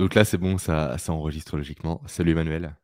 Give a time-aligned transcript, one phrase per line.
[0.00, 2.00] Donc là, c'est bon, ça, ça enregistre logiquement.
[2.06, 2.74] Salut Emmanuel,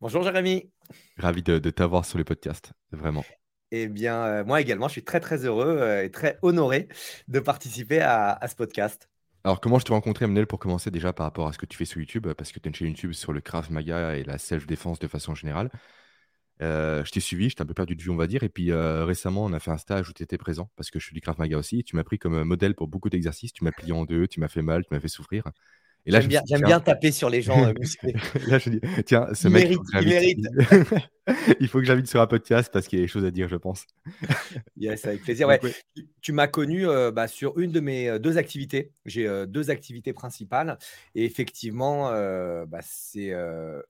[0.00, 0.70] Bonjour Jérémy.
[1.18, 3.22] ravi de, de t'avoir sur le podcast, vraiment.
[3.70, 6.88] Eh bien, euh, moi également, je suis très très heureux euh, et très honoré
[7.28, 9.10] de participer à, à ce podcast.
[9.44, 11.76] Alors, comment je t'ai rencontré, Emmanuel, pour commencer déjà par rapport à ce que tu
[11.76, 14.24] fais sur YouTube, parce que tu as une chaîne YouTube sur le Krav Maga et
[14.24, 15.70] la self-défense de façon générale.
[16.62, 18.42] Euh, je t'ai suivi, je t'ai un peu perdu de vue, on va dire.
[18.42, 20.98] Et puis euh, récemment, on a fait un stage où tu étais présent, parce que
[20.98, 21.84] je suis du Krav Maga aussi.
[21.84, 23.52] Tu m'as pris comme modèle pour beaucoup d'exercices.
[23.52, 25.44] Tu m'as plié en deux, tu m'as fait mal, tu m'as fait souffrir.
[26.08, 28.14] Et là, J'aime bien, tiens, taper sur les gens euh, musclés.
[28.46, 30.38] Là, je dis, tiens, ce Il mec, il mérite, faut que il j'invite.
[30.70, 31.08] mérite.
[31.60, 33.48] Il faut que j'invite sur un podcast parce qu'il y a des choses à dire,
[33.48, 33.86] je pense.
[34.76, 35.48] Yes, avec plaisir.
[35.48, 35.72] Donc, Ouais,
[36.22, 38.92] tu, m'as connu euh, bah, sur une de mes euh, deux activités.
[39.04, 40.78] J'ai euh, deux activités principales.
[41.14, 42.10] Et effectivement,
[42.66, 43.32] bah, c'est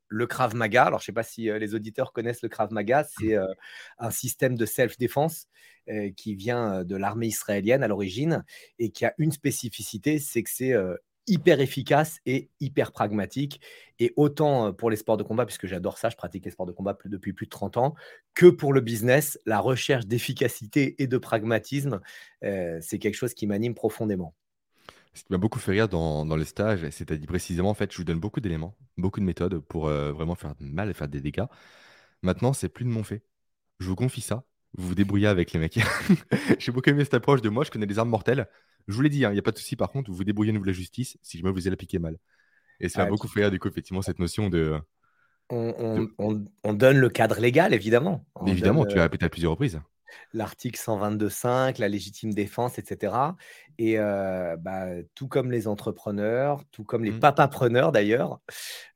[0.08, 0.84] le Krav Maga.
[0.84, 3.04] Alors, je ne sais pas si les auditeurs connaissent le Krav Maga.
[3.04, 3.36] C'est
[3.98, 5.46] un système de self-défense
[6.16, 8.44] qui vient de l'armée israélienne à l'origine
[8.78, 10.74] et qui a une spécificité, c'est que c'est
[11.28, 13.60] hyper efficace et hyper pragmatique.
[13.98, 16.66] Et autant euh, pour les sports de combat, puisque j'adore ça, je pratique les sports
[16.66, 17.94] de combat depuis plus de 30 ans,
[18.34, 22.00] que pour le business, la recherche d'efficacité et de pragmatisme,
[22.44, 24.34] euh, c'est quelque chose qui m'anime profondément.
[25.14, 27.98] Ce qui m'a beaucoup fait rire dans, dans le stage, c'est-à-dire précisément, en fait, je
[27.98, 31.20] vous donne beaucoup d'éléments, beaucoup de méthodes pour euh, vraiment faire mal et faire des
[31.20, 31.46] dégâts.
[32.22, 33.22] Maintenant, c'est plus de mon fait.
[33.80, 34.44] Je vous confie ça.
[34.76, 35.78] Vous vous débrouillez avec les mecs.
[36.58, 38.46] J'ai beaucoup aimé cette approche de moi, je connais les armes mortelles.
[38.86, 39.76] Je vous l'ai dit, il n'y a pas de souci.
[39.76, 42.18] Par contre, vous vous débrouillez nous la justice si jamais vous allez piquer mal.
[42.80, 44.78] Et ça m'a Ah, beaucoup tu- fait rire, du coup, effectivement, cette notion de.
[45.50, 48.26] on, de- on- on- on donne le cadre légal, évidemment.
[48.36, 49.80] On Évidemment, donne tu l'as répété à plusieurs reprises.
[50.32, 53.36] L'article 122.5, la légitime défense, etc.
[53.78, 57.20] Et euh, bah, tout comme les entrepreneurs, tout comme les Mm.
[57.20, 58.40] papapreneurs d'ailleurs,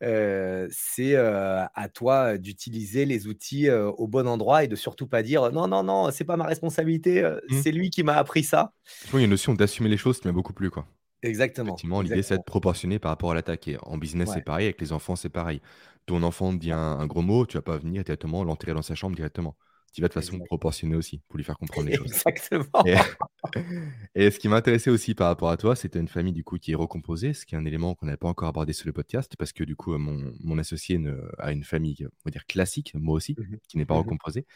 [0.02, 5.22] euh, c'est euh, à toi d'utiliser les outils au bon endroit et de surtout pas
[5.22, 7.62] dire non, non, non, c'est pas ma responsabilité, euh, Mm.
[7.62, 8.72] c'est lui qui m'a appris ça.
[9.12, 10.86] Il y a une notion d'assumer les choses qui m'a beaucoup plu, quoi.
[11.22, 13.68] Exactement, Effectivement, l'idée, c'est d'être proportionné par rapport à l'attaque.
[13.68, 14.66] Et en business, c'est pareil.
[14.66, 15.60] Avec les enfants, c'est pareil.
[16.06, 18.94] Ton enfant dit un, un gros mot, tu vas pas venir directement l'enterrer dans sa
[18.96, 19.56] chambre directement.
[19.92, 22.14] Tu vas de façon proportionnée aussi pour lui faire comprendre les choses.
[22.14, 22.84] exactement.
[22.84, 22.96] Et,
[24.14, 26.72] et ce qui m'intéressait aussi par rapport à toi, c'était une famille du coup qui
[26.72, 29.34] est recomposée, ce qui est un élément qu'on n'avait pas encore abordé sur le podcast,
[29.38, 32.46] parce que du coup, euh, mon, mon associé ne- a une famille, on va dire
[32.46, 33.96] classique, moi aussi, Mhm, qui n'est pas mhm.
[33.96, 34.46] recomposée,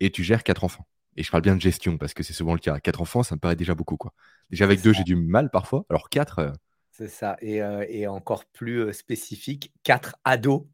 [0.00, 0.86] et tu gères quatre enfants.
[1.16, 2.80] Et je parle bien de gestion, parce que c'est souvent le cas.
[2.80, 4.14] Quatre enfants, ça me paraît déjà beaucoup, quoi.
[4.50, 5.86] Déjà avec deux, j'ai du mal parfois.
[5.90, 6.52] Alors quatre, euh,
[6.90, 7.36] C'est ça.
[7.40, 10.66] Et, euh, et encore plus euh, spécifique, quatre ados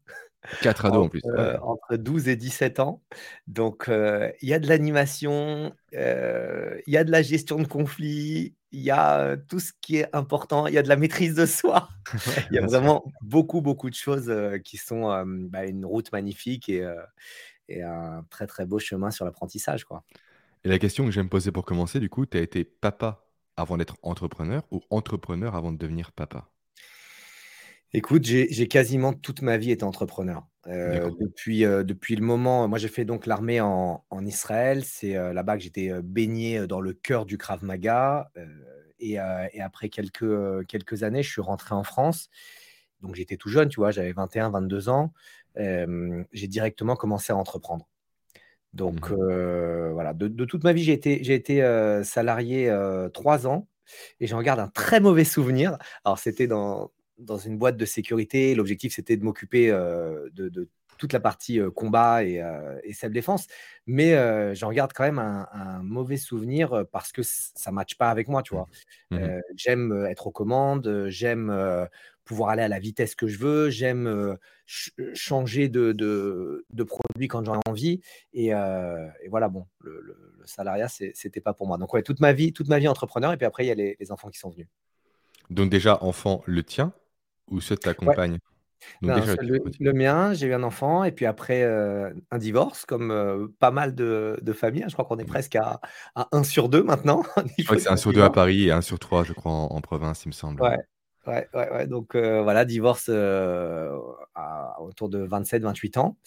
[0.61, 1.21] quatre ados en entre, plus.
[1.35, 1.39] Ouais.
[1.39, 3.01] euh, entre 12 et 17 ans.
[3.47, 7.67] Donc, euh, il y a de l'animation, euh, il y a de la gestion de
[7.67, 10.95] conflits, il y a euh, tout ce qui est important, il y a de la
[10.95, 11.89] maîtrise de soi.
[12.51, 16.11] Il y a vraiment beaucoup, beaucoup de choses euh, qui sont euh, bah, une route
[16.11, 17.01] magnifique et, euh,
[17.69, 20.03] et un très, très beau chemin sur l'apprentissage, quoi.
[20.65, 23.77] Et la question que j'aime poser pour commencer, du coup, tu as été papa avant
[23.77, 26.52] d'être entrepreneur ou entrepreneur avant de devenir papa?
[27.95, 30.47] Écoute, j'ai quasiment toute ma vie été entrepreneur.
[30.67, 34.83] Euh, depuis, euh, depuis le moment, moi j'ai fait donc l'armée en, en Israël.
[34.83, 38.31] C'est euh, là-bas que j'étais baigné dans le cœur du Krav Maga.
[38.99, 42.29] et, et après quelques, quelques années, je suis rentré en France.
[43.01, 45.13] Donc j'étais tout jeune, tu vois, j'avais 21, 22 ans.
[45.55, 47.87] J'ai directement commencé à entreprendre.
[48.73, 51.61] Donc euh, voilà, de, de toute ma vie, j'ai été, été
[52.03, 52.75] salarié
[53.13, 53.67] trois ans
[54.19, 55.77] et j'en garde un très mauvais souvenir.
[56.05, 58.55] Alors c'était dans, dans une boîte de sécurité.
[58.55, 62.93] L'objectif, c'était de m'occuper euh, de, de toute la partie euh, combat et, euh, et
[62.93, 63.47] self-défense.
[63.87, 67.97] Mais euh, j'en garde quand même un, un mauvais souvenir parce que ça ne matche
[67.97, 68.67] pas avec moi, tu vois.
[69.11, 69.19] Mhm.
[69.19, 71.51] Euh, j'aime être aux commandes, j'aime
[72.23, 77.27] pouvoir aller à la vitesse que je veux, j'aime ch- changer de, de, de produit
[77.27, 77.99] quand j'en ai envie.
[78.33, 81.77] Et, et voilà, bon, le, le- le salariat, c'était pas pour moi.
[81.77, 83.33] Donc, ouais, toute ma vie, toute ma vie entrepreneur.
[83.33, 84.67] Et puis après, il y a les, les enfants qui sont venus.
[85.49, 86.93] Donc déjà, enfant, le tien
[87.49, 88.39] ou ceux de ta compagne?
[89.01, 89.35] Donc non, déjà,
[89.79, 91.03] le mien, j'ai eu un enfant.
[91.03, 94.83] Et puis après, euh, un divorce, comme euh, pas mal de, de familles.
[94.83, 94.87] hein.
[94.89, 95.79] Je crois qu'on est presque à,
[96.15, 98.21] à 1 sur 2 maintenant au Je niveau crois que c'est un du sur deux
[98.23, 98.29] à.
[98.29, 100.61] Paris et un sur trois, je crois, en, en province, il me semble.
[100.61, 100.77] Ouais,
[101.27, 101.87] ouais, ouais, ouais.
[101.87, 103.97] Donc euh, voilà, divorce euh,
[104.35, 106.17] à- autour de 27-28 ans.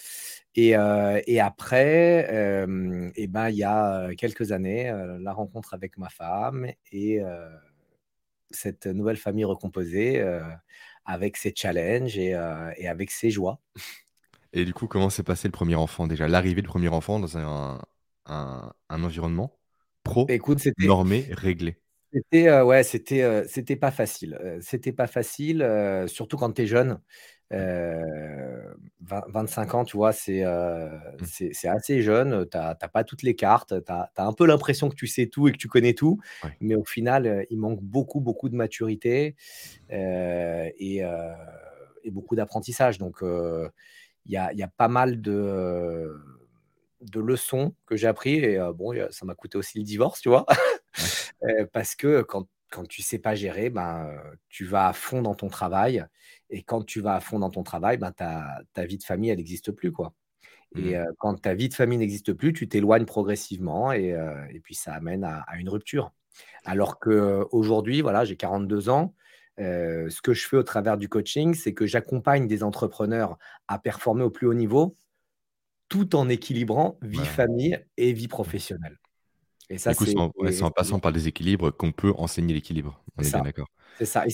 [0.55, 5.75] Et, euh, et après, euh, eh ben, il y a quelques années, euh, la rencontre
[5.75, 7.49] avec ma femme et euh,
[8.51, 10.41] cette nouvelle famille recomposée euh,
[11.07, 13.61] avec ses challenges et, euh, et avec ses joies.
[14.53, 16.07] Et du coup, comment s'est passé le premier enfant?
[16.07, 16.29] Déjà?
[16.29, 17.81] L'arrivée du premier enfant dans un,
[18.27, 19.59] un, un environnement
[20.03, 21.81] pro, Écoute, normé, réglé.
[22.13, 25.67] C'était, heu, ouais, c'était, heu, c'était pas facile, heu, c'était pas facile,
[26.09, 27.01] surtout quand tu es jeune.
[27.55, 27.67] Mmh.
[27.99, 30.91] Heu, vingt 25 ans, tu vois, c'est, heu,
[31.21, 31.27] Mmh.
[31.27, 34.33] c'est c'est assez jeune, tu as tu as pas toutes les cartes, tu as un
[34.33, 36.61] peu l'impression que tu sais tout et que tu connais tout, Ouais.
[36.61, 39.37] mais au final, heu, il manque beaucoup, beaucoup de maturité,
[39.91, 41.03] et
[42.13, 46.15] beaucoup d'apprentissage donc il y a y a pas mal de
[47.03, 50.47] de leçons que j'ai appris et bon, ça m'a coûté aussi le divorce, tu vois?
[50.99, 51.17] Ouais.
[51.73, 54.11] Parce que quand quand tu sais pas gérer, ben,
[54.51, 56.05] tu vas à fond dans ton travail
[56.51, 59.31] et quand tu vas à fond dans ton travail, ben, ta ta vie de famille,
[59.31, 60.15] elle existe plus, quoi
[60.75, 60.97] et Mmh.
[60.97, 64.75] heu, quand ta vie de famille n'existe plus, tu t'éloignes progressivement et heu et puis
[64.75, 66.13] ça amène à à une rupture.
[66.65, 69.15] Alors qu'aujourd'hui, voilà, j'ai 42 ans,
[69.61, 73.39] heu, ce que je fais au travers du coaching, c'est que j'accompagne des entrepreneurs
[73.69, 74.97] à performer au plus haut niveau,
[75.89, 78.99] tout en équilibrant vie Bah, famille et vie professionnelle
[79.71, 83.03] et ça, c'est en ouais, passant par le déséquilibre qu'on peut enseigner l'équilibre.
[83.17, 83.69] On est bien d'accord.
[83.95, 84.31] c'est ça et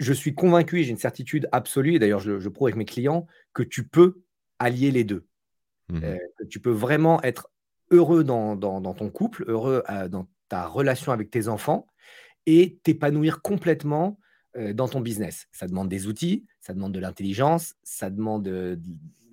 [0.00, 3.26] je suis convaincu et j'ai une certitude absolue et d'ailleurs je prouve avec mes clients,
[3.54, 4.22] que tu peux
[4.58, 5.26] allier les 2.
[5.90, 6.00] Mmh
[6.38, 7.50] que tu peux vraiment être
[7.90, 11.86] heureux dans dans dans ton couple, heureux, heu, dans ta relation avec tes enfants
[12.46, 14.18] et t'épanouir complètement,
[14.56, 15.48] heu, dans ton business.
[15.52, 18.48] Ça demande des outils, ça demande de l'intelligence, ça demande,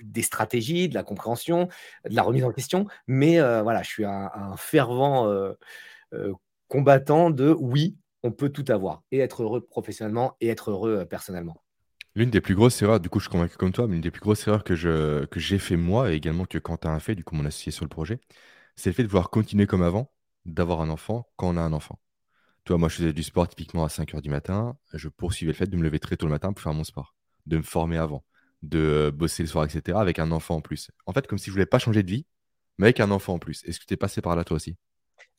[0.04, 1.70] des stratégies, de la compréhension,
[2.10, 5.32] de la remise en question, mais voilà, je suis un un fervent,
[6.68, 11.06] combattant de oui, on peut tout avoir et être heureux professionnellement et être heureux, heu,
[11.06, 11.62] personnellement.
[12.16, 14.12] L'une des plus grosses erreurs, du coup, je suis convaincu comme toi, mais une des
[14.12, 17.16] plus grosses erreurs que je que j'ai fait moi et également que Quentin a fait,
[17.16, 18.20] du coup mon associé sur le projet,
[18.76, 20.12] c'est le fait de vouloir continuer comme avant,
[20.46, 22.00] d'avoir un enfant quand on a un enfant.
[22.66, 25.58] Tu vois, moi, je faisais du sport typiquement à 5:00 du matin, je poursuivais le
[25.58, 27.16] fait de me lever très tôt le matin pour faire mon sport,
[27.48, 28.26] de me former avant,
[28.64, 28.80] de,
[29.10, 30.92] heu, bosser le soir et cetera avec un enfant en plus.
[31.08, 32.26] En fait, comme si je voulais pas changer de vie,
[32.80, 33.64] mais avec un enfant en plus.
[33.66, 34.78] Est-ce que tu es passé par là toi aussi?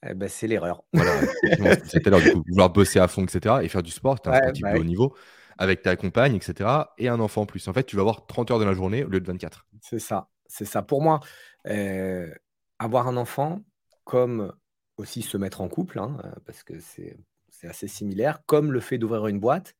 [0.06, 0.84] Et bah, c'est l'erreur.
[0.94, 1.22] Voilà,
[1.56, 4.30] l'heure, du coup, vouloir bosser à fond et cetera et faire du sport, tu es
[4.30, 4.84] un Ouais, sportif bah, de haut oui.
[4.84, 5.14] niveau,
[5.58, 7.66] avec ta compagne et cetera et un enfant en plus.
[7.68, 9.66] En fait, tu vas avoir 30 heures de la journée au lieu de 24.
[9.80, 10.82] C'est ça, c'est ça.
[10.82, 11.20] Pour moi,
[11.66, 12.34] heu,
[12.78, 13.60] avoir un enfant,
[14.04, 14.52] comme
[14.96, 17.18] aussi se mettre en couple, hein, heu, parce que c'est
[17.50, 19.74] c'est assez similaire, comme le fait d'ouvrir une boîte,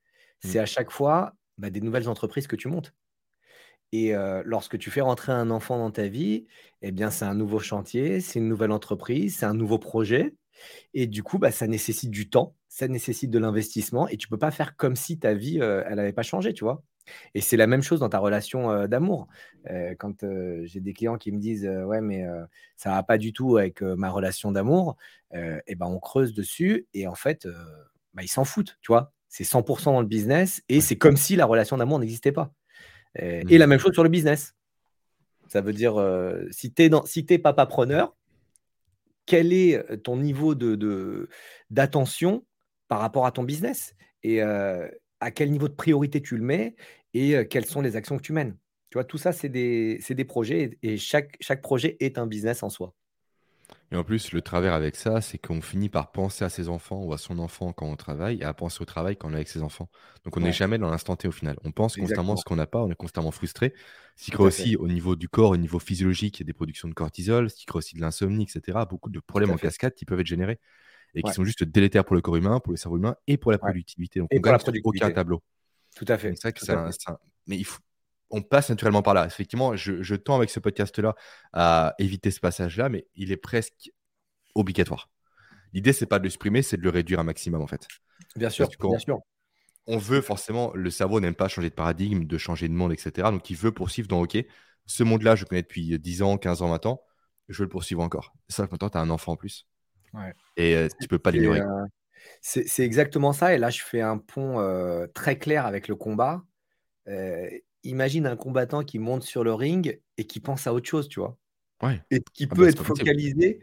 [0.45, 0.55] Mmh.
[0.55, 2.95] c'est à chaque fois, bah, des nouvelles entreprises que tu montes
[3.93, 4.13] et
[4.45, 6.47] lorsque tu fais rentrer un enfant dans ta vie
[6.83, 10.35] et bien, c'est un nouveau chantier, c'est une nouvelle entreprise, c'est un nouveau projet
[10.95, 14.39] et du coup, bah, ça nécessite du temps, ça nécessite de l'investissement et tu peux
[14.39, 16.83] pas faire comme si ta vie, elle avait pas changé, tu vois?
[17.35, 19.29] Et c'est la même chose dans ta relation, d'amour.
[19.99, 20.25] Quand,
[20.65, 22.25] j'ai des clients qui me disent: «Heu, ouais, mais
[22.77, 24.97] ça va pas du tout avec, ma relation d'amour»,
[25.35, 27.47] et ben, on creuse dessus et en fait,
[28.15, 29.13] bah, ils s'en foutent, tu vois?
[29.29, 32.53] C'est 100% dans le business et c'est comme si la relation d'amour n'existait pas.
[33.17, 33.59] Et Mmh.
[33.59, 34.55] la même chose sur le business.
[35.49, 38.15] Ça veut dire, heu, si tu es dans si es papapreneur
[39.27, 41.29] quel est, heu, ton niveau de de
[41.71, 42.45] d'attention
[42.89, 43.95] par rapport à ton business?
[44.23, 44.91] Et heu,
[45.21, 46.77] à quel niveau de priorité tu le mets?
[47.15, 48.57] Et quelles sont les actions que tu mènes?
[48.91, 49.05] Tu vois?
[49.05, 52.63] Tout ça, c'est des c'est des projets et et chaque chaque projet est un business
[52.63, 52.95] en soi.
[53.91, 57.03] Et en plus, le travers avec ça, c'est qu'on finit par penser à ses enfants
[57.05, 59.37] ou à son enfant quand on travaille et à penser au travail quand on est
[59.37, 59.89] avec ses enfants.
[60.25, 61.57] Donc on n'est Ouais, jamais dans l'instant T au final.
[61.65, 62.45] On pense constamment à ce exactement.
[62.45, 63.73] qu'on n'a pas, on est constamment frustré.
[64.17, 66.47] Ce qui crée fait, aussi au niveau du corps, au niveau physiologique, il y a
[66.47, 68.85] des productions de cortisol, ce qui crée aussi de l'insomnie, et cetera.
[68.85, 69.69] Beaucoup de problèmes en fait.
[69.69, 70.61] cascade qui peuvent être générés
[71.15, 73.53] et qui sont juste délétères pour le corps humain, pour le cerveau humain et pour
[73.53, 74.21] la productivité.
[74.21, 75.15] Donc et on pour gagne la sur aucun productivité.
[75.15, 75.43] tableau.
[75.97, 76.61] Tout à fait, c'est que
[77.47, 77.81] mais il faut
[78.31, 79.27] on passe naturellement par là.
[79.27, 81.15] Effectivement, je je tends avec ce podcast-là
[81.53, 83.91] à éviter ce passage-là, mais il est presque
[84.55, 85.11] obligatoire.
[85.73, 87.87] L'idée, c'est pas de le supprimer, c'est de le réduire un maximum, en fait.
[88.37, 89.19] Bien sûr, bien sûr.
[89.87, 92.97] on veut forcément le cerveau n'aime pas changer de paradigme, de changer de monde et
[92.99, 94.37] cetera, donc il veut poursuivre dans OK,
[94.87, 97.03] ce monde-là, je le connais depuis 10 ans, 15 ans, 20 ans,
[97.49, 98.35] je veux le poursuivre encore.
[98.55, 99.67] Que maintenant, tu as un enfant en plus
[100.15, 100.33] Ouais.
[100.57, 101.87] et C'est tu peux pas l'ignorer, quoi.
[102.41, 106.43] c'est exactement ça et là, je fais un pont, très clair avec le combat.
[107.85, 111.21] Imagine un combattant qui monte sur le ring et qui pense à autre chose, tu
[111.21, 111.39] vois?
[111.83, 112.03] Ouais.
[112.11, 113.61] Et qui Ah peut bah, être focalisé,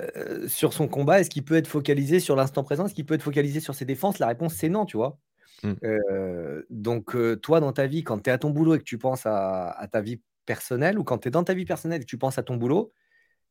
[0.00, 1.20] heu, sur son combat?
[1.20, 2.86] Est-ce qu'il peut être focalisé sur l'instant présent?
[2.86, 4.18] Est-ce qu'il peut être focalisé sur ses défenses?
[4.20, 5.18] La réponse, c'est non, tu vois?
[5.62, 5.78] Mmh.
[5.84, 8.84] Heu, donc heu, toi, dans ta vie, quand tu es à ton boulot et que
[8.84, 12.00] tu penses à à ta vie personnelle ou quand tu es dans ta vie personnelle
[12.02, 12.92] et que tu penses à ton boulot,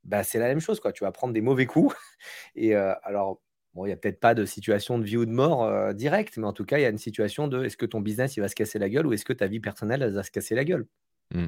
[0.03, 0.94] bah, c'est la même chose, quoi.
[0.94, 1.96] Tu vas prendre des mauvais coups
[2.56, 3.41] et alors,
[3.78, 6.38] bon, il y a peut-être pas de situation de vie ou de mort, heu, directe,
[6.38, 8.42] mais en tout cas, il y a une situation de est-ce que ton business, il
[8.42, 10.56] va se casser la gueule ou est-ce que ta vie personnelle, elle va se casser
[10.56, 10.88] la gueule?
[11.34, 11.46] Mmh.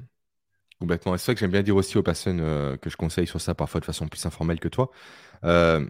[0.80, 3.42] Complètement c'est ça que j'aime bien dire aussi aux personnes, heu, que je conseille sur
[3.42, 4.92] ça, parfois de façon plus informelle que toi.
[5.44, 5.90] Hem,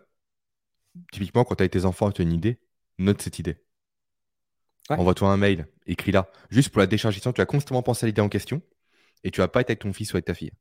[1.11, 2.59] typiquement, quand tu as tes enfants, tu as une idée,
[2.97, 3.57] note cette idée.
[4.89, 6.31] Ouais, Envoie-toi un mail, écris-la.
[6.51, 8.61] Juste pour la décharger, tu vas constamment penser à l'idée en question
[9.23, 10.51] et tu vas pas être avec ton fils ou avec ta fille.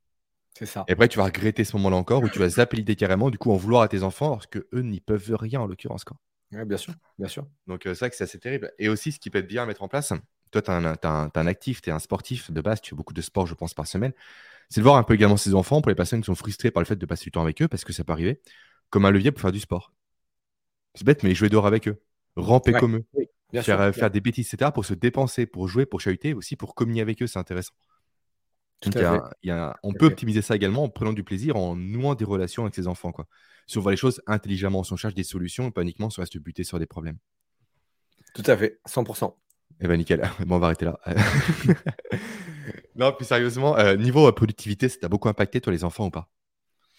[0.59, 0.85] C'est ça.
[0.89, 3.39] Et après, tu vas regretter ce moment-là encore, où tu vas zapper l'idée carrément, du
[3.39, 6.03] coup, en vouloir à tes enfants, alors que eux n'y peuvent rien en l'occurrence.
[6.03, 6.17] Quoi.
[6.51, 7.47] Ouais, bien sûr, bien sûr.
[7.69, 8.73] Donc, euh, c'est vrai que c'est assez terrible.
[8.81, 10.13] Et aussi, ce qui peut être bien à mettre en place,
[10.51, 13.23] toi, tu es, un actif, tu es un sportif de base, tu fais beaucoup de
[13.23, 14.13] sport, je pense, par semaine.
[14.69, 16.83] C'est de voir un peu également ses enfants, pour les personnes qui sont frustrées par
[16.83, 18.41] le fait de passer du temps avec eux, parce que ça peut arriver,
[18.91, 19.93] comme un levier pour faire du sport.
[20.97, 22.03] C'est bête, mais jouer dehors avec eux,
[22.35, 23.05] ramper comme eux,
[23.63, 26.75] faire, euh, faire des bêtises, etc., pour se dépenser, pour jouer, pour chahuter, aussi pour
[26.75, 27.75] communier avec eux, c'est intéressant.
[29.83, 32.87] On peut optimiser ça également en prenant du plaisir, en nouant des relations avec ses
[32.87, 33.13] enfants.
[33.13, 33.27] Quoi.
[33.67, 36.23] Si on voit les choses intelligemment, si on cherche des solutions, pas uniquement si on
[36.23, 37.19] reste buté sur des problèmes.
[38.35, 39.35] Tout à fait, 100%.
[39.81, 40.99] Eh ben nickel, bon, on va arrêter là.
[42.97, 46.11] non, plus sérieusement, euh, niveau euh, productivité, ça t'a beaucoup impacté, toi, les enfants ou
[46.11, 46.29] pas?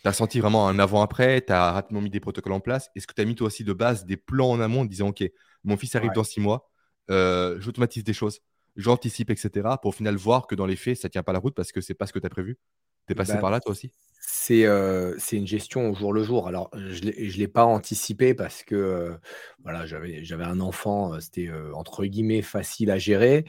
[0.02, 2.90] Tu as senti vraiment un avant-après Tu as rapidement mis des protocoles en place?
[2.96, 5.10] Est-ce que tu as mis toi aussi de base des plans en amont en disant,
[5.10, 5.24] OK,
[5.66, 6.70] mon fils arrive dans six mois,
[7.10, 8.40] euh, j'automatise des choses,
[8.80, 9.68] j'anticipe, etc.
[9.82, 11.72] pour au final voir que dans les faits, ça ne tient pas la route parce
[11.72, 12.58] que c'est pas ce que tu as prévu
[13.08, 13.92] Tu es passé bah, par là, toi aussi?
[14.22, 16.48] c'est une gestion au jour le jour.
[16.48, 19.16] Alors, je ne l'ai pas anticipé parce que
[19.64, 23.46] voilà, j'avais un enfant, c'était entre guillemets facile à gérer.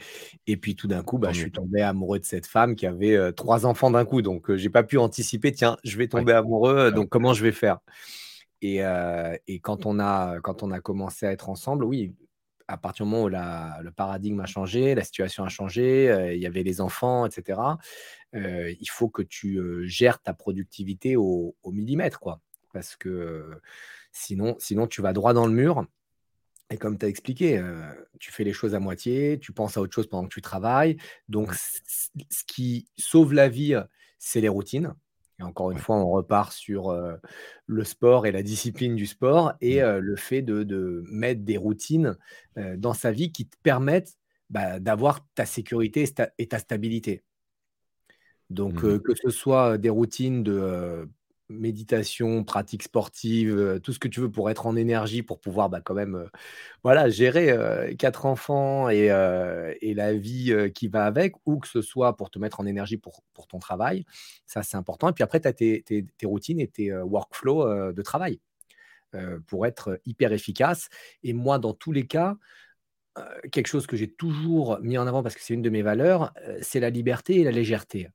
[0.47, 3.31] Et puis tout d'un coup, bah, je suis tombé amoureux de cette femme qui avait
[3.33, 4.21] trois enfants d'un coup.
[4.21, 7.51] Donc, je n'ai pas pu anticiper, tiens, je vais tomber amoureux, donc comment je vais
[7.51, 7.79] faire?
[8.61, 8.81] Et,
[9.47, 12.13] et, quand, on a, quand on a commencé à être ensemble, oui,
[12.71, 16.45] à partir du moment où le paradigme a changé, la situation a changé, il y
[16.45, 17.59] avait les enfants, etc
[18.33, 22.41] il faut que tu gères ta productivité au, millimètre, quoi.
[22.73, 23.59] Parce que
[24.11, 25.85] sinon, sinon, tu vas droit dans le mur.
[26.69, 27.61] Et comme tu as expliqué,
[28.19, 30.97] tu fais les choses à moitié, tu penses à autre chose pendant que tu travailles.
[31.27, 33.75] Donc, ce qui sauve la vie,
[34.17, 34.93] c'est les routines.
[35.41, 36.95] Et encore une fois, on repart sur
[37.65, 39.97] le sport et la discipline du sport et mmh.
[39.97, 42.15] le fait de, mettre des routines
[42.77, 44.17] dans sa vie qui te permettent
[44.49, 46.05] bah, d'avoir ta sécurité
[46.37, 47.23] et ta stabilité.
[48.49, 51.09] Donc, mmh que ce soit des routines de
[51.51, 55.81] méditation, pratique sportive, tout ce que tu veux pour être en énergie, pour pouvoir bah,
[55.83, 56.29] quand même
[56.83, 59.07] voilà, gérer quatre enfants et,
[59.93, 63.23] la vie qui va avec, ou que ce soit pour te mettre en énergie pour,
[63.49, 64.05] ton travail.
[64.45, 65.09] Ça, c'est important.
[65.09, 68.39] Et puis après, tu as tes, routines et tes workflows de travail
[69.47, 70.89] pour être hyper efficace.
[71.23, 72.37] Et moi, dans tous les cas,
[73.51, 76.33] quelque chose que j'ai toujours mis en avant parce que c'est une de mes valeurs,
[76.61, 78.09] c'est la liberté et la légèreté.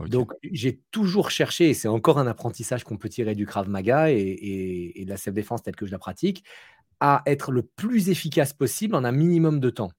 [0.00, 4.10] Donc, j'ai toujours cherché, et c'est encore un apprentissage qu'on peut tirer du Krav Maga
[4.10, 6.44] et, de la self-défense telle que je la pratique,
[7.00, 9.92] à être le plus efficace possible en un minimum de temps.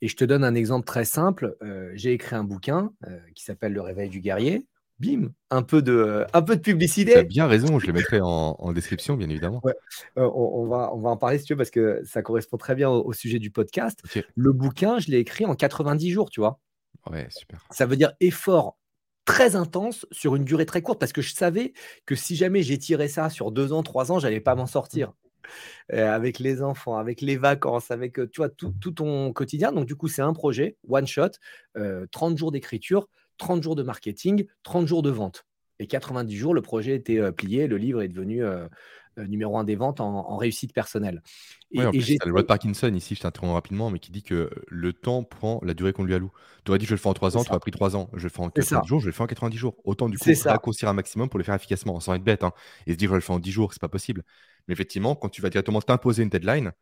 [0.00, 1.56] Et je te donne un exemple très simple.
[1.62, 4.66] Euh, j'ai écrit un bouquin euh, qui s'appelle Le réveil du guerrier.
[5.00, 7.12] Bim, un peu de, un peu de publicité.
[7.12, 9.62] Tu as bien raison, je le mettrai en, description, bien évidemment.
[9.64, 9.72] Euh,
[10.34, 12.90] on, va, on va en parler si tu veux, parce que ça correspond très bien
[12.90, 14.00] au, sujet du podcast.
[14.34, 16.58] Le bouquin, je l'ai écrit en 90 jours, tu vois.
[17.10, 17.66] Ouais, super.
[17.70, 18.78] Ça veut dire effort
[19.24, 21.74] très intense sur une durée très courte parce que je savais
[22.06, 25.12] que si jamais j'étirais ça sur deux ans, trois ans, j'allais pas m'en sortir.
[25.92, 29.72] Euh, avec les enfants, avec les vacances, avec euh, tout, ton quotidien.
[29.72, 31.30] Donc, du coup, c'est un projet, one shot,
[32.10, 35.46] 30 euh, jours d'écriture, 30 jours de marketing, 30 jours de vente.
[35.78, 38.42] Et 90 jours, le projet était plié, le livre est devenu
[39.26, 41.22] numéro un des ventes en, réussite personnelle.
[41.70, 44.50] Et, en plus, le loi de Parkinson ici, je t'interromps rapidement, mais qui dit que
[44.68, 46.32] le temps prend la durée qu'on lui alloue.
[46.64, 48.24] Tu aurais dit je le fais en 3 ans, tu as pris 3 ans, je
[48.24, 49.76] le fais en 90 jours, je le fais en 90 jours.
[49.84, 52.44] Autant du coup raccourcir un maximum pour le faire efficacement, sans être bête.
[52.44, 52.52] Hein.
[52.86, 54.24] Et se dire je le fais en 10 jours, c'est pas possible.
[54.66, 56.72] Mais effectivement, quand tu vas directement t'imposer une deadline,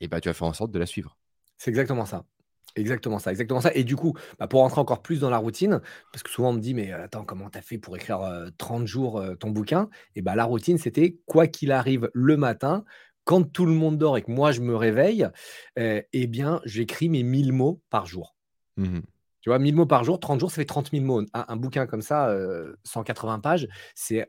[0.00, 1.16] et eh ben, tu vas faire en sorte de la suivre.
[1.56, 2.24] C'est exactement ça.
[2.76, 3.70] Exactement ça, exactement ça.
[3.74, 5.80] Et du coup, bah, pour rentrer encore plus dans la routine,
[6.12, 8.20] parce que souvent on me dit, mais attends, comment tu as fait pour écrire
[8.58, 9.88] 30 jours ton bouquin?
[10.16, 12.84] Et bah, la routine, c'était quoi qu'il arrive le matin,
[13.24, 15.28] quand tout le monde dort et que moi je me réveille,
[15.76, 18.34] eh bien, j'écris mes 1000 mots par jour.
[18.76, 19.00] Mmh
[19.40, 21.22] tu vois, 1000 mots par jour, 30 jours, ça fait 30 000 mots.
[21.34, 22.34] Un, bouquin comme ça,
[22.84, 24.26] 180 pages, c'est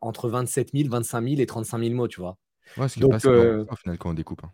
[0.00, 2.38] entre 27 000, 25 000 et 35 000 mots, tu vois.
[2.76, 4.42] Ouais, ce qui passe au final quand on découpe.
[4.42, 4.50] Hein.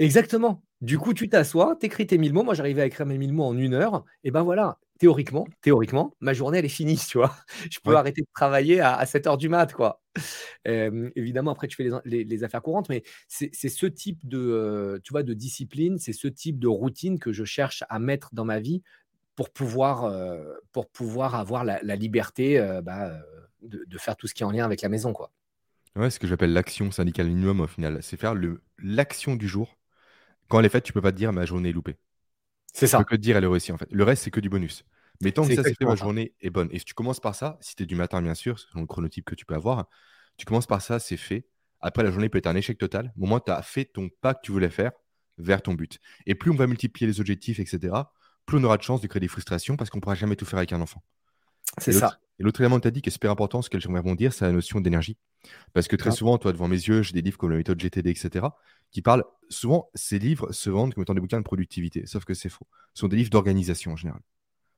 [0.00, 0.62] Exactement.
[0.80, 2.42] Du coup, tu t'assois, tu écris tes 1000 mots.
[2.42, 4.06] Moi, j'arrivais à écrire mes 1000 mots en une heure.
[4.24, 7.36] Et ben voilà, théoriquement, théoriquement, ma journée, elle est finie, tu vois.
[7.70, 10.00] Je peux arrêter de travailler à, 7 heures du mat, quoi.
[10.64, 15.34] évidemment, après, tu fais les, affaires courantes, mais c'est ce type de, tu vois, de
[15.34, 18.82] discipline, c'est ce type de routine que je cherche à mettre dans ma vie
[19.36, 20.10] pour pouvoir,
[20.72, 23.20] pour pouvoir avoir la, liberté bah,
[23.60, 25.30] de, faire tout ce qui est en lien avec la maison, quoi.
[25.94, 28.34] Ouais, ce que j'appelle l'action syndicale minimum au final, c'est faire
[28.78, 29.76] l'action du jour
[30.50, 31.96] quand elle est faite, tu peux pas te dire ma journée est loupée.
[32.74, 32.98] C'est ça.
[32.98, 33.88] Tu peux que te dire elle est réussie en fait.
[33.90, 34.84] Le reste, c'est que du bonus.
[35.22, 36.68] Mais tant que ça, c'est fait, ma journée est bonne.
[36.72, 38.86] Et si tu commences par ça, si tu es du matin, bien sûr, selon le
[38.86, 39.88] chronotype que tu peux avoir,
[40.36, 41.46] tu commences par ça, c'est fait.
[41.80, 43.12] Après, la journée peut être un échec total.
[43.18, 44.92] Au moins, tu as fait ton pas que tu voulais faire
[45.38, 45.98] vers ton but.
[46.26, 47.94] Et plus on va multiplier les objectifs, etc.,
[48.46, 50.44] plus on aura de chance de créer des frustrations parce qu'on ne pourra jamais tout
[50.44, 51.02] faire avec un enfant.
[51.78, 52.18] C'est ça.
[52.40, 54.32] Et l'autre élément que tu as dit qui est super important, ce que j'aimerais dire,
[54.32, 55.18] c'est la notion d'énergie.
[55.74, 58.08] Parce que très souvent, toi, devant mes yeux, j'ai des livres comme la méthode GTD,
[58.10, 58.46] etc.,
[58.90, 62.32] qui parlent souvent, ces livres se vendent comme étant des bouquins de productivité, sauf que
[62.32, 62.66] c'est faux.
[62.94, 64.22] Ce sont des livres d'organisation en général.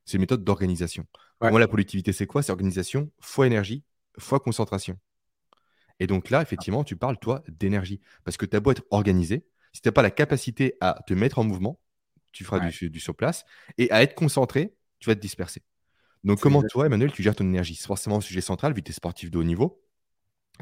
[0.05, 1.05] C'est une méthode d'organisation.
[1.41, 2.43] Moi, la productivité, c'est quoi?
[2.43, 3.83] C'est organisation fois énergie
[4.19, 4.99] fois concentration.
[5.99, 8.01] Et donc là, effectivement, tu parles, toi, d'énergie.
[8.25, 11.13] Parce que tu as beau être organisé, si tu n'as pas la capacité à te
[11.13, 11.79] mettre en mouvement,
[12.31, 13.45] tu feras du, du sur place,
[13.77, 15.63] et à être concentré, tu vas te disperser.
[16.23, 17.75] Donc, comment toi, Emmanuel, tu gères ton énergie?
[17.75, 19.83] C'est forcément un sujet central, vu que tu es sportif de haut niveau.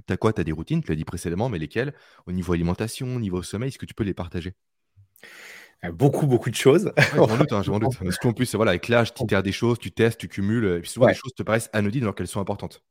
[0.07, 0.33] Tu as quoi?
[0.33, 1.93] Tu as des routines, tu l'as dit précédemment, mais lesquelles?
[2.25, 4.53] Au niveau alimentation, au niveau sommeil, est-ce que tu peux les partager?
[5.93, 6.93] Beaucoup, beaucoup de choses.
[7.15, 7.97] j'en doute, hein, doute.
[8.03, 10.79] Parce qu'en plus, voilà, avec l'âge, tu itères des choses, tu testes, tu cumules, et
[10.81, 12.83] puis souvent, les choses te paraissent anodines alors qu'elles sont importantes.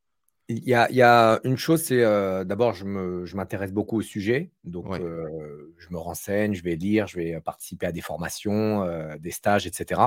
[0.49, 4.51] Il y a, une chose, c'est euh, d'abord, je m'intéresse beaucoup au sujet.
[4.65, 9.17] Donc, euh, je me renseigne, je vais lire, je vais participer à des formations, euh,
[9.19, 10.01] des stages, etc.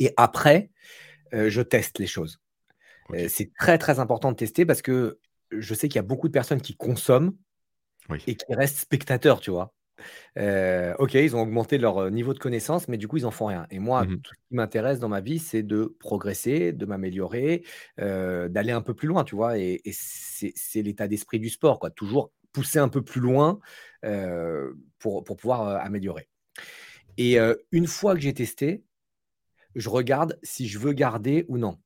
[0.00, 0.70] Et après,
[1.32, 2.40] je teste les choses.
[3.28, 5.18] c'est très, très important de tester parce que
[5.50, 7.32] je sais qu'il y a beaucoup de personnes qui consomment
[8.26, 9.72] et qui restent spectateurs, tu vois.
[10.36, 13.66] ok, ils ont augmenté leur niveau de connaissance, mais du coup, ils n'en font rien.
[13.70, 17.64] Et moi, mmh tout ce qui m'intéresse dans ma vie, c'est de progresser, de m'améliorer,
[17.98, 19.58] d'aller un peu plus loin, tu vois.
[19.58, 21.90] Et, c'est l'état d'esprit du sport, quoi.
[21.90, 23.60] Toujours pousser un peu plus loin
[24.98, 26.28] pour, pour, pouvoir améliorer.
[27.18, 27.38] Et
[27.70, 28.82] une fois que j'ai testé,
[29.74, 31.78] je regarde si je veux garder ou non.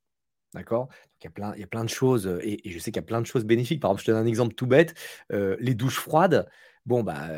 [0.54, 0.88] D'accord?
[1.20, 3.04] Il y, a plein, il y a plein de choses, et, je sais qu'il y
[3.04, 3.80] a plein de choses bénéfiques.
[3.80, 4.94] Par exemple, je te donne un exemple tout bête
[5.30, 6.48] les douches froides
[6.86, 7.28] bon, bah,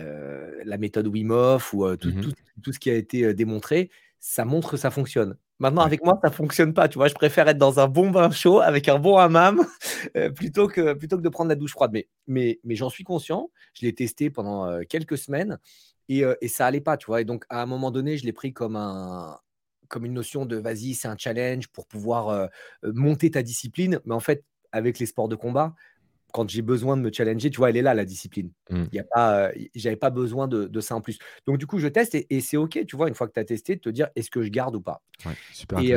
[0.64, 1.96] la méthode Wim Hof ou mmh
[2.62, 3.90] tout, ce qui a été démontré,
[4.20, 5.36] ça montre que ça fonctionne.
[5.60, 6.88] Maintenant, avec moi, ça fonctionne pas.
[6.88, 9.64] Tu vois, je préfère être dans un bon bain chaud avec un bon hammam
[10.36, 11.90] plutôt, que, plutôt que de prendre la douche froide.
[11.92, 13.50] Mais, mais, mais j'en suis conscient.
[13.74, 15.58] Je l'ai testé pendant quelques semaines
[16.08, 16.96] et, et, ça allait pas.
[16.96, 19.38] Tu vois, et donc à un moment donné, je l'ai pris comme un
[19.88, 22.48] comme une notion de vas-y, c'est un challenge pour pouvoir
[22.82, 24.00] monter ta discipline.
[24.04, 25.74] Mais en fait, avec les sports de combat,
[26.32, 28.50] quand j'ai besoin de me challenger, tu vois, elle est là, la discipline.
[28.70, 28.84] Mmh.
[28.92, 31.18] Il y a pas, j'avais pas besoin de, ça en plus.
[31.46, 33.44] Donc, du coup, je teste et, c'est OK, tu vois, une fois que tu as
[33.44, 35.02] testé, de te dire est-ce que je garde ou pas?
[35.80, 35.96] et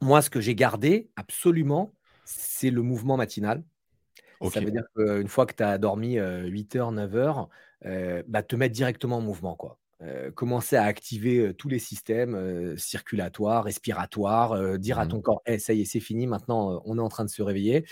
[0.00, 1.92] moi, ce que j'ai gardé, absolument,
[2.24, 3.64] c'est le mouvement matinal.
[4.52, 7.48] Ça veut dire qu'une fois que tu as dormi 8 heures, 9 heures,
[7.82, 9.78] bah, te mettre directement en mouvement, quoi.
[10.34, 15.72] Commencer à activer tous les systèmes circulatoires, respiratoires, dire à mmh ton corps, hey, ça
[15.72, 17.84] y est, c'est fini, maintenant on est en train de se réveiller.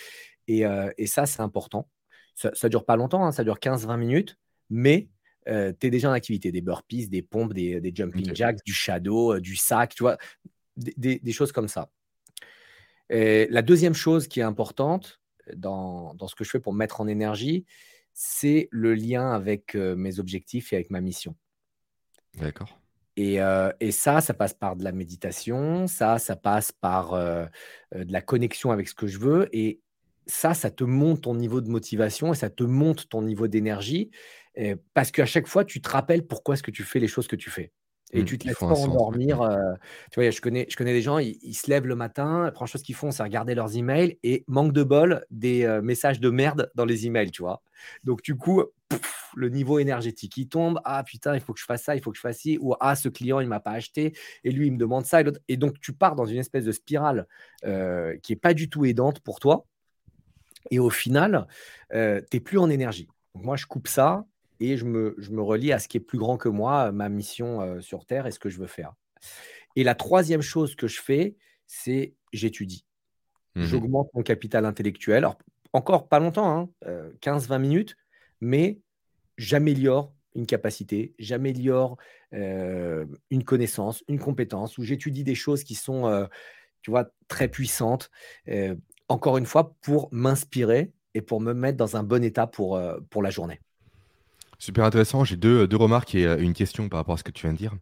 [0.49, 1.89] Et, ça, c'est important.
[2.35, 4.39] Ça ne dure pas longtemps, hein, ça dure 15-20 minutes,
[4.71, 5.09] mais
[5.47, 6.53] tu es déjà en activité.
[6.53, 10.19] Des burpees, des pompes, des, jumping jacks, du shadow, du sac, tu vois,
[10.77, 11.91] des, choses comme ça.
[13.11, 15.21] la deuxième chose qui est importante
[15.55, 17.65] dans, dans, ce que je fais pour me mettre en énergie,
[18.13, 21.37] c'est le lien avec mes objectifs et avec ma mission.
[22.37, 22.79] D'accord.
[23.17, 23.39] Et,
[23.81, 27.49] et, ça, ça passe par de la méditation, ça, ça passe par de
[27.93, 29.49] la connexion avec ce que je veux.
[29.57, 29.81] Et
[30.27, 34.11] ça, ça te monte ton niveau de motivation et ça te monte ton niveau d'énergie
[34.93, 37.37] parce qu'à chaque fois, tu te rappelles pourquoi est-ce que tu fais les choses que
[37.37, 37.73] tu fais.
[38.13, 39.39] Et mmh, tu te laisses pas endormir.
[40.13, 42.69] tu vois, je connais, je connais des gens, ils, se lèvent le matin, la première
[42.69, 46.71] chose qu'ils font, c'est regarder leurs emails et manque de bol, des messages de merde
[46.77, 47.63] dans les emails, tu vois.
[48.05, 48.63] Donc, du coup,
[49.35, 50.81] le niveau énergétique, il tombe.
[50.85, 52.59] Ah putain, il faut que je fasse ça, il faut que je fasse ci.
[52.61, 55.21] Ou ah, ce client, il m'a pas acheté et lui, il me demande ça.
[55.21, 57.27] Et, et donc, tu pars dans une espèce de spirale
[57.63, 59.67] qui est pas du tout aidante pour toi.
[60.71, 61.47] Et au final,
[61.91, 63.09] tu n'es plus en énergie.
[63.35, 64.25] moi, je coupe ça
[64.61, 67.09] et je me, je me relie à ce qui est plus grand que moi, ma
[67.09, 68.95] mission sur Terre et ce que je veux faire.
[69.75, 72.85] Et la troisième chose que je fais, c'est j'étudie.
[73.55, 75.19] Mmh J'augmente mon capital intellectuel.
[75.19, 75.39] Alors,
[75.73, 77.97] encore pas longtemps, 15-20 hein, minutes,
[78.41, 78.81] mais
[79.39, 81.97] j'améliore une capacité, j'améliore
[82.33, 86.29] une connaissance, une compétence, où j'étudie des choses qui sont,
[86.83, 88.11] tu vois, très puissantes
[89.09, 92.99] encore une fois, pour m'inspirer et pour me mettre dans un bon état pour, euh,
[93.11, 93.61] pour la journée.
[94.59, 95.25] Super intéressant.
[95.25, 97.53] J'ai deux, deux, remarques et euh, une question par rapport à ce que tu viens
[97.53, 97.75] de dire.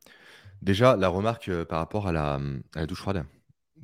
[0.63, 2.41] Déjà, la remarque euh, par rapport à la,
[2.87, 3.25] douche froide.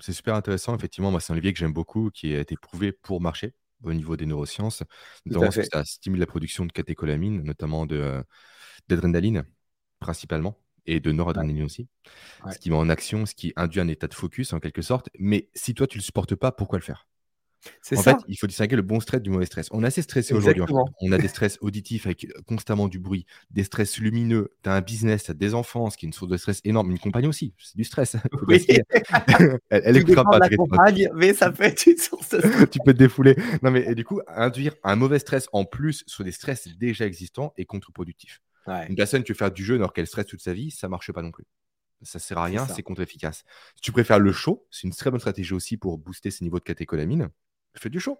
[0.00, 0.74] C'est super intéressant.
[0.74, 3.92] Effectivement, moi, c'est un levier que j'aime beaucoup, qui a été prouvé pour marcher au
[3.92, 4.83] niveau des neurosciences,
[5.24, 7.87] notamment parce que ça stimule la production de catécholamine, notamment
[8.88, 9.44] d'adrénaline,
[10.00, 11.88] principalement, et de noradrénaline aussi.
[12.50, 15.09] Ce qui met en action, ce qui induit un état de focus en quelque sorte.
[15.18, 17.07] Mais si toi, tu ne le supportes pas, pourquoi le faire?
[17.92, 19.68] En fait, il faut distinguer le bon stress du mauvais stress.
[19.70, 20.62] On est assez stressé aujourd'hui.
[21.01, 24.55] On a des stress auditifs avec constamment du bruit, des stress lumineux.
[24.62, 26.61] Tu as un business, tu as des enfants, ce qui est une source de stress
[26.64, 26.90] énorme.
[26.90, 28.16] Une compagne aussi, c'est du stress.
[28.46, 28.64] Oui.
[28.68, 30.38] elle, elle écoutera pas.
[30.38, 32.70] La compagne, mais ça peut être une source de stress.
[32.70, 33.37] tu peux te défouler.
[33.62, 37.53] Non, mais du coup, induire un mauvais stress en plus sur des stress déjà existants
[37.57, 38.40] est contre-productif.
[38.88, 41.11] Une personne qui veut faire du jeu alors qu'elle stresse toute sa vie, ça marche
[41.12, 41.44] pas non plus.
[42.03, 43.44] Ça sert à rien, c'est contre-efficace.
[43.75, 46.59] Si tu préfères le chaud, c'est une très bonne stratégie aussi pour booster ses niveaux
[46.59, 47.29] de catécholamine.
[47.76, 48.18] Fais du chaud.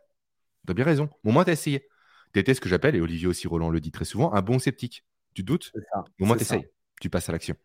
[0.67, 1.09] Tu as bien raison.
[1.25, 1.89] Au moins, tu as essayé.
[2.33, 4.59] Tu étais ce que j'appelle, et Olivier aussi Roland le dit très souvent, un bon
[4.59, 5.05] sceptique.
[5.35, 6.05] Tu doutes ça.
[6.21, 6.57] Au moins, C'est tu ça.
[6.57, 6.69] essayes.
[7.01, 7.57] Tu passes à l'action.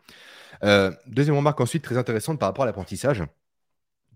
[0.63, 3.23] Euh, deuxième remarque ensuite, très intéressante par rapport à l'apprentissage.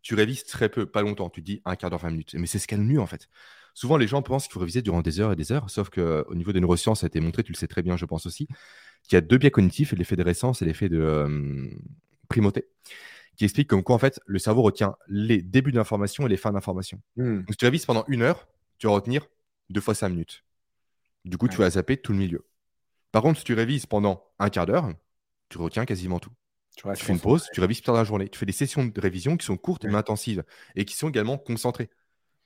[0.01, 1.29] Tu révises très peu, pas longtemps.
[1.29, 2.35] Tu dis un quart d'heure, 20 minutes.
[2.35, 3.27] Mais c'est ce qu'il y a de mieux en fait.
[3.73, 6.35] Souvent, les gens pensent qu'il faut réviser durant des heures et des heures, sauf qu'au
[6.35, 8.47] niveau des neurosciences, ça a été montré, tu le sais très bien, je pense aussi,
[9.03, 11.69] qu'il y a deux biais cognitifs, l'effet de récence et l'effet de euh,
[12.27, 12.67] primauté,
[13.39, 16.51] qui expliquent comme quoi en fait le cerveau retient les débuts d'information et les fins
[16.51, 17.01] d'information.
[17.15, 17.37] Hmm.
[17.37, 18.49] Donc si tu révises pendant une heure,
[18.79, 19.27] tu vas retenir
[19.69, 20.43] deux fois cinq minutes.
[21.23, 22.45] Du coup, tu vas zapper tout le milieu.
[23.13, 24.91] Par contre, si tu révises pendant un quart d'heure,
[25.47, 26.31] tu retiens quasiment tout.
[26.75, 28.27] Tu fais une pause, tu révises plus tard dans la journée.
[28.27, 29.89] Tu fais des sessions de révision qui sont courtes Ouais.
[29.89, 30.43] mais intensives
[30.75, 31.89] et qui sont également concentrées.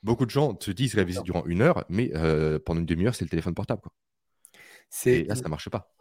[0.04, 3.26] Beaucoup de gens te disent réviser durant une heure, mais euh, pendant une demi-heure, c'est
[3.26, 3.82] le téléphone portable.
[3.82, 3.92] quoi.
[5.06, 5.92] Et là, ça marche pas.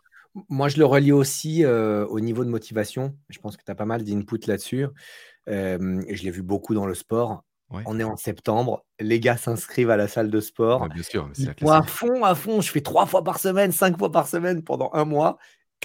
[0.49, 3.17] Moi, je le relie aussi euh, au niveau de motivation.
[3.29, 4.87] Je pense que tu as pas mal d'input là-dessus.
[5.49, 7.45] Euh, je l'ai vu beaucoup dans le sport.
[7.71, 7.83] Ouais.
[7.87, 10.83] On est en septembre, les gars s'inscrivent à la salle de sport.
[10.83, 12.61] Ouais, bien sûr, c'est Ils la vont à fond, à fond.
[12.61, 15.39] Je fais trois fois par semaine, cinq fois par semaine pendant un mois.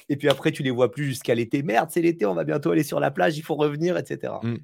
[0.09, 1.63] Et puis après, tu les vois plus jusqu'à l'été.
[1.63, 4.33] Merde, c'est l'été, on va bientôt aller sur la plage, il faut revenir, etc.
[4.43, 4.57] Mm.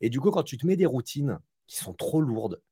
[0.00, 2.62] Et du coup, quand tu te mets des routines qui sont trop lourdes,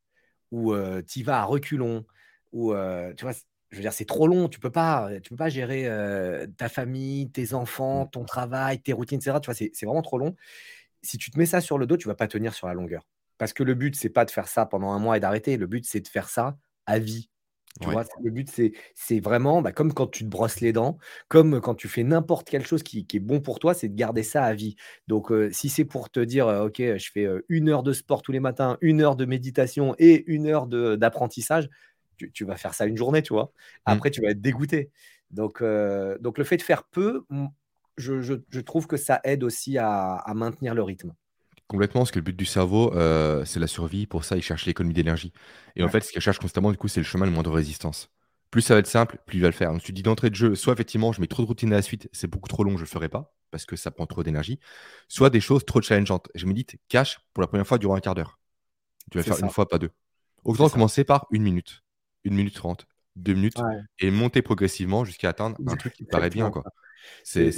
[0.53, 0.75] ou
[1.09, 2.05] tu y vas à reculons,
[2.53, 3.35] ou euh, tu vois,
[3.73, 4.49] je veux dire, c'est trop long.
[4.49, 8.07] Tu peux pas, tu peux pas gérer euh, ta famille, tes enfants, Mm.
[8.07, 9.41] ton travail, tes routines, etc.
[9.41, 10.37] Tu vois, c'est vraiment trop long.
[11.03, 13.07] Si tu te mets ça sur le dos, tu vas pas tenir sur la longueur.
[13.39, 15.57] Parce que le but, c'est pas de faire ça pendant un mois et d'arrêter.
[15.57, 17.31] Le but, c'est de faire ça à vie.
[17.81, 17.91] Tu Ouais.
[17.91, 18.49] vois, le but,
[18.95, 22.49] c'est vraiment bah, comme quand tu te brosses les dents, comme quand tu fais n'importe
[22.49, 24.77] quelle chose qui, qui est bon pour toi, c'est de garder ça à vie.
[25.09, 27.93] Donc, euh, si c'est pour te dire, euh, OK, je fais euh, une heure de
[27.93, 31.69] sport tous les matins, une heure de méditation et une heure d'apprentissage,
[32.27, 33.53] tu, tu vas faire ça une journée, tu vois.
[33.87, 33.93] Mm.
[33.93, 34.91] Après, tu vas être dégoûté.
[35.31, 37.25] Donc, euh, donc le fait de faire peu,
[37.97, 41.13] je, je- je trouve que ça aide aussi à, à maintenir le rythme.
[41.69, 44.07] Complètement, parce que le but du cerveau, euh, c'est la survie.
[44.07, 45.33] Pour ça, il cherche l'économie d'énergie.
[45.77, 47.49] Et en fait, ce qu'il cherche constamment, du coup, c'est le chemin le moins de
[47.49, 48.11] résistance.
[48.51, 49.73] Plus ça va être simple, plus il va le faire.
[49.73, 51.83] Donc, tu dis d'entrée de jeu, soit effectivement, je mets trop de routine à la
[51.83, 54.59] suite, c'est beaucoup trop long, je le ferai pas, parce que ça prend trop d'énergie.
[55.09, 56.29] Soit des choses trop challengeantes.
[56.35, 58.39] Je me dis, cache pour la première fois durant un quart d'heure.
[59.11, 59.47] Tu vas faire ça.
[59.47, 59.91] une fois, pas deux.
[60.45, 60.75] Autant ça.
[60.75, 61.82] commencer par une minute,
[62.25, 63.81] une minute trente, deux minutes, Ouais.
[64.01, 66.51] et monter progressivement jusqu'à atteindre un truc qui paraît bien.
[66.51, 66.65] Quoi.
[67.25, 67.51] C'est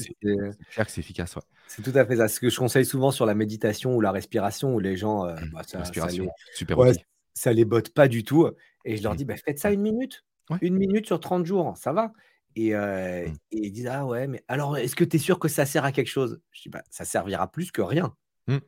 [0.71, 1.37] clair que c'est efficace.
[1.37, 1.43] Ouais.
[1.69, 2.29] C'est tout à fait ça.
[2.29, 5.35] Ce que je conseille souvent sur la méditation ou la respiration, où les gens, euh,
[5.53, 6.93] bah, ça, ça, Respiration, les, super ouais,
[7.35, 8.49] ça les botte pas du tout.
[8.85, 9.17] Et je leur Mm.
[9.17, 10.25] dis, bah, faites ça une minute.
[10.61, 12.13] Une minute sur 30 jours, ça va.
[12.57, 13.33] Et, euh, Mm.
[13.53, 15.85] et ils disent, ah ouais, mais alors, est-ce que tu es sûr que ça sert
[15.85, 16.41] à quelque chose?
[16.53, 18.15] Je dis, bah, ça servira plus que rien.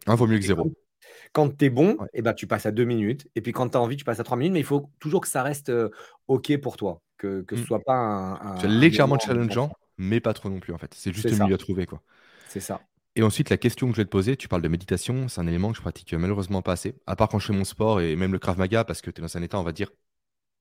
[0.06, 0.72] Un vaut mieux que zéro.
[1.32, 2.08] Quand, tu es bon, Ouais.
[2.14, 3.28] eh ben, tu passes à deux minutes.
[3.34, 4.52] Et puis quand tu as envie, tu passes à trois minutes.
[4.52, 5.90] Mais il faut toujours que ça reste euh,
[6.28, 7.00] OK pour toi.
[7.18, 7.66] Que, que ce Mm.
[7.66, 10.92] soit pas un, C'est un- légèrement challengeant, mais pas trop non plus en fait.
[10.94, 12.02] C'est juste le milieu à trouver quoi.
[12.48, 12.80] C'est ça.
[13.14, 15.46] Et ensuite, la question que je vais te poser, tu parles de méditation, c'est un
[15.46, 18.02] élément que je pratique euh, malheureusement pas assez, à part quand je fais mon sport
[18.02, 19.90] et même le Krav Maga, parce que tu es dans un état, on va dire,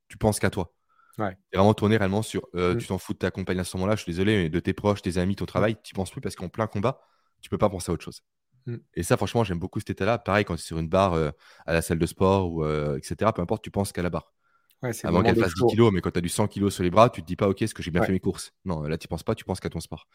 [0.08, 0.74] tu penses qu'à toi.
[1.18, 1.36] Ouais.
[1.52, 2.78] Tu vraiment tourné réellement sur, euh, Mm.
[2.78, 4.74] tu t'en fous de ta compagne à ce moment-là, je suis désolé, mais de tes
[4.74, 7.02] proches, tes amis, ton travail, tu penses plus parce qu'en plein combat,
[7.42, 8.22] tu peux pas penser à autre chose.
[8.66, 8.76] Mm.
[8.96, 10.18] Et ça, franchement, j'aime beaucoup cet état-là.
[10.18, 11.32] Pareil, quand tu es sur une barre euh,
[11.66, 14.34] à la salle de sport, ou euh, etc., peu importe, tu penses qu'à la barre.
[14.82, 15.70] Ouais, c'est le Avant qu'elle fasse 10 flow.
[15.70, 17.48] kilos, mais quand tu as du 100 kilos sur les bras, tu te dis pas,
[17.50, 18.08] ok, est-ce que j'ai bien Ouais.
[18.08, 18.54] fait mes courses?
[18.66, 20.08] Non, là, tu penses pas, tu penses qu'à ton sport.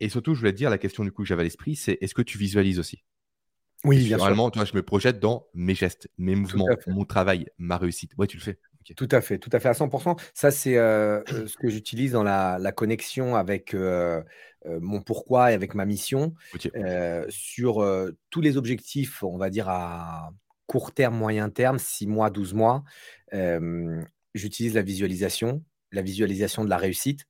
[0.00, 1.98] Et surtout, je voulais te dire, la question du coup que j'avais à l'esprit, c'est
[2.00, 3.04] est-ce que tu visualises aussi?
[3.84, 4.08] Oui, sûr.
[4.08, 8.12] Généralement, tu vois, je me projette dans mes gestes, mes mouvements, mon travail, ma réussite.
[8.18, 8.58] Ouais, tu le fais.
[8.96, 10.16] Tout à fait, tout à fait, à 100%.
[10.34, 14.22] Ça, c'est euh, euh, ce que j'utilise dans la, la connexion avec euh,
[14.64, 16.34] mon pourquoi et avec ma mission
[16.76, 17.86] euh, sur
[18.30, 20.30] tous les objectifs, on va dire à
[20.66, 22.84] court terme, moyen terme, 6 mois, 12 mois.
[24.34, 27.26] J'utilise la visualisation, la visualisation de la réussite,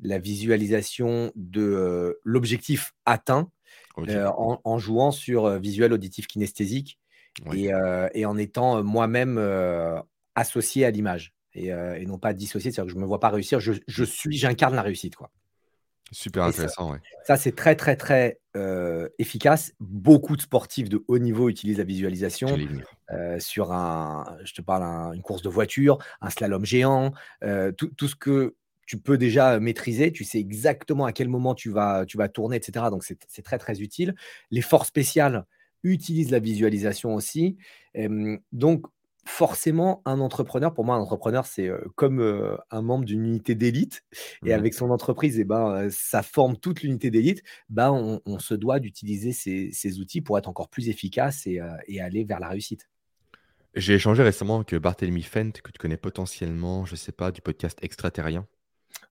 [0.00, 3.50] la visualisation de l'objectif atteint
[3.96, 6.98] en, en jouant sur visuel, auditif, kinesthésique
[7.46, 7.62] Ouais.
[7.62, 10.00] et, euh, et en étant moi-même euh,
[10.34, 13.20] associé à l'image et, euh, et non pas dissocié, c'est-à-dire que je ne me vois
[13.20, 15.14] pas réussir, je, je suis, j'incarne la réussite.
[15.16, 15.30] Quoi.
[16.12, 16.98] Super Et ça- intéressant, ouais.
[17.26, 19.72] Ça, c'est très, très, très euh, efficace.
[19.80, 22.56] Beaucoup de sportifs de haut niveau utilisent la visualisation
[23.12, 27.12] euh, sur un, je te parle, un- une course de voiture, un slalom géant,
[27.76, 28.54] tout, tout ce que
[28.86, 32.56] tu peux déjà maîtriser, tu sais exactement à quel moment tu vas, tu vas tourner,
[32.56, 32.90] etc.
[32.90, 34.14] Donc, c'est très, très utile.
[34.50, 35.46] Les forces spéciales
[35.84, 37.56] utilisent la visualisation aussi.
[38.52, 38.86] Donc,
[39.26, 44.04] forcément, un entrepreneur, pour moi, un entrepreneur, c'est comme euh, un membre d'une unité d'élite.
[44.44, 44.52] Et Mhm.
[44.58, 47.42] avec son entreprise, eh ben, ça forme toute l'unité d'élite.
[47.68, 51.60] Ben, on, on se doit d'utiliser ces, ces outils pour être encore plus efficace et,
[51.60, 52.88] euh, et aller vers la réussite.
[53.74, 57.78] J'ai échangé récemment avec Barthélemy Fent, que tu connais potentiellement, je sais pas, du podcast
[57.82, 58.46] Extraterrien.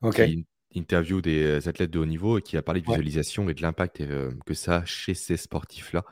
[0.02, 0.16] Ok.
[0.24, 0.46] qui-
[0.76, 2.94] interview des athlètes de haut niveau et qui a parlé de Ouais.
[2.94, 4.02] visualisation et de l'impact
[4.44, 6.04] que ça a chez ces sportifs-là.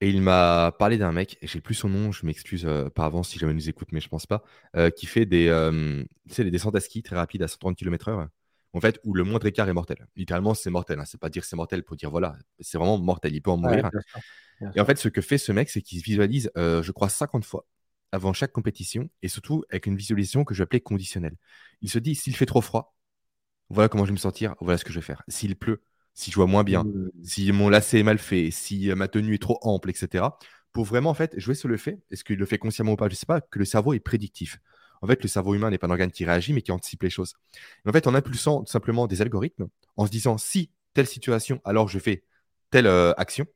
[0.00, 3.30] Et il m'a parlé d'un mec, j'ai plus son nom, je m'excuse euh, par avance
[3.30, 4.44] si jamais il nous écoute, mais je pense pas,
[4.76, 8.28] euh, qui fait des, euh, tu sais, descentes à ski très rapides à 130 km/h.
[8.74, 10.06] En fait, où le moindre écart est mortel.
[10.14, 11.00] Littéralement, c'est mortel.
[11.00, 11.04] Hein.
[11.06, 13.34] C'est pas dire c'est mortel pour dire voilà, c'est vraiment mortel.
[13.34, 13.90] Il peut en Ouais, mourir.
[13.90, 14.20] bien sûr,
[14.60, 16.92] bien Et en fait, ce que fait ce mec, c'est qu'il se visualise, euh, je
[16.92, 17.66] crois, 50 fois
[18.12, 21.36] avant chaque compétition, et surtout avec une visualisation que je vais appeler conditionnelle.
[21.82, 22.96] Il se dit, s'il fait trop froid,
[23.70, 25.22] voilà comment je vais me sentir, voilà ce que je vais faire.
[25.28, 25.82] S'il pleut,
[26.18, 27.10] si je vois moins bien, Mmh.
[27.22, 30.24] si mon lacet est mal fait, si euh, ma tenue est trop ample, etc.
[30.72, 33.08] Pour vraiment, en fait, jouer sur le fait, est-ce qu'il le fait consciemment ou pas,
[33.08, 34.58] je sais pas, que le cerveau est prédictif.
[35.00, 37.10] En fait, le cerveau humain n'est pas un organe qui réagit, mais qui anticipe les
[37.10, 37.34] choses.
[37.86, 41.60] Et en fait, en impulsant tout simplement des algorithmes, en se disant, si telle situation,
[41.64, 42.24] alors je fais
[42.70, 43.46] telle euh, action,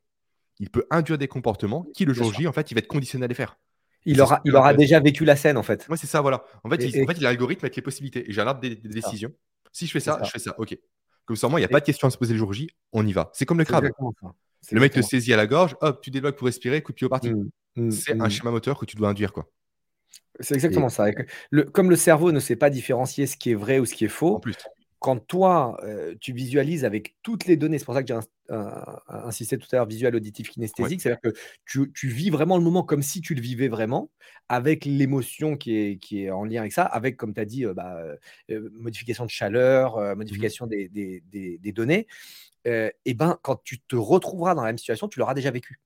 [0.60, 2.32] il peut induire des comportements qui, le jour.
[2.32, 3.58] J, en fait, il va être conditionné à les faire.
[4.04, 5.86] Il aura, il déjà vécu la scène, en fait.
[5.88, 6.44] Ouais, c'est ça, voilà.
[6.64, 8.28] En fait, Et- il, et- en fait, il a l'algorithme avec les possibilités.
[8.28, 9.32] Et j'ai un arbre des, des décisions.
[9.72, 10.20] Si je fais ça.
[10.24, 10.54] je fais ça.
[10.58, 10.76] OK.
[11.24, 12.68] Comme ça, moi, il n'y a pas de question à se poser le jour J.
[12.92, 13.30] On y va.
[13.32, 13.88] C'est comme le crabe.
[14.70, 17.06] Le mec te saisit à la gorge, hop, tu débloques pour respirer, coup de pied
[17.06, 17.28] au parti.
[17.28, 17.34] ça.
[17.34, 18.20] Mmh, mmh, C'est mmh.
[18.20, 19.48] un schéma moteur que tu dois induire, quoi.
[20.40, 21.08] C'est exactement ça.
[21.10, 23.86] Et que le- comme le cerveau ne sait pas différencier ce qui est vrai ou
[23.86, 24.56] ce qui est En faux, plus.
[25.02, 28.22] Quand toi, euh, tu visualises avec toutes les données, c'est pour ça que j'ai ins-
[28.50, 28.70] euh,
[29.08, 31.32] insisté tout à l'heure, visuel, auditif, kinesthésique, c'est-à-dire que
[31.66, 34.10] tu, tu vis vraiment le moment comme si tu le vivais vraiment,
[34.48, 37.66] avec l'émotion qui est, qui est en lien avec ça, avec, comme tu as dit,
[37.66, 37.98] euh, bah,
[38.50, 42.06] euh, modification de chaleur, euh, modification des, des- des- des données.
[42.66, 45.80] Euh, et ben, quand tu te retrouveras dans la même situation, tu l'auras déjà vécu.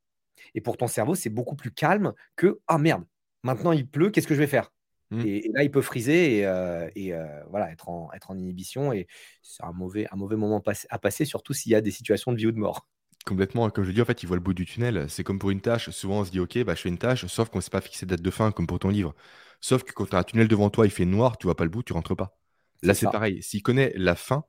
[0.55, 3.05] Et pour ton cerveau, c'est beaucoup plus calme que ah merde,
[3.45, 4.73] maintenant il pleut, qu'est-ce que je vais faire?
[5.11, 5.21] Mm.
[5.21, 8.37] et, et là, il peut friser et, euh, et, euh, voilà, être en, être en
[8.39, 8.93] inhibition.
[8.93, 9.07] Et
[9.43, 12.37] c'est un mauvais, un mauvais moment à passer, surtout s'il y a des situations de
[12.39, 12.87] vie ou de mort.
[13.27, 13.69] Complètement.
[13.71, 15.07] Comme je dis, en fait, il voit le bout du tunnel.
[15.09, 15.91] C'est comme pour une tâche.
[15.91, 17.81] Souvent, on se dit, OK, bah, je fais une tâche, sauf qu'on ne s'est pas
[17.81, 19.15] fixé de date de fin, comme pour ton livre.
[19.61, 21.65] Sauf que quand tu as un tunnel devant toi, il fait noir, tu vois pas
[21.65, 22.37] le bout, tu rentres pas.
[22.83, 23.43] Là, C'est pareil.
[23.43, 24.45] S'il connaît la fin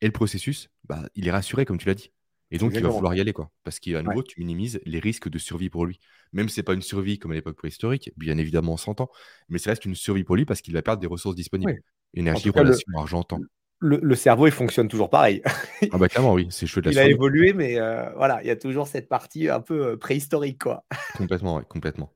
[0.00, 2.12] et le processus, bah, il est rassuré, comme tu l'as dit.
[2.50, 3.50] Et donc, il va vouloir y aller, quoi.
[3.64, 5.98] Parce qu'à nouveau, tu minimises les risques de survie pour lui.
[6.32, 9.10] Même si c'est pas une survie comme à l'époque préhistorique, bien évidemment, on s'entend,
[9.48, 11.72] mais ça reste une survie pour lui parce qu'il va perdre des ressources disponibles.
[11.72, 11.78] Oui.
[12.14, 13.40] Énergie, le- relations, argent, temps.
[13.78, 15.42] Le, le cerveau, il fonctionne toujours pareil.
[15.92, 18.50] Ah bah clairement, oui, c'est de la il a évolué, mais euh, voilà, il y
[18.50, 20.62] a toujours cette partie un peu euh, préhistorique.
[20.62, 20.84] quoi.
[21.14, 22.12] Complètement, ouais, complètement.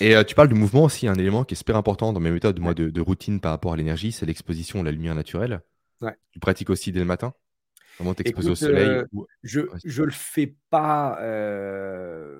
[0.00, 2.30] Et euh, tu parles de mouvement aussi, un élément qui est super important dans mes
[2.30, 2.74] méthodes moi, Ouais.
[2.74, 5.60] de, de routine par rapport à l'énergie, c'est l'exposition à la lumière naturelle.
[6.00, 6.16] Ouais.
[6.32, 7.34] Tu pratiques aussi dès le matin?
[7.98, 12.38] Vraiment t'exposer au soleil euh, ou- Je je le fais pas euh,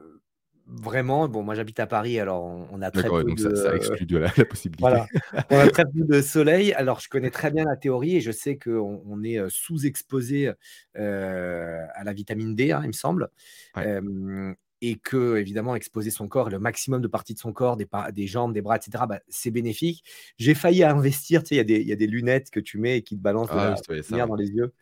[0.67, 1.29] vraiment.
[1.29, 3.55] Bon, moi j'habite à Paris, alors on, a très peu donc de.
[3.55, 4.81] ça, ça exclut de la, la possibilité.
[4.81, 5.07] Voilà,
[5.51, 6.73] on a très peu de soleil.
[6.73, 10.53] Alors, je connais très bien la théorie et je sais qu'on on est euh, sous-exposé
[10.97, 13.29] euh, à la vitamine D, hein, il me semble.
[13.77, 13.87] Ouais.
[13.87, 17.87] Euh, et que, évidemment, exposer son corps, le maximum de parties de son corps, des,
[18.13, 20.05] des jambes, des bras, etc., bah, c'est bénéfique.
[20.39, 22.61] J'ai failli investir, tu sais, il y, a des- il y a des lunettes que
[22.61, 24.49] tu mets et qui te balancent de Ah la oui, vrai, ça, lumière dans les
[24.51, 24.73] yeux.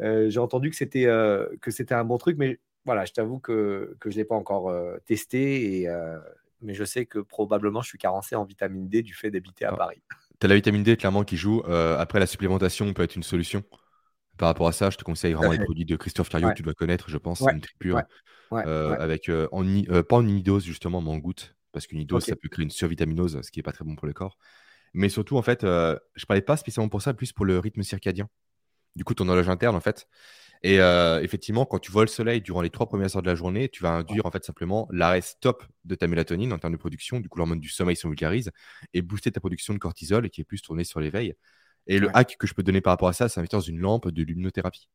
[0.00, 1.46] Euh, J'ai entendu que c'était euh,
[1.90, 4.96] un bon truc, mais voilà, je t'avoue que, que je ne l'ai pas encore euh,
[5.06, 5.80] testé.
[5.80, 6.18] Et, euh,
[6.62, 9.70] mais je sais que probablement je suis carencé en vitamine D du fait d'habiter à
[9.72, 9.76] Ah.
[9.76, 10.02] Paris.
[10.40, 11.62] Tu as la vitamine D clairement qui joue.
[11.66, 13.62] Après, la supplémentation peut être une solution.
[14.38, 16.52] Par rapport à ça, je te conseille vraiment les produits de Christophe Cario Ouais.
[16.52, 17.40] que tu dois connaître, je pense.
[17.42, 18.02] Ouais, une tripure ouais,
[18.52, 18.98] Ouais, euh, ouais.
[18.98, 21.56] avec euh, en euh, pas en unidose justement, mais en goutte.
[21.72, 22.28] Parce qu'une unidose, Ok.
[22.28, 24.36] ça peut créer une survitaminose, ce qui n'est pas très bon pour le corps.
[24.94, 27.82] Mais surtout, en fait, euh, je parlais pas spécialement pour ça, plus pour le rythme
[27.82, 28.28] circadien.
[28.94, 30.06] Du coup, ton horloge interne, en fait.
[30.62, 33.34] Et euh, effectivement, quand tu vois le soleil durant les trois premières heures de la
[33.34, 36.78] journée, tu vas induire en fait simplement l'arrêt stop de ta mélatonine en termes de
[36.78, 37.18] production.
[37.20, 38.52] Du coup, l'hormone du sommeil se vulgarise
[38.94, 41.34] et booster ta production de cortisol qui est plus tournée sur l'éveil.
[41.88, 43.80] Et le hack que je peux donner par rapport à ça, c'est investir dans une
[43.80, 44.88] lampe de luminothérapie.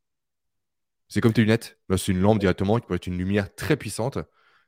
[1.08, 1.80] C'est comme tes lunettes.
[1.89, 4.17] Bah, c'est une lampe directement qui peut être une lumière très puissante.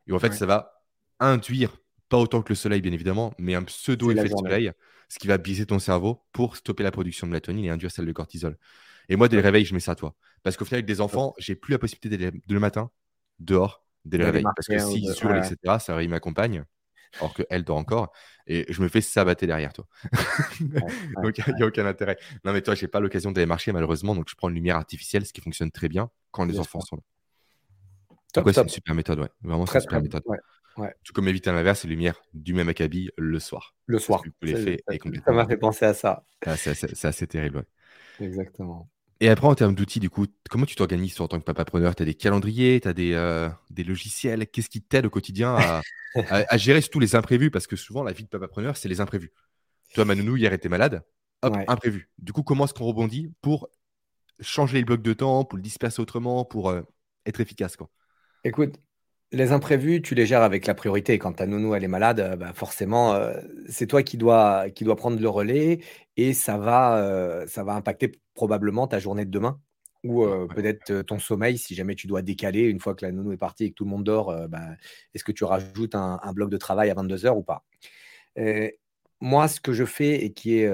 [0.07, 0.35] Et en fait, Ouais.
[0.35, 0.83] ça va
[1.19, 4.71] induire, pas autant que le soleil, bien évidemment, mais un pseudo-effet de soleil,
[5.09, 8.05] ce qui va biaiser ton cerveau pour stopper la production de mélatonine et induire celle
[8.05, 8.57] de cortisol.
[9.09, 10.15] Et moi, dès le réveil, je mets ça à toi.
[10.43, 12.91] Parce qu'au final, avec des enfants, j'ai plus la possibilité d'aller de le matin
[13.39, 14.43] dehors dès le réveil.
[14.55, 15.39] Parce que s'ils hurlent, ouais.
[15.39, 16.63] etc., ça réveille ma compagne,
[17.17, 18.11] alors qu'elle dort encore.
[18.47, 19.87] Et je me fais sabater derrière toi.
[21.23, 22.17] donc, il n'y a aucun intérêt.
[22.43, 24.15] Non, mais toi, j'ai pas l'occasion d'aller marcher, malheureusement.
[24.15, 26.81] Donc, je prends une lumière artificielle, ce qui fonctionne très bien quand les Bien enfants
[26.81, 26.89] sûr.
[26.89, 27.01] sont là.
[28.33, 29.29] Top, Donc, ouais, c'est une super méthode, ouais.
[29.41, 30.23] Vraiment, c'est une super très méthode.
[30.25, 30.37] ouais,
[30.77, 30.93] ouais.
[31.03, 33.75] Tout comme éviter à l'inverse, les lumières du même acabit le soir.
[33.85, 34.21] Le soir.
[34.41, 34.47] que
[35.25, 36.25] Ça, m'a fait penser à ça.
[36.45, 38.25] Ah, c'est assez, assez terrible, ouais.
[38.25, 38.89] Exactement.
[39.21, 41.95] Et après, en termes d'outils, du coup, comment tu t'organises en tant que papapreneur?
[41.95, 44.47] Tu as des calendriers, tu as des, euh, des logiciels?
[44.47, 45.85] Qu'est-ce qui t'aide au quotidien à,
[46.29, 47.51] à- à gérer tous les imprévus?
[47.51, 49.31] Parce que souvent, la vie de papapreneur, c'est les imprévus.
[49.93, 51.03] Toi, Manounou, hier, était malade.
[51.43, 51.65] Hop, Ouais.
[51.67, 52.09] imprévu.
[52.19, 53.69] Du coup, comment est-ce qu'on rebondit pour
[54.41, 56.81] changer les blocs de temps, pour le disperser autrement, pour euh,
[57.25, 57.89] être efficace quoi?
[58.43, 58.75] Écoute,
[59.31, 61.19] Les imprévus, tu les gères avec la priorité.
[61.19, 63.33] Quand ta nounou, elle est malade, heu, bah, forcément, heu,
[63.69, 65.81] c'est toi qui dois qui dois prendre le relais
[66.17, 66.99] et ça va,
[67.43, 69.59] heu, ça va impacter probablement ta journée de demain
[70.03, 73.31] ou, Ouais, peut-être, ton sommeil si jamais tu dois décaler une fois que la nounou
[73.33, 74.61] est partie et que tout le monde dort, bah,
[75.13, 77.63] est-ce que tu rajoutes un un bloc de travail à 22:00 ou pas?
[79.21, 80.71] Moi, ce que je fais et qui est,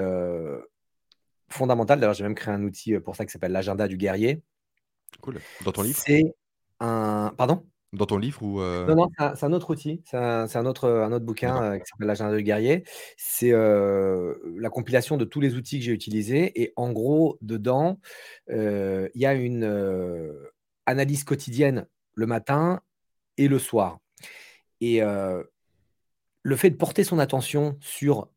[1.50, 4.42] fondamental, d'ailleurs j'ai même créé un outil, pour ça qui s'appelle l'agenda du guerrier
[5.20, 5.44] Cool.
[5.60, 6.06] Dans ton livre?
[6.06, 6.22] c'est
[6.80, 7.66] un pardon?
[7.96, 8.94] Dans ton livre ou, Non, heu?
[8.94, 12.42] non, c'est un autre outil, c'est un autre, un bouquin, heu, qui s'appelle l'agenda du
[12.42, 12.84] guerrier.
[13.16, 17.98] C'est, heu, la compilation de tous les outils que j'ai utilisés et en gros, dedans,
[18.48, 19.64] il y a une,
[20.86, 22.80] analyse quotidienne le matin
[23.38, 23.98] et le soir
[24.80, 28.30] et le fait de porter son attention sur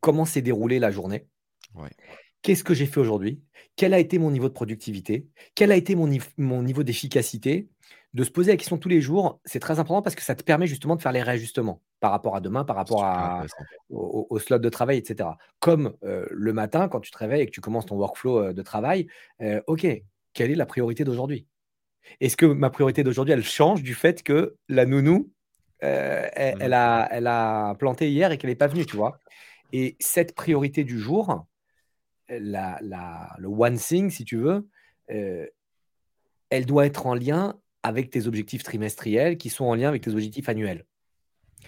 [0.00, 1.26] comment s'est déroulée la journée
[1.74, 1.90] Ouais.
[2.42, 3.42] Qu'est-ce que j'ai fait aujourd'hui?
[3.76, 5.26] Quel a été mon niveau de productivité?
[5.54, 7.68] Quel a été mon niveau d'efficacité?
[8.14, 10.42] De se poser la question tous les jours, c'est très important parce que ça te
[10.42, 13.44] permet justement de faire les réajustements par rapport à demain, par rapport à
[13.90, 15.36] au slot de travail et cetera.
[15.60, 18.54] Comme, heu, le matin quand tu te réveilles et que tu commences ton workflow, heu,
[18.54, 19.08] de travail,
[19.42, 19.86] heu, OK,
[20.32, 21.46] quelle est la priorité d'aujourd'hui?
[22.20, 25.32] Est-ce que ma priorité d'aujourd'hui, elle change du fait que la nounou,
[25.84, 25.88] heu,
[26.34, 29.20] elle Mmh elle a elle a planté hier et qu'elle est pas venue, tu vois?
[29.72, 31.46] Et cette priorité du jour,
[32.30, 34.68] la la le one thing si tu veux,
[36.50, 40.12] elle doit être en lien avec tes objectifs trimestriels qui sont en lien avec tes
[40.12, 40.86] objectifs annuels.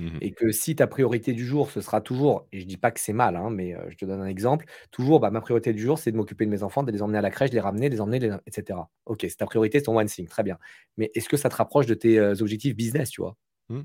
[0.00, 2.90] Mmh Et que si ta priorité du jour, ce sera toujours et je dis pas
[2.90, 5.72] que c'est mal, hein, mais, heu, je te donne un exemple, toujours, bah, ma priorité
[5.72, 7.54] du jour, c'est de m'occuper de mes enfants, de les emmener à la crèche, de
[7.54, 8.90] les ramener, de les emmener, de les et cetera.
[9.06, 10.58] OK, c'est ta priorité, c'est ton one thing, très bien.
[10.98, 13.36] Mais est-ce que ça te rapproche de tes, heu, objectifs business, tu vois?
[13.70, 13.80] Mmh.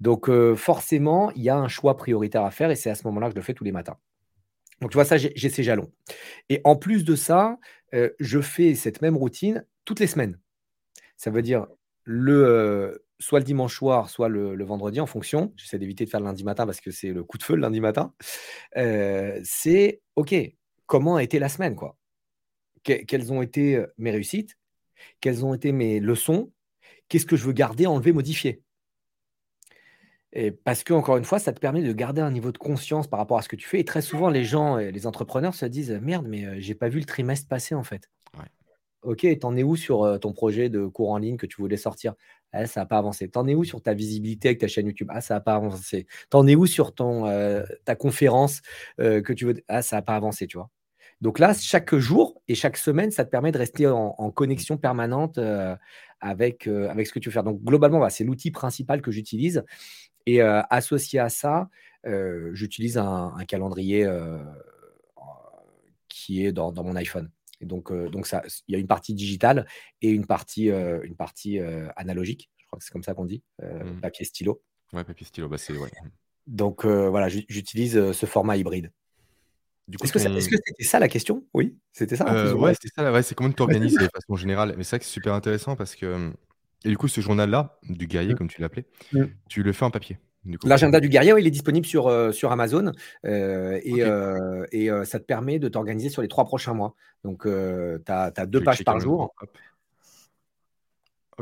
[0.00, 3.06] Donc, heu, forcément, il y a un choix prioritaire à faire et c'est à ce
[3.06, 3.96] moment-là que je le fais tous les matins.
[4.80, 5.92] Donc tu vois, ça, j'ai ces jalons.
[6.50, 7.58] Et en plus de ça,
[8.20, 10.38] je fais cette même routine toutes les semaines.
[11.22, 11.68] Ça veut dire
[12.02, 15.52] le, heu, soit le dimanche soir, soit le vendredi en fonction.
[15.56, 17.60] J'essaie d'éviter de faire le lundi matin parce que c'est le coup de feu le
[17.60, 18.12] lundi matin.
[18.76, 20.34] Heu, c'est OK,
[20.86, 21.96] comment a été la semaine, quoi?
[22.84, 24.58] Que quelles ont été, heu, mes réussites?
[25.20, 26.52] Quelles ont été mes leçons?
[27.08, 28.62] Qu'est-ce que je veux garder, enlever, modifier?
[30.32, 33.18] Et parce qu'encore une fois, ça te permet de garder un niveau de conscience par
[33.18, 35.98] rapport à ce que tu fais et très souvent les gens les entrepreneurs se disent:
[36.02, 38.08] «Merde, mais, j'ai pas vu le trimestre passer, en fait».
[39.02, 41.76] OK, tu en es où sur, ton projet de cours en ligne que tu voulais
[41.76, 42.14] sortir?
[42.52, 43.28] Ah, ça a pas avancé.
[43.28, 45.08] Tu en es où sur ta visibilité avec ta chaîne YouTube?
[45.10, 46.06] Ah, ça a pas avancé.
[46.30, 47.24] Tu en es où sur ton,
[47.84, 48.62] ta conférence,
[48.98, 49.54] que tu veux?
[49.68, 50.70] Ah, ça a pas avancé, tu vois?
[51.20, 55.38] Donc là, chaque jour et chaque semaine, ça te permet de rester en connexion permanente,
[56.20, 57.44] avec, avec ce que tu veux faire.
[57.44, 59.64] Donc globalement, c'est l'outil principal que j'utilise
[60.26, 61.68] et associé à ça,
[62.52, 64.08] j'utilise un calendrier,
[66.08, 67.30] qui est dans mon iPhone
[67.62, 69.66] et donc heu, donc ça il y a une partie digitale
[70.02, 72.50] et une partie, heu, une partie, heu, analogique.
[72.58, 73.42] Je crois que c'est comme ça qu'on dit,
[73.80, 74.02] Mmh.
[74.02, 74.62] papier stylo.
[74.92, 75.90] Ouais, papier stylo, bah, c'est ouais.
[76.46, 78.92] Donc voilà, j'u j'utilise, ce format hybride.
[79.88, 81.46] Du coup Est-ce que ton c'était ça la question?
[81.54, 81.78] Oui?
[81.92, 82.68] C'était ça, hein, plus heu, ou moins?
[82.68, 84.04] ouais, c'était ça, ouais, c'est comment tu ça.
[84.04, 84.74] de façon générale?
[84.76, 86.34] Mais c'est vrai que c'est super intéressant parce que, hem
[86.84, 89.26] et du coup, ce journal-là, du guerrier Mmh, comme tu l'appelais, mmh.
[89.48, 90.18] tu le fais en papier?
[90.64, 92.92] L'agenda du guerrier, oui, il est disponible sur, sur Amazon,
[93.24, 96.94] heu et heu, ça te permet de t'organiser sur les 3 prochains mois.
[97.24, 99.34] Donc tu as tu as je 2 vais pages par jour.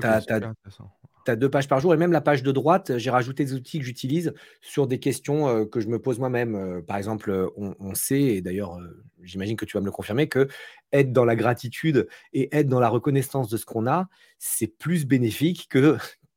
[0.00, 3.54] Tu as 2 pages par jour et même la page de droite, j'ai rajouté des
[3.54, 6.82] outils que j'utilise sur des questions, que je me pose moi-même.
[6.86, 8.78] Par exemple, on on sait et d'ailleurs,
[9.22, 10.48] j'imagine que tu vas me le confirmer, que
[10.92, 14.08] être dans la gratitude et être dans la reconnaissance de ce qu'on a,
[14.38, 15.96] c'est plus bénéfique que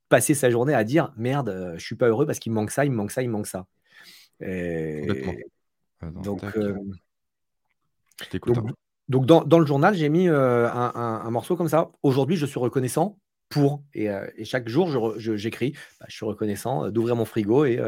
[0.09, 2.71] passer sa journée à dire: «Merde, heu, je suis pas heureux parce qu'il me manque
[2.71, 3.65] ça, il me manque ça, il me manque ça»
[4.41, 5.45] et
[6.01, 6.41] Attends, donc
[8.45, 8.73] donc hein.
[9.09, 10.35] donc dans dans le journal, j'ai mis, heu,
[10.65, 11.91] un un un morceau comme ça.
[12.03, 14.09] Aujourd'hui, je suis reconnaissant pour et
[14.45, 17.79] chaque jour, je re je j'écris, bah, je suis reconnaissant, d'ouvrir mon frigo et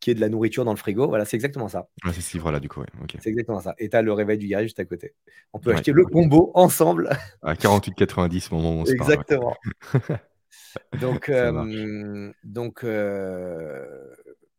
[0.00, 1.08] qu'il y ait de la nourriture dans le frigo.
[1.08, 1.88] Voilà, c'est exactement ça.
[2.04, 2.86] Ouais, c'est ce livre-là, du coup, ouais.
[3.20, 5.14] C'est exactement ça et tu as le réveil du guerrier juste à côté.
[5.52, 7.10] On peut Ouais, acheter le combo ensemble.
[7.42, 9.10] À 48,90 au moment où on se parle.
[9.10, 9.56] Exactement.
[10.94, 14.14] Donc hem, donc heu,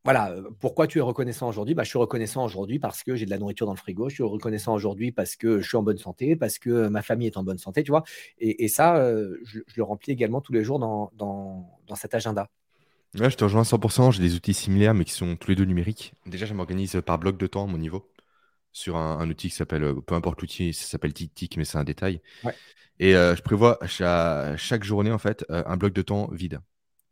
[0.06, 1.75] voilà, pourquoi tu es reconnaissant aujourd'hui?
[1.75, 4.10] Bah, je suis reconnaissant aujourd'hui parce que j'ai de la nourriture dans le frigo.
[4.10, 7.28] Je suis reconnaissant aujourd'hui parce que je suis en bonne santé, parce que ma famille
[7.28, 8.04] est en bonne santé, tu vois?
[8.39, 11.95] Et et ça, heu, je je le remplis également tous les jours dans dans dans
[11.95, 12.49] cet agenda.
[13.17, 15.56] Ouais, je te rejoins à 100% J'ai des outils similaires, mais qui sont tous les
[15.56, 16.13] 2 numériques.
[16.28, 18.06] Déjà, je m'organise, par bloc de temps à mon niveau,
[18.71, 21.77] sur un un outil qui s'appelle, heu, peu importe l'outil, ça s'appelle TickTick, mais c'est
[21.77, 22.60] un détail Ouais.
[22.99, 26.60] et heu, je prévois cha chaque journée, en fait, heu, un bloc de temps vide,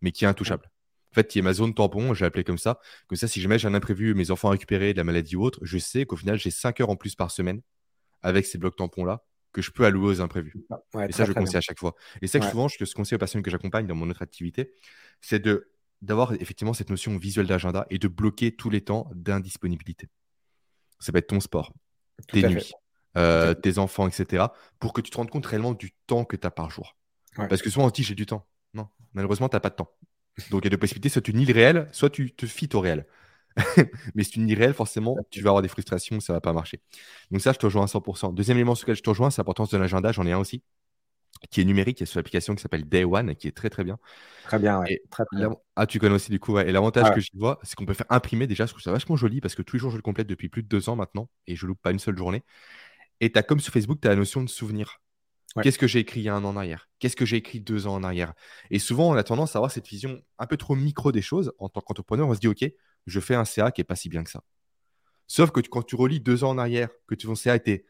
[0.02, 0.72] mais qui est intouchable.
[1.14, 2.80] En fait, qui est ma zone tampon, j'ai appelé comme ça.
[3.08, 5.60] Comme ça, si jamais j'ai un imprévu, mes enfants récupérés, de la maladie ou autre,
[5.64, 7.62] je sais qu'au final, j'ai 5 heures en plus par semaine
[8.22, 9.24] avec ces blocs tampons-là
[9.54, 10.58] que je peux allouer aux imprévus.
[10.94, 11.34] Ouais, Et ça, je bien.
[11.34, 11.96] conseille à chaque fois.
[12.22, 14.22] Et c'est que souvent, ce que je conseille aux personnes que j'accompagne dans mon autre
[14.22, 14.74] activité,
[15.22, 15.72] c'est de
[16.04, 20.10] d'avoir effectivement cette notion visuelle d'agenda et de bloquer tous les temps d'indisponibilité.
[21.00, 21.74] Ça va être ton sport,
[22.28, 22.74] tout tes nuits,
[23.18, 24.46] euh, tes enfants, etc.
[24.80, 26.96] Pour que tu te rendes compte réellement du temps que tu as par jour.
[27.38, 27.48] Ouais.
[27.48, 28.48] Parce que souvent, on se dit, j'ai du temps.
[28.74, 29.92] Non, malheureusement, tu n'as pas de temps.
[30.50, 31.10] Donc, il y a deux possibilités.
[31.10, 33.06] Soit tu nies le réel, soit tu te fies au réel.
[34.16, 36.42] Mais si tu nies le réel, forcément, tu vas avoir des frustrations, ça ne va
[36.42, 36.82] pas marcher.
[37.32, 38.34] Donc ça, je te rejoins à 100%.
[38.34, 40.12] Deuxième élément sur lequel je te rejoins, c'est l'importance de l'agenda.
[40.12, 40.64] J'en ai un aussi,
[41.50, 43.84] qui est numérique, qui est sur l'application qui s'appelle Day One, qui est très, très
[43.84, 43.98] bien.
[44.44, 44.94] Très bien, ouais.
[44.94, 45.56] Et Très très bien.
[45.76, 46.70] ah, tu connais aussi du coup, ouais.
[46.70, 47.16] Et l'avantage Ah ouais.
[47.16, 49.56] que j'y vois, c'est qu'on peut faire imprimer déjà, je trouve ça vachement joli parce
[49.56, 51.66] que tous les jours, je le complète depuis plus de deux ans maintenant et je
[51.68, 52.44] loupe pas une seule journée.
[53.22, 55.02] Et tu as comme sur Facebook, tu as la notion de souvenir.
[55.56, 55.64] Ouais.
[55.64, 56.90] Qu'est-ce que j'ai écrit il y a un an en arrière?
[57.00, 58.34] Qu'est-ce que j'ai écrit deux ans en arrière?
[58.70, 61.54] Et souvent, on a tendance à avoir cette vision un peu trop micro des choses.
[61.60, 62.66] En tant qu'entrepreneur, on se dit, OK,
[63.08, 64.44] je fais un CA qui est pas si bien que ça.
[65.28, 67.86] Sauf que tu- quand tu relis deux ans en arrière, que ton CA était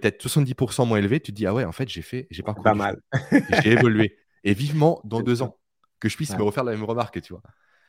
[0.00, 2.52] peut-être 70% moins élevé, tu te dis, ah ouais, en fait, j'ai fait, j'ai pas
[2.52, 3.00] parcouru du mal.
[3.48, 4.18] J'ai évolué.
[4.44, 5.44] Et vivement dans deux ça.
[5.44, 5.58] ans,
[6.00, 6.36] que je puisse Ouais.
[6.36, 7.42] me refaire la même remarque, tu vois.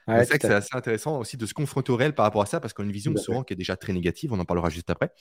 [0.07, 2.25] Ouais, c'est vrai tout que c'est assez intéressant aussi de se confronter au réel par
[2.25, 4.39] rapport à ça, parce qu'on a une vision souvent qui est déjà très négative, on
[4.39, 5.11] en parlera juste après.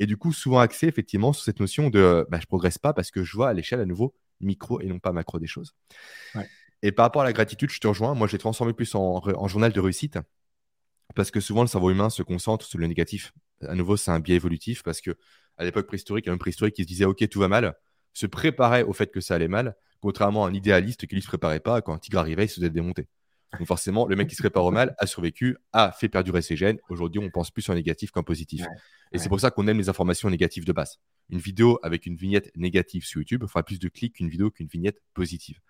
[0.00, 2.92] Et du coup, souvent axé effectivement sur cette notion de euh, bah, je progresse pas
[2.92, 5.74] parce que je vois à l'échelle à nouveau micro et non pas macro des choses.
[6.82, 8.14] Et par rapport à la gratitude, je te rejoins.
[8.14, 10.18] Moi, je l'ai transformé plus en, en journal de réussite
[11.14, 13.32] parce que souvent le cerveau humain se concentre sur le négatif.
[13.66, 15.16] À nouveau, c'est un biais évolutif parce que
[15.58, 17.74] à l'époque préhistorique, il y a un préhistorique qui se disait ok, tout va mal,
[18.12, 21.28] se préparait au fait que ça allait mal, contrairement à un idéaliste qui lui se
[21.28, 21.82] préparait pas.
[21.82, 23.08] Quand un tigre arrivait, il se faisait démonter.
[23.58, 26.56] Donc forcément, le mec qui se prépare au mal a survécu, a fait perdurer ses
[26.56, 26.78] gènes.
[26.88, 28.62] Aujourd'hui, on pense plus en négatif qu'en positif.
[28.62, 28.68] Ouais,
[29.12, 30.98] Et c'est pour ça qu'on aime les informations négatives de base.
[31.30, 34.66] Une vidéo avec une vignette négative sur YouTube fera plus de clics qu'une vidéo qu'une
[34.66, 35.60] vignette positive.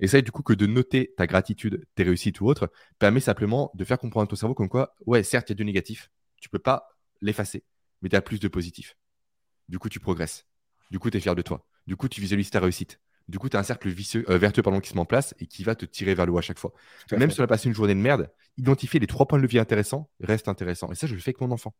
[0.00, 3.72] Et ça, du coup, que de noter ta gratitude, tes réussites ou autres, permet simplement
[3.74, 6.10] de faire comprendre à ton cerveau comme quoi, ouais, certes, il y a du négatif,
[6.40, 6.88] tu peux pas
[7.20, 7.64] l'effacer,
[8.00, 8.94] mais tu as plus de positif.
[9.68, 10.46] Du coup, tu progresses.
[10.90, 11.66] Du coup, tu es fier de toi.
[11.86, 13.00] Du coup, tu visualises ta réussite.
[13.28, 15.34] Du coup, tu as un cercle vicieux, euh, vertueux pardon, qui se met en place
[15.38, 16.72] et qui va te tirer vers le haut à chaque fois.
[17.12, 19.60] Même si on a passé une journée de merde, identifier les trois points de levier
[19.60, 20.90] intéressants reste intéressant.
[20.90, 21.74] Et ça, je le fais avec mon enfant.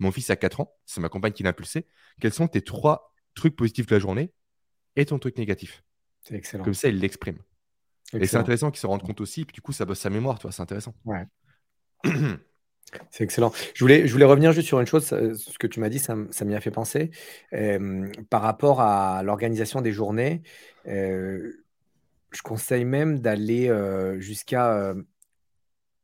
[0.00, 1.86] Mon fils a 4 ans, c'est ma compagne qui l'a impulsé.
[2.20, 4.32] Quels sont tes trois trucs positifs de la journée
[4.96, 5.84] et ton truc négatif?
[6.22, 6.64] C'est excellent.
[6.64, 7.38] Comme ça, il l'exprime.
[8.12, 10.38] Et c'est intéressant qu'il se rende compte aussi, puis du coup, ça bosse sa mémoire,
[10.38, 10.94] tu vois, c'est intéressant.
[11.04, 11.24] Ouais.
[13.10, 13.52] C'est excellent.
[13.74, 16.54] Je voulais, revenir juste sur une chose, ça- ce que tu m'as dit, ça, m'y
[16.54, 17.10] a fait penser.
[17.52, 20.42] Euh, par rapport à l'organisation des journées,
[20.86, 21.52] euh,
[22.30, 24.94] je conseille même d'aller euh, jusqu'à euh,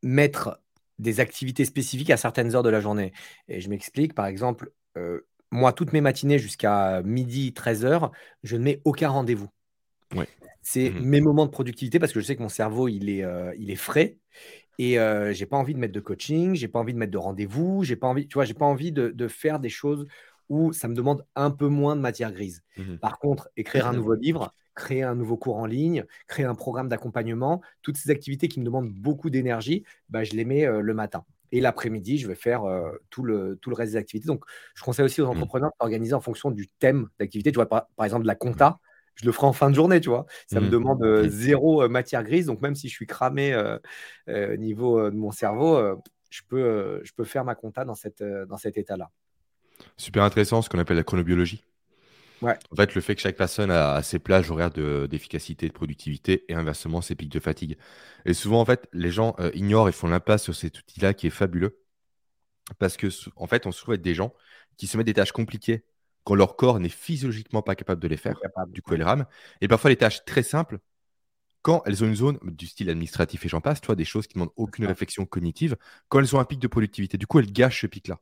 [0.03, 0.61] mettre
[0.99, 3.13] des activités spécifiques à certaines heures de la journée.
[3.49, 8.11] Et je m'explique, par exemple, euh, moi, toutes mes matinées jusqu'à midi, 13h,
[8.43, 9.49] je ne mets aucun rendez-vous.
[10.15, 10.29] Ouais.
[10.69, 10.99] C'est Mhm.
[10.99, 13.71] mes moments de productivité parce que je sais que mon cerveau, il est, euh, il
[13.71, 14.19] est frais.
[14.79, 17.19] Et euh, j'ai pas envie de mettre de coaching, j'ai pas envie de mettre de
[17.19, 20.07] rendez-vous, j'ai pas envie, tu vois, j'ai pas envie de, de faire des choses
[20.49, 22.63] où ça me demande un peu moins de matière grise.
[22.77, 23.01] Mhm.
[23.01, 26.89] Par contre, écrire un nouveau livre, créer un nouveau cours en ligne, créer un programme
[26.89, 30.95] d'accompagnement, toutes ces activités qui me demandent beaucoup d'énergie, bah, je les mets euh, le
[30.95, 31.25] matin.
[31.53, 34.27] Et l'après-midi, je vais faire euh, tout, le, tout le reste des activités.
[34.27, 34.45] Donc,
[34.75, 35.47] je conseille aussi aux Mhm.
[35.47, 37.53] entrepreneurs d'organiser en fonction du thème d'activité.
[37.53, 38.81] Tu vois, par, par exemple, la compta,
[39.17, 40.27] je le ferai en fin de journée, tu vois.
[40.47, 40.71] Ça me Mhm.
[40.71, 42.47] demande euh, zéro euh, matière grise.
[42.47, 43.79] Donc, même si je suis cramé euh,
[44.29, 45.79] euh, niveau de mon cerveau,
[46.31, 49.11] je, peux, je peux faire ma compta dans, cette, dans cet état-là.
[49.97, 51.63] Super intéressant, ce qu'on appelle la chronobiologie.
[52.43, 52.59] Ouais.
[52.71, 55.73] En fait, le fait que chaque personne a, a ses plages horaires de- d'efficacité, de,
[55.73, 57.79] productivité et inversement ses pics de fatigue.
[58.25, 61.27] Et souvent, en fait, les gens euh, ignorent et font l'impasse sur cet outil-là qui
[61.27, 61.79] est fabuleux.
[62.79, 64.35] Parce que, en fait, on se trouve être des gens
[64.77, 65.85] qui se mettent des tâches compliquées
[66.27, 68.39] quand leur corps n'est physiologiquement pas capable de les faire.
[68.41, 68.73] Capable.
[68.73, 69.27] Du coup, elles rament.
[69.61, 70.81] Et parfois, les tâches très simples,
[71.63, 74.27] quand elles ont une zone du style administratif et j'en passe, tu vois, des choses
[74.27, 75.77] qui demandent aucune réflexion cognitive,
[76.09, 78.21] quand elles ont un pic de productivité, du coup, elles gâchent ce pic-là.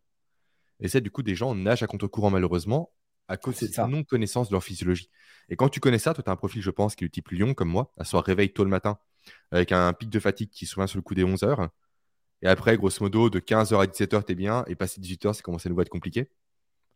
[0.80, 2.92] Et ça, du coup, des gens nagent à contre-courant malheureusement
[3.26, 3.86] à cause de ça.
[3.86, 5.08] non-connaissance de leur physiologie.
[5.48, 7.10] Et quand tu connais ça, toi, tu as un profil, je pense, qui est du
[7.10, 8.98] type lion, comme moi, à soit réveil tôt le matin,
[9.50, 11.70] avec un pic de fatigue qui se souvient sur le coup des 11 heures.
[12.42, 14.66] Et après, grosso modo, de 15h à 17h, t'es bien.
[14.66, 16.28] Et passé 18h, ça commence à à être compliqué.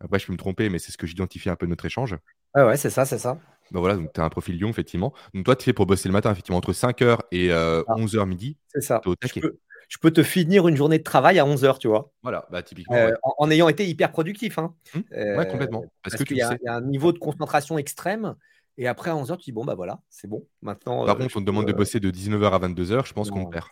[0.00, 2.16] Après, je peux me tromper, mais c'est ce que j'identifie un peu de notre échange.
[2.54, 3.38] Ouais, ouais, c'est ça, c'est ça.
[3.70, 5.12] Ben voilà, donc tu as un profil lion, effectivement.
[5.34, 7.94] Donc toi, tu fais pour bosser le matin, effectivement, entre 5h et euh, Ah.
[7.96, 8.56] 11h midi.
[8.68, 9.00] C'est ça.
[9.04, 12.10] Je peux, je peux te finir une journée de travail à 11 heures, tu vois.
[12.22, 13.14] Voilà, bah typiquement, Euh, ouais.
[13.22, 14.58] en, en ayant été hyper productif.
[14.58, 14.74] Hein.
[14.94, 15.80] Hum, Euh, ouais, complètement.
[15.80, 18.34] Parce, parce que tu qu'il y, a- y un niveau de concentration extrême.
[18.80, 20.46] Et après, à 11 heures, tu dis, bon, bah voilà, c'est bon.
[20.62, 21.04] Maintenant.
[21.04, 23.46] Par euh, contre, on te demande de bosser de 19h à 22h, je pense qu'on
[23.46, 23.66] perd.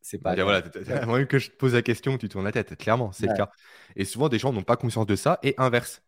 [0.00, 0.62] C'est pas, c'est On pas voilà,
[1.06, 2.76] moi que je te pose la question, tu tournes la tête.
[2.76, 3.50] Clairement, c'est le cas.
[3.96, 6.02] Et souvent, des gens n'ont pas conscience de ça et inverse.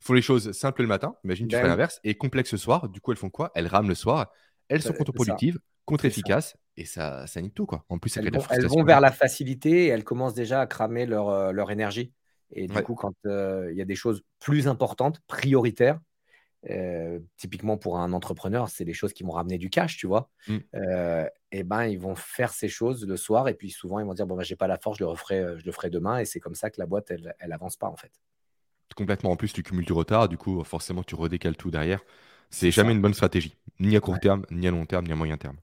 [0.00, 1.68] Font les choses simples le matin, imagine, tu Ben oui.
[1.68, 2.88] l'inverse, et complexes le soir.
[2.88, 3.52] Du coup, elles font quoi?
[3.54, 4.32] Elles rament le soir,
[4.68, 7.84] elles sont contre-productives, contre-efficaces, et ça, ça nique tout, quoi.
[7.90, 8.82] En plus, ça crée Elles de la vont, elles frustration.
[8.82, 12.12] vont vers la facilité et elles commencent déjà à cramer leur, euh, leur énergie.
[12.52, 12.82] Et du Ouais.
[12.82, 15.98] coup, quand euh, il y a des choses plus importantes, prioritaires,
[17.36, 20.30] typiquement pour un entrepreneur, c'est des choses qui vont ramener du cash, tu vois.
[20.48, 20.58] Mm.
[21.52, 24.26] et ben, ils vont faire ces choses le soir et puis souvent ils vont dire
[24.26, 26.18] bon, ben, j'ai pas la force, je le referai, je le ferai demain.
[26.18, 28.12] Et c'est comme ça que la boîte, elle, elle avance pas en fait.
[28.96, 29.32] Complètement.
[29.32, 32.00] En plus, tu cumules du retard, du coup, forcément, tu redécales tout derrière.
[32.50, 35.16] C'est jamais une bonne stratégie, ni à court terme, ni à long terme, ni à
[35.16, 35.56] moyen terme.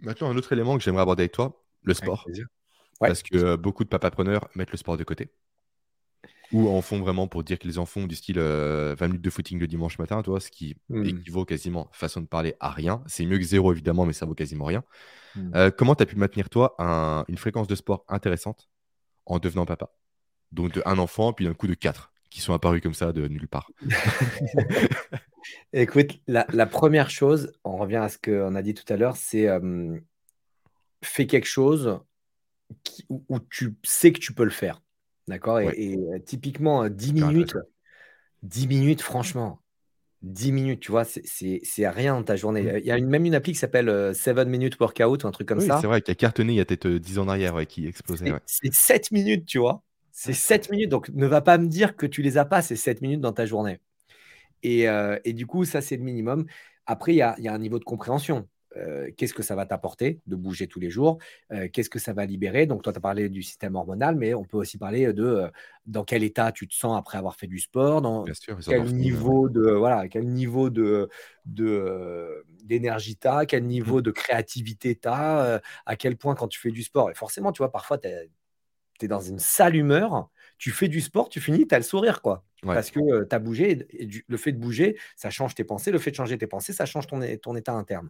[0.00, 2.26] Maintenant, un autre élément que j'aimerais aborder avec toi, le sport.
[2.98, 5.30] Parce que euh, beaucoup de papapreneurs mettent le sport de côté.
[6.52, 9.30] Ou en font vraiment pour dire qu'ils en font du style 20 euh, minutes de
[9.30, 11.04] footing le dimanche matin, toi, ce qui hmm.
[11.04, 13.02] équivaut quasiment, façon de parler, à rien.
[13.06, 14.84] C'est mieux que zéro, évidemment, mais ça vaut quasiment rien.
[15.34, 15.50] Hmm.
[15.54, 16.76] Euh, comment tu as pu maintenir, toi,
[17.28, 18.68] une fréquence de sport intéressante
[19.26, 19.90] en devenant papa?
[20.52, 23.26] Donc de un enfant, puis d'un coup de quatre, qui sont apparus comme ça de
[23.28, 23.70] nulle part.
[25.72, 29.48] Écoute, la, première chose, on revient à ce qu'on a dit tout à l'heure, c'est
[31.02, 32.00] fais quelque chose
[33.08, 34.80] où, tu sais que tu peux le faire.
[35.28, 37.54] D'accord et, typiquement, 10 minutes,
[38.42, 39.60] 10 minutes, franchement,
[40.22, 42.62] 10 minutes, tu vois, c'est rien dans ta journée.
[42.62, 42.78] Mmh.
[42.78, 45.60] Il y a même une appli qui s'appelle 7 Minutes Workout ou un truc comme
[45.60, 45.78] ça.
[45.80, 48.32] C'est vrai, qui a cartonné il y a peut-être 10 ans en arrière, qui explosait.
[48.46, 49.82] C'est 7 minutes, tu vois.
[50.12, 50.90] C'est 7 minutes.
[50.90, 53.32] Donc, ne va pas me dire que tu les as pas, ces 7 minutes dans
[53.32, 53.80] ta journée.
[54.64, 56.46] Euh, et, du coup, ça, c'est le minimum.
[56.86, 58.46] Après, il y a, un niveau de compréhension.
[58.76, 61.18] Euh, qu'est-ce que ça va t'apporter de bouger tous les jours
[61.52, 64.34] euh, Qu'est-ce que ça va libérer Donc, toi, tu as parlé du système hormonal, mais
[64.34, 65.50] on peut aussi parler de
[65.86, 68.24] dans quel état tu te sens après avoir fait du sport, dans
[68.66, 71.08] quel, niveau de, voilà, quel niveau de
[71.44, 74.02] d'énergie tu as, quel niveau mmh.
[74.02, 77.10] de créativité tu as, à quel point quand tu fais du sport.
[77.10, 78.28] Et forcément, tu vois, parfois, tu es,
[79.08, 82.44] dans une sale humeur, tu fais du sport, tu finis, tu as le sourire, quoi.
[82.62, 85.90] Parce que tu as bougé, et le fait de bouger, ça change tes pensées.
[85.90, 88.08] Le fait de changer tes pensées, ça change ton, ton état interne.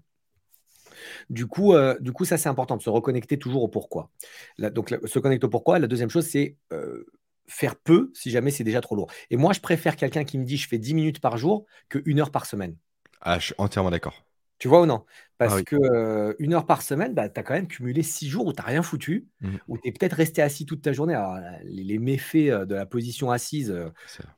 [1.31, 4.11] Du coup, du coup ça, c'est important de se reconnecter toujours au pourquoi.
[4.59, 5.79] donc, se connecter au pourquoi.
[5.79, 6.57] La deuxième chose, c'est
[7.47, 9.11] faire peu si jamais c'est déjà trop lourd.
[9.31, 12.01] Et moi, je préfère quelqu'un qui me dit je fais 10 minutes par jour que
[12.05, 12.77] une heure par semaine.
[13.21, 14.25] Ah, je suis entièrement d'accord.
[14.59, 15.05] Tu vois ou non?
[15.39, 18.29] Parce qu'une que euh, une heure par semaine, bah, tu as quand même cumulé six
[18.29, 19.49] jours où tu n'as rien foutu, mmh.
[19.67, 21.15] où tu es peut-être resté assis toute ta journée.
[21.15, 23.89] Alors, les, méfaits euh, de la position assise, euh,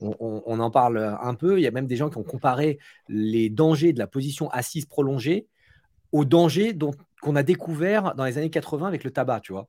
[0.00, 1.58] on, en parle un peu.
[1.58, 2.78] Il y a même des gens qui ont comparé
[3.10, 5.46] les dangers de la position assise prolongée
[6.14, 6.76] aux dangers
[7.20, 9.68] qu'on a découvert dans les années 80 avec le tabac, tu vois.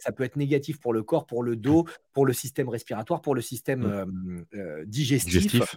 [0.00, 3.34] ça peut être négatif pour le corps, pour le dos, pour le système respiratoire, pour
[3.34, 4.84] le système mmh.
[4.86, 5.76] digestif.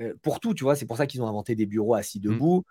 [0.00, 0.76] Euh, pour tout, tu vois.
[0.76, 2.22] C'est pour ça qu'ils ont inventé des bureaux assis mm.
[2.22, 2.64] debout.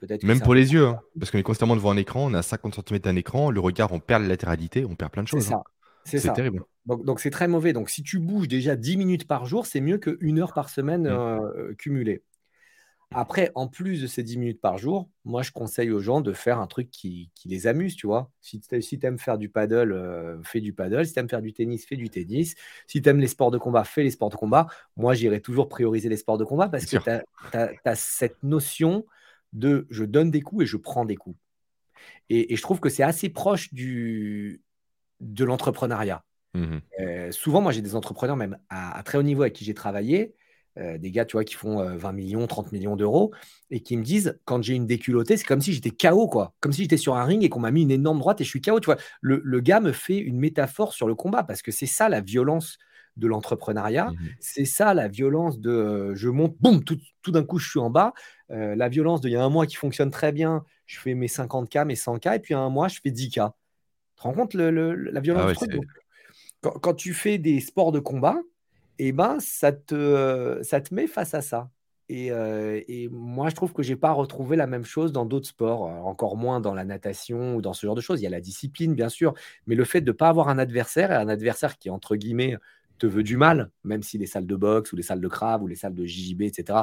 [0.00, 2.42] peut-être Même pour les yeux, hein, parce qu'on est constamment devant un écran, on a
[2.42, 5.52] 50 cm d'un écran, le regard, on perd la latéralité, on perd plein de choses.
[5.52, 5.62] Hein.
[6.04, 6.32] C'est ça.
[6.32, 6.62] Terrible.
[6.86, 7.72] Donc c'est très mauvais.
[7.72, 11.02] Donc si tu bouges déjà 10 minutes par jour, c'est mieux qu'une heure par semaine
[11.02, 11.06] mm.
[11.06, 12.22] euh, cumulée.
[13.14, 16.32] Après, en plus de ces 10 minutes par jour, moi, je conseille aux gens de
[16.32, 18.32] faire un truc qui, les amuse, tu vois.
[18.40, 21.06] Si tu aimes faire du paddle, euh, fais du paddle.
[21.06, 22.56] Si tu aimes faire du tennis, fais du tennis.
[22.86, 24.66] Si tu aimes les sports de combat, fais les sports de combat.
[24.96, 27.10] Moi, j'irai toujours prioriser les sports de combat parce que tu
[27.56, 29.06] as, cette notion
[29.52, 31.38] de je donne des coups et je prends des coups.
[32.28, 34.62] Et, je trouve que c'est assez proche du,
[35.20, 36.24] de l'entrepreneuriat.
[36.54, 39.64] Mmh euh, souvent, moi, j'ai des entrepreneurs, même à, à, très haut niveau avec qui
[39.64, 40.34] j'ai travaillé,
[40.78, 43.32] euh, des gars, tu vois, qui font 20 euh, millions, 30 millions d'euros,
[43.70, 46.54] et qui me disent, quand j'ai une déculottée, c'est comme si j'étais KO, quoi.
[46.60, 48.50] Comme si j'étais sur un ring et qu'on m'a mis une énorme droite et je
[48.50, 48.98] suis KO, tu vois.
[49.22, 52.76] Le, gars me fait une métaphore sur le combat, parce que c'est ça la violence
[53.16, 54.10] de l'entrepreneuriat.
[54.10, 56.98] Mmh c'est ça la violence de euh, je monte, boum, tout,
[57.28, 58.12] d'un coup je suis en bas.
[58.50, 61.26] la violence de il y a un mois qui fonctionne très bien, je fais mes
[61.26, 63.30] 50K, mes 100K, et puis un mois je fais 10K.
[63.30, 63.40] Tu
[64.16, 65.66] te rends compte la violence ah
[66.60, 68.36] quand, quand, tu fais des sports de combat,
[68.98, 71.70] et eh ben, ça te, ça te met face à ça.
[72.08, 75.82] Et, et moi, je trouve que j'ai pas retrouvé la même chose dans d'autres sports,
[75.82, 78.20] encore moins dans la natation ou dans ce genre de choses.
[78.20, 79.34] Il y a la discipline, bien sûr,
[79.66, 82.56] mais le fait de ne pas avoir un adversaire, et un adversaire qui, entre guillemets,
[82.98, 85.62] te veut du mal, même si les salles de boxe ou les salles de crave
[85.62, 86.80] ou les salles de JJB, etc.,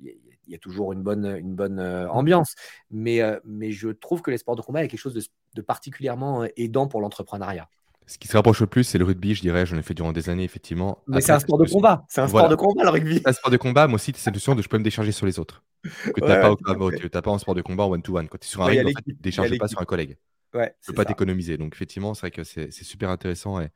[0.00, 0.14] il
[0.46, 2.54] y, a toujours une bonne, une bonne ambiance.
[2.90, 5.22] Mais, mais je trouve que les sports de combat, il y a quelque chose de,
[5.54, 7.68] de particulièrement aidant pour l'entrepreneuriat.
[8.06, 9.64] Ce qui se rapproche le plus, c'est le rugby, je dirais.
[9.64, 11.02] J'en ai fait durant des années, effectivement.
[11.06, 12.04] Mais c'est un sport de combat.
[12.08, 13.18] C'est un sport de combat, le rugby.
[13.18, 15.26] C'est un sport de combat, mais aussi, cette notion de je peux me décharger sur
[15.26, 15.62] les autres.
[15.82, 18.28] Que tu n'as pas, pas, en sport de combat one-to-one.
[18.28, 20.18] Quand tu es sur un ring, en fait, tu ne décharges pas sur un collègue.
[20.54, 21.56] Ouais, tu ne peux pas t'économiser.
[21.56, 23.70] Donc, effectivement, c'est vrai que c'est super intéressant et,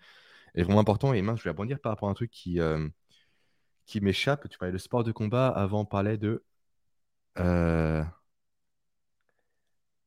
[0.56, 1.12] vraiment important.
[1.12, 2.88] Et mince, je vais rebondir par rapport à un truc qui, euh,
[3.86, 4.48] qui m'échappe.
[4.48, 5.48] Tu parlais de sport de combat.
[5.48, 6.44] Avant, on parlait de.
[7.38, 8.02] Euh...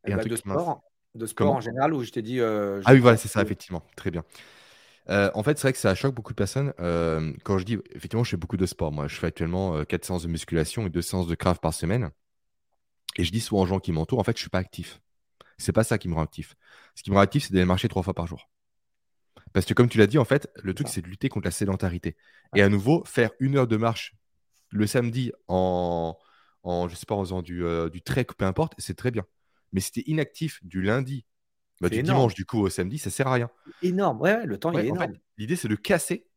[0.05, 0.81] Et, un bah, truc de sport
[1.15, 2.39] de sport en général où je t'ai dit.
[2.39, 3.83] Euh, ah oui, voilà, c'est ça, effectivement.
[3.95, 4.23] Très bien.
[5.09, 6.73] Euh, en fait, c'est vrai que ça choque beaucoup de personnes.
[6.79, 8.91] Euh, quand je dis, effectivement, je fais beaucoup de sport.
[8.91, 12.11] Moi, je fais actuellement 4 séances de musculation et 2 séances de craft par semaine.
[13.17, 15.01] Et je dis souvent aux gens qui m'entourent, en fait, je ne suis pas actif.
[15.57, 16.55] C'est pas ça qui me rend actif.
[16.95, 18.49] Ce qui me rend actif, c'est d'aller marcher trois fois par jour.
[19.51, 21.51] Parce que, comme tu l'as dit, en fait, le truc, c'est de lutter contre la
[21.51, 22.15] sédentarité.
[22.55, 24.15] Et à nouveau, faire une heure de marche
[24.71, 26.15] le samedi en,
[26.63, 29.25] en je sais pas, en faisant du, euh, du trek, peu importe, c'est très bien.
[29.73, 31.25] Mais si tu es inactif du lundi,
[31.81, 33.49] bah, du dimanche du coup au samedi, ça sert à rien.
[33.81, 35.13] Énorme, ouais, le temps il est énorme.
[35.37, 36.27] L'idée c'est de casser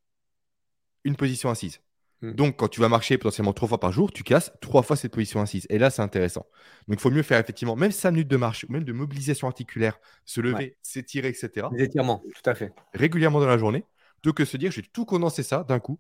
[1.04, 1.80] une position assise.
[2.22, 2.32] Hmm.
[2.32, 5.12] Donc, quand tu vas marcher potentiellement trois fois par jour, tu casses trois fois cette
[5.12, 5.66] position assise.
[5.70, 6.46] Et là, c'est intéressant.
[6.86, 9.48] Donc, il faut mieux faire effectivement, même cinq minutes de marche ou même de mobilisation
[9.48, 11.66] articulaire, se lever, s'étirer, etc.
[11.72, 12.72] Des étirements, tout à fait.
[12.94, 13.84] Régulièrement dans la journée,
[14.20, 15.98] plutôt que se dire, je vais tout condenser ça d'un coup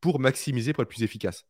[0.00, 1.46] pour maximiser, pour être plus efficace.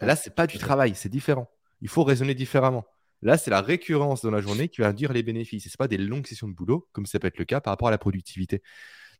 [0.00, 1.50] Là, c'est pas du travail, c'est différent.
[1.80, 2.84] Il faut raisonner différemment.
[3.26, 5.66] Là, c'est la récurrence dans la journée qui va dire les bénéfices.
[5.66, 7.72] Et ce pas des longues sessions de boulot, comme ça peut être le cas par
[7.72, 8.62] rapport à la productivité.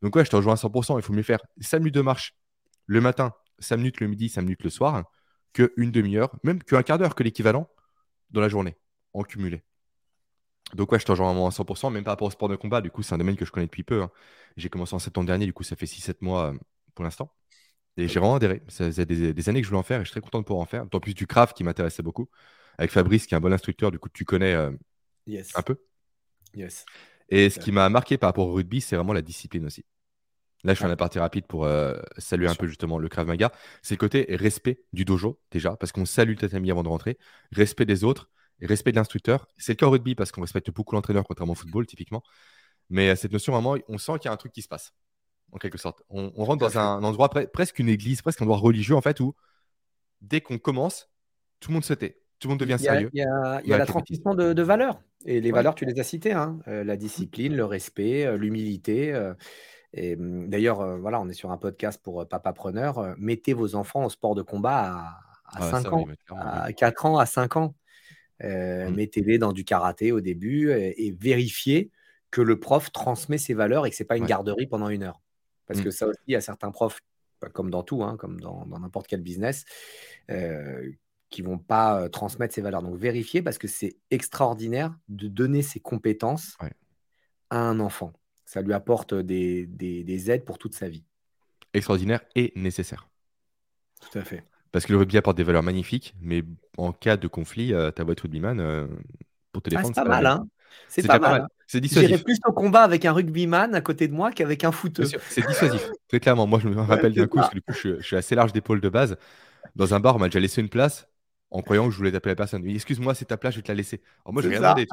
[0.00, 0.96] Donc, ouais, je te rejoins à 100%.
[0.98, 2.34] Il faut mieux faire 5 minutes de marche
[2.86, 5.04] le matin 5 minutes le midi, 5 minutes le soir,
[5.52, 7.68] qu'une demi-heure, même qu'un quart d'heure, que l'équivalent
[8.30, 8.76] dans la journée,
[9.12, 9.64] en cumulé.
[10.74, 12.90] Donc ouais, je te rejoins à 100%, même par rapport au sport de combat, du
[12.90, 14.02] coup, c'est un domaine que je connais depuis peu.
[14.02, 14.10] Hein.
[14.56, 16.58] J'ai commencé en septembre dernier, du coup, ça fait 6-7 mois euh,
[16.94, 17.32] pour l'instant.
[17.96, 18.62] Et j'ai vraiment adhéré.
[18.68, 20.44] Ça faisait des, années que je voulais en faire et je suis très content de
[20.44, 20.84] pouvoir en faire.
[20.92, 22.28] En plus du craft qui m'intéressait beaucoup.
[22.78, 24.70] Avec Fabrice, qui est un bon instructeur, du coup, tu connais euh,
[25.54, 25.76] un peu.
[26.54, 26.84] Yes.
[27.28, 29.84] Et ce qui m'a marqué par rapport au rugby, c'est vraiment la discipline aussi.
[30.64, 33.52] Là, je fais la partie rapide pour euh, saluer un peu justement le Krav Maga.
[33.82, 37.18] C'est le côté respect du dojo, déjà, parce qu'on salue le tatami avant de rentrer,
[37.52, 39.46] respect des autres, respect de l'instructeur.
[39.58, 42.22] C'est le cas au rugby parce qu'on respecte beaucoup l'entraîneur, contrairement au football, typiquement.
[42.90, 44.92] Mais euh, cette notion, vraiment, on sent qu'il y a un truc qui se passe,
[45.52, 46.02] en quelque sorte.
[46.08, 49.34] On, rentre dans un, endroit presque une église, presque un endroit religieux, en fait, où
[50.20, 51.10] dès qu'on commence,
[51.60, 52.20] tout le monde se tait.
[52.46, 53.10] Tout le monde devient sérieux.
[53.12, 53.22] Il y
[53.72, 55.00] a, la transmission de, valeurs.
[55.24, 56.30] Et les valeurs, tu les as citées.
[56.30, 56.60] Hein.
[56.68, 59.12] Euh, la discipline, le respect, l'humilité.
[59.96, 63.16] Mmh, d'ailleurs, voilà, on est sur un podcast pour Papa Preneur.
[63.18, 67.56] mettez vos enfants au sport de combat à, 5 ans, à 4 ans, à 5
[67.56, 67.74] ans.
[68.44, 68.94] Mmh.
[68.94, 71.90] Mettez-les dans du karaté au début et, vérifiez
[72.30, 75.02] que le prof transmet ses valeurs et que ce n'est pas une garderie pendant une
[75.02, 75.20] heure.
[75.66, 75.92] Parce que mmh.
[75.92, 77.00] ça aussi, il y a certains profs,
[77.42, 79.64] bah, comme dans tout, hein, comme dans n'importe quel business,
[81.30, 82.82] qui ne vont pas transmettre ses valeurs.
[82.82, 86.56] Donc vérifiez parce que c'est extraordinaire de donner ses compétences
[87.50, 88.12] à un enfant
[88.46, 91.04] ça lui apporte des, des, aides pour toute sa vie.
[91.74, 93.08] Extraordinaire et nécessaire.
[94.00, 94.44] Tout à fait.
[94.72, 96.42] Parce que le rugby apporte des valeurs magnifiques, mais
[96.78, 98.86] en cas de conflit, euh, ta voix de rugbyman, euh,
[99.52, 100.26] pour te ah, défendre, c'est pas, mal.
[100.26, 100.46] Hein
[100.88, 101.46] c'est pas, mal.
[101.66, 102.08] C'est dissuasif.
[102.08, 105.04] J'irais plus au combat avec un rugbyman à côté de moi qu'avec un footeux.
[105.04, 106.46] C'est dissuasif, très clairement.
[106.46, 108.80] Moi, je me rappelle d'un coup, parce que du coup, je, suis assez large d'épaule
[108.80, 109.16] de base.
[109.74, 111.08] Dans un bar, on m'a déjà laissé une place
[111.56, 112.66] en croyant que je voulais taper la personne.
[112.68, 114.02] Excuse-moi, c'est ta place, je vais te la laisser.
[114.24, 114.86] Alors moi, je rien demandé.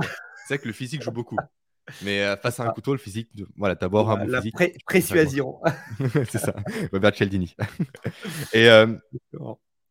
[0.48, 1.38] C'est vrai que le physique joue beaucoup.
[2.02, 4.86] Mais euh, face à un couteau, le physique, voilà, d'abord un bon la physique.
[4.86, 5.60] présuasion.
[6.30, 6.56] c'est ça,
[6.94, 7.54] Robert Cialdini.
[8.54, 8.88] Et euh,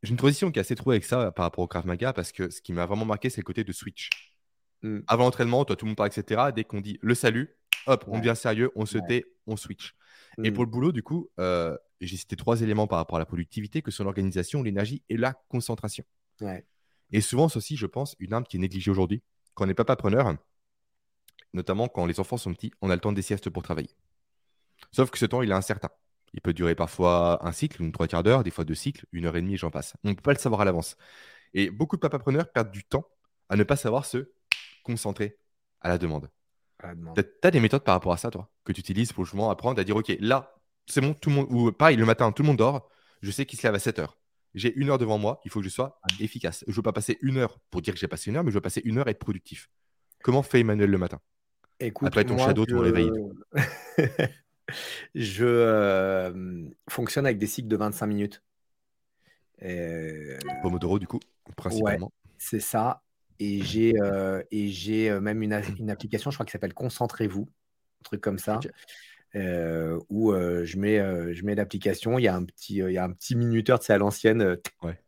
[0.03, 2.33] j'ai une position qui est assez trouvée avec ça par rapport au Krav Maga parce
[2.33, 4.09] que ce qui m'a vraiment marqué, c'est le côté de switch.
[4.83, 5.01] Hmm.
[5.07, 6.41] Avant l'entraînement, toi, tout le monde parle, etc.
[6.57, 7.55] Dès qu'on dit le salut,
[7.87, 9.95] hop, on devient sérieux, on se tait, on switch.
[10.43, 10.55] Et hmm.
[10.55, 13.83] pour le boulot, du coup, euh, j'ai cité trois éléments par rapport à la productivité
[13.83, 16.05] que sont l'organisation, l'énergie et la concentration.
[17.11, 19.23] Et souvent, c'est aussi, je pense, une arme qui est négligée aujourd'hui.
[19.55, 20.35] Quand on n'est pas preneur,
[21.53, 23.91] notamment quand les enfants sont petits, on a le temps des siestes pour travailler.
[24.93, 25.91] Sauf que ce temps, il est incertain.
[26.33, 29.27] Il peut durer parfois un cycle, une trois quarts d'heure, des fois deux cycles, une
[29.27, 29.95] heure et demie, j'en passe.
[30.05, 30.97] On ne peut pas le savoir à l'avance.
[31.53, 33.07] Et beaucoup de papapreneurs perdent du temps
[33.51, 34.33] à ne pas savoir se
[34.83, 35.37] concentrer
[35.83, 36.31] à la demande.
[37.15, 39.81] Tu as, des méthodes par rapport à ça, toi, que tu utilises pour justement apprendre
[39.81, 40.55] à dire, OK, là,
[40.87, 42.89] c'est bon, tout le monde, ou pareil, le matin, tout le monde dort,
[43.21, 44.19] je sais qu'il se lève à 7 heures.
[44.55, 46.65] J'ai une heure devant moi, il faut que je sois efficace.
[46.67, 48.51] Je ne veux pas passer une heure pour dire que j'ai passé une heure, mais
[48.51, 49.71] je veux passer une heure et être productif.
[50.23, 51.21] Comment fait Emmanuel le matin?
[52.03, 52.75] Après ton shadow, tu
[55.15, 58.43] je euh, fonctionne avec des cycles de 25 minutes.
[60.63, 61.21] Pomodoro, du coup,
[61.57, 62.13] principalement.
[62.39, 63.03] c'est ça.
[63.39, 68.05] Et j'ai euh, j'ai euh, même une, une, application, je crois, qui s'appelle Concentrez-vous, un
[68.05, 68.61] truc comme ça.
[69.35, 70.99] Où je mets,
[71.35, 73.93] je mets l'application, il y a un petit, il y a un petit minuteur, c'est
[73.93, 74.99] à l'ancienne, ouais.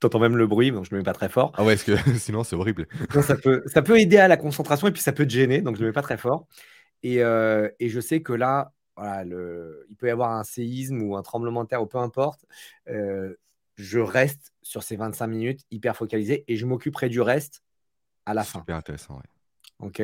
[0.00, 1.52] T'entends même le bruit, donc je ne le mets pas très fort.
[1.56, 2.86] Ah ouais, parce que sinon c'est horrible.
[3.22, 5.76] ça, peut, ça peut aider à la concentration et puis ça peut te gêner, donc
[5.76, 6.46] je ne le mets pas très fort.
[7.02, 11.02] Et, euh, et je sais que là, voilà, le, il peut y avoir un séisme
[11.02, 12.44] ou un tremblement de terre ou peu importe.
[12.88, 13.34] Euh,
[13.76, 17.62] je reste sur ces 25 minutes hyper focalisé et je m'occuperai du reste
[18.26, 18.60] à la fin.
[18.60, 19.86] Super intéressant, ouais.
[19.86, 20.02] Ok.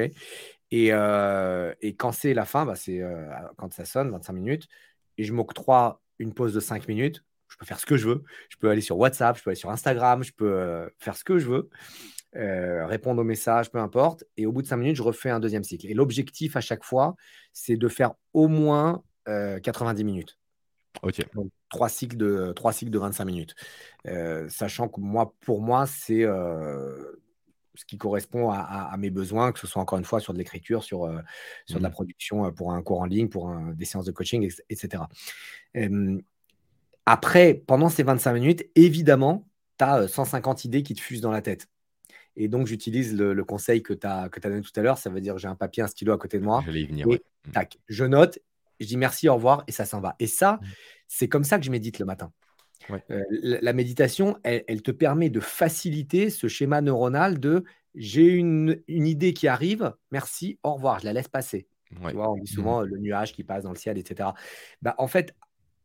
[0.70, 3.02] Et, euh, et quand c'est la fin, bah c'est
[3.56, 4.68] quand ça sonne, 25 minutes,
[5.16, 8.22] et je m'octroie une pause de 5 minutes je peux faire ce que je veux.
[8.48, 11.24] Je peux aller sur WhatsApp, je peux aller sur Instagram, je peux euh, faire ce
[11.24, 11.70] que je veux,
[12.36, 14.24] euh, répondre aux messages, peu importe.
[14.36, 15.86] Et au bout de cinq minutes, je refais un deuxième cycle.
[15.86, 17.16] Et l'objectif à chaque fois,
[17.52, 20.38] c'est de faire au moins 90 euh, minutes.
[21.02, 21.20] Ok.
[21.34, 23.54] Donc, trois cycles de, trois cycles de 25 minutes.
[24.48, 26.24] sachant que moi, pour moi, c'est
[27.78, 30.82] ce qui correspond à, mes besoins, que ce soit encore une fois sur de l'écriture,
[30.82, 31.08] sur,
[31.64, 31.92] sur de la mmh.
[31.92, 35.04] production pour un cours en ligne, pour des séances de coaching, etc.
[37.10, 39.48] Après, pendant ces 25 minutes, évidemment,
[39.78, 41.66] tu as 150 idées qui te fusent dans la tête.
[42.36, 44.98] Et donc, j'utilise le, conseil que tu as, que as donné tout à l'heure.
[44.98, 46.62] Ça veut dire j'ai un papier, un stylo à côté de moi.
[46.66, 47.06] J'allais y venir.
[47.08, 47.52] Et, mm.
[47.52, 48.38] tac, je note,
[48.78, 50.16] je dis merci, au revoir, et ça s'en va.
[50.18, 50.66] Et ça, mm.
[51.08, 52.30] c'est comme ça que je médite le matin.
[53.10, 57.64] Euh, la, méditation, elle, te permet de faciliter ce schéma neuronal de
[57.94, 61.68] j'ai une, idée qui arrive, merci, au revoir, je la laisse passer.
[61.90, 62.86] Tu vois, on dit souvent mmh.
[62.86, 64.30] le nuage qui passe dans le ciel, etc.
[64.82, 65.34] Bah, en fait,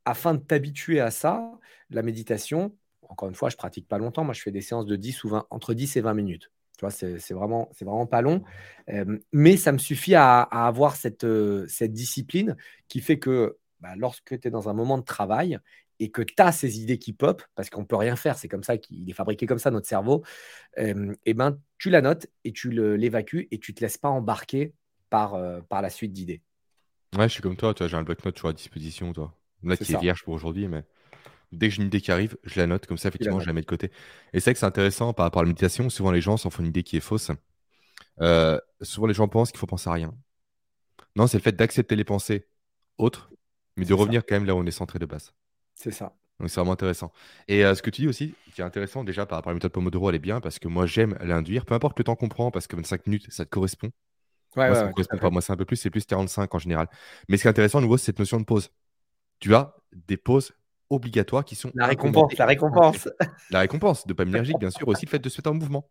[0.06, 1.50] afin de t'habituer à ça,
[1.90, 4.24] la méditation, encore une fois, je pratique pas longtemps.
[4.24, 6.52] Moi, je fais des séances de 10 ou 20, entre 10 et 20 minutes.
[6.78, 8.44] Tu vois, c'est vraiment, vraiment pas long.
[8.90, 13.96] Euh, mais ça me suffit à, avoir cette, euh, cette discipline qui fait que bah,
[13.96, 15.60] lorsque tu es dans un moment de travail
[16.04, 18.50] et que tu as ces idées qui pop, parce qu'on ne peut rien faire, c'est
[18.50, 20.22] comme ça qu'il est fabriqué comme ça, notre cerveau,
[20.78, 24.10] euh, et ben, tu la notes et tu l'évacues et tu ne te laisses pas
[24.10, 24.74] embarquer
[25.10, 26.42] par, euh, par la suite d'idées.
[27.18, 29.34] Ouais, je suis comme toi, j'ai un bloc-notes à disposition, toi.
[29.64, 30.84] Là, qui est vierge pour aujourd'hui, mais
[31.54, 33.54] dès que j'ai une idée qui arrive, je la note, comme ça, effectivement, je la
[33.54, 33.92] mets de côté.
[34.34, 36.50] Et c'est vrai que c'est intéressant par rapport à la méditation, souvent les gens s'en
[36.50, 37.32] font une idée qui est fausse.
[38.20, 40.14] Euh, souvent les gens pensent qu'il faut penser à rien.
[41.16, 42.46] Non, c'est le fait d'accepter les pensées
[42.98, 43.30] autres,
[43.78, 45.32] mais de revenir quand même là où on est centré de base.
[45.84, 46.14] C'est ça.
[46.40, 47.12] Donc c'est vraiment intéressant.
[47.50, 49.56] Et euh, ce que tu dis aussi, qui est intéressant déjà par rapport à la
[49.56, 52.30] méthode Pomodoro, elle est bien parce que moi j'aime l'induire, peu importe le temps qu'on
[52.30, 53.92] prend, parce que 25 minutes, ça te correspond.
[54.56, 55.30] Ouais, moi, ça correspond pas.
[55.30, 56.88] Moi, c'est un peu plus, c'est plus 45 en général.
[57.28, 58.70] Mais ce qui est intéressant, à nouveau, c'est cette notion de pause.
[59.40, 60.54] Tu as des pauses
[60.90, 61.70] obligatoires qui sont.
[61.76, 63.10] La récompense, la récompense.
[63.50, 65.90] La récompense, de pas énergique, bien sûr, aussi le fait de se mettre en mouvement.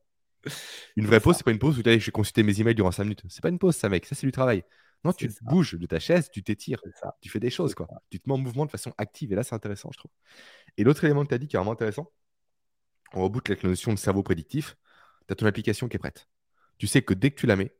[0.96, 2.74] Une vraie pause, c'est pas une pause où tu as, je vais consulter mes emails
[2.74, 3.22] durant 5 minutes.
[3.28, 4.06] C'est pas une pause, ça, mec.
[4.06, 4.64] Ça, c'est du travail.
[5.04, 6.80] Non, tu bouges de ta chaise, tu t'étires,
[7.20, 7.88] tu fais des choses, quoi.
[8.10, 9.32] Tu te mets en mouvement de façon active.
[9.32, 10.12] Et là, c'est intéressant, je trouve.
[10.76, 12.10] Et l'autre élément que tu as dit qui est vraiment intéressant,
[13.14, 14.76] on reboucle avec la notion de cerveau prédictif.
[15.26, 16.28] Tu as ton application qui est prête.
[16.78, 17.74] Tu sais que dès que tu la mets,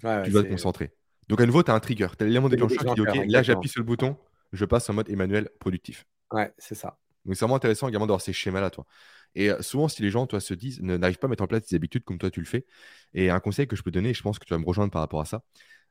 [0.00, 0.94] tu vas te concentrer.
[1.28, 2.08] Donc, à nouveau, tu as un trigger.
[2.16, 4.16] Tu as l'élément déclencheur qui dit OK, là, j'appuie sur le bouton,
[4.52, 6.06] je passe en mode Emmanuel productif.
[6.32, 6.98] Ouais, c'est ça.
[7.24, 8.86] Donc, c'est vraiment intéressant également d'avoir ces schémas-là, toi.
[9.34, 11.68] Et euh, souvent, si les gens, toi, se disent, n'arrivent pas à mettre en place
[11.68, 12.66] des habitudes comme toi, tu le fais,
[13.12, 15.02] et un conseil que je peux donner, je pense que tu vas me rejoindre par
[15.02, 15.42] rapport à ça,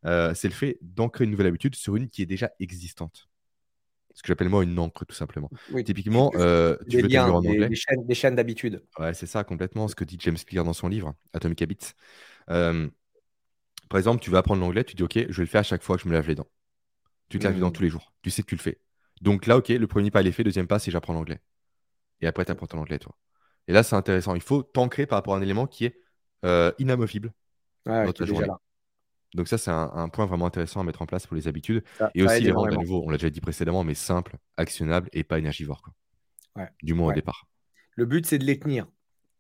[0.06, 3.28] euh, c'est le fait d'ancrer une nouvelle habitude sur une qui est déjà existante.
[4.14, 5.50] Ce que j'appelle moi une encre, tout simplement.
[5.86, 7.70] Typiquement, euh, tu veux liens, en anglais.
[7.70, 8.84] Des chaînes, d'habitude.
[8.98, 9.88] Ouais, c'est ça, complètement.
[9.88, 11.94] Ce que dit James Clear dans son livre, Atomic Habits.
[12.50, 12.90] Euh,
[13.90, 15.84] par exemple, tu veux apprendre l'anglais, tu dis OK, je vais le faire à chaque
[15.84, 16.50] fois que je me lave les dents.
[17.30, 17.74] Tu te laves les dents mmh.
[17.74, 18.14] tous les jours.
[18.24, 18.80] Tu sais que tu le fais.
[19.22, 21.40] Donc là, OK, le premier pas est fait, deuxième pas, c'est j'apprends l'anglais.
[22.22, 23.16] Et après, tu apprends ton anglais, toi.
[23.68, 24.34] Et là, c'est intéressant.
[24.34, 26.02] Il faut t'ancrer par rapport à un élément qui est
[26.80, 27.34] inamovible
[27.86, 28.60] ouais, Là.
[29.34, 31.84] Donc ça, c'est un, point vraiment intéressant à mettre en place pour les habitudes.
[32.16, 35.24] et aussi les rendre à nouveau, on l'a déjà dit précédemment, mais simple, actionnable et
[35.24, 35.90] pas énergivore.
[36.82, 37.48] Du moins au départ.
[37.96, 38.88] Le but, c'est de les tenir.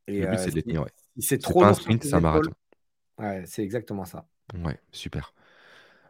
[0.07, 0.91] le but, c'est de les tenir, ouais.
[1.19, 2.51] c'est trop pas un sprint, c'est un marathon.
[3.17, 4.27] Ouais, c'est exactement ça.
[4.63, 5.33] Ouais, super.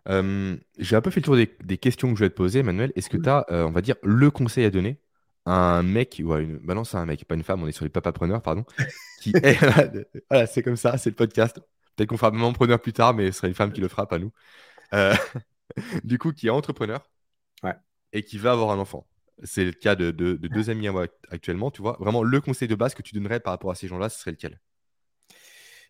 [0.07, 2.91] J'ai un peu fait le tour des, questions que je vais te poser, Manuel.
[2.95, 4.99] Est-ce que tu as, euh, on va dire, le conseil à donner
[5.45, 6.57] à un mec, ou à une.
[6.57, 8.65] Bah non, c'est un mec, pas une femme, on est sur les papapreneurs, pardon.
[9.21, 9.57] qui est...
[10.29, 11.61] voilà, c'est comme ça, c'est le podcast.
[11.97, 14.07] Peut-être qu'on fera même preneur plus tard, mais ce sera une femme qui le fera,
[14.07, 14.31] pas nous.
[14.93, 15.15] Euh,
[16.03, 17.09] du coup, qui est entrepreneur
[18.13, 19.05] et qui va avoir un enfant.
[19.43, 21.71] C'est le cas de, deux amis à moi actuellement.
[21.71, 24.09] Tu vois, vraiment, le conseil de base que tu donnerais par rapport à ces gens-là,
[24.09, 24.59] ce serait lequel?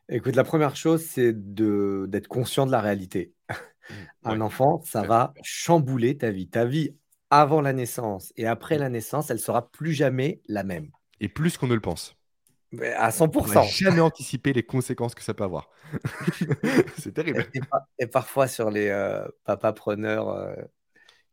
[0.10, 3.34] Écoute, la première chose, c'est d'être conscient de la réalité.
[3.50, 3.94] Mmh,
[4.24, 6.50] un enfant, ça va chambouler ta vie.
[6.50, 6.96] Ta vie
[7.30, 10.90] avant la naissance et après la naissance, elle sera plus jamais la même.
[11.20, 12.17] Et plus qu'on ne le pense
[12.98, 13.70] à 100%.
[13.70, 15.70] jamais anticipé les conséquences que ça peut avoir.
[16.98, 17.46] c'est terrible.
[18.00, 20.54] Et, parfois sur les euh, papas preneurs euh,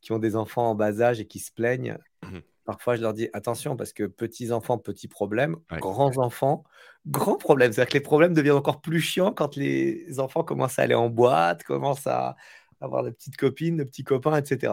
[0.01, 3.13] qui ont des enfants en bas âge et qui se plaignent, mmh parfois je leur
[3.13, 6.65] dis attention parce que petits enfants, petits problèmes, grands enfants,
[7.07, 7.73] grands problèmes.
[7.73, 11.11] C'est-à-dire que les problèmes deviennent encore plus chiants quand les enfants commencent à aller en
[11.11, 12.37] boîte, commencent à
[12.81, 14.73] avoir de petites copines, de petits copains, etc.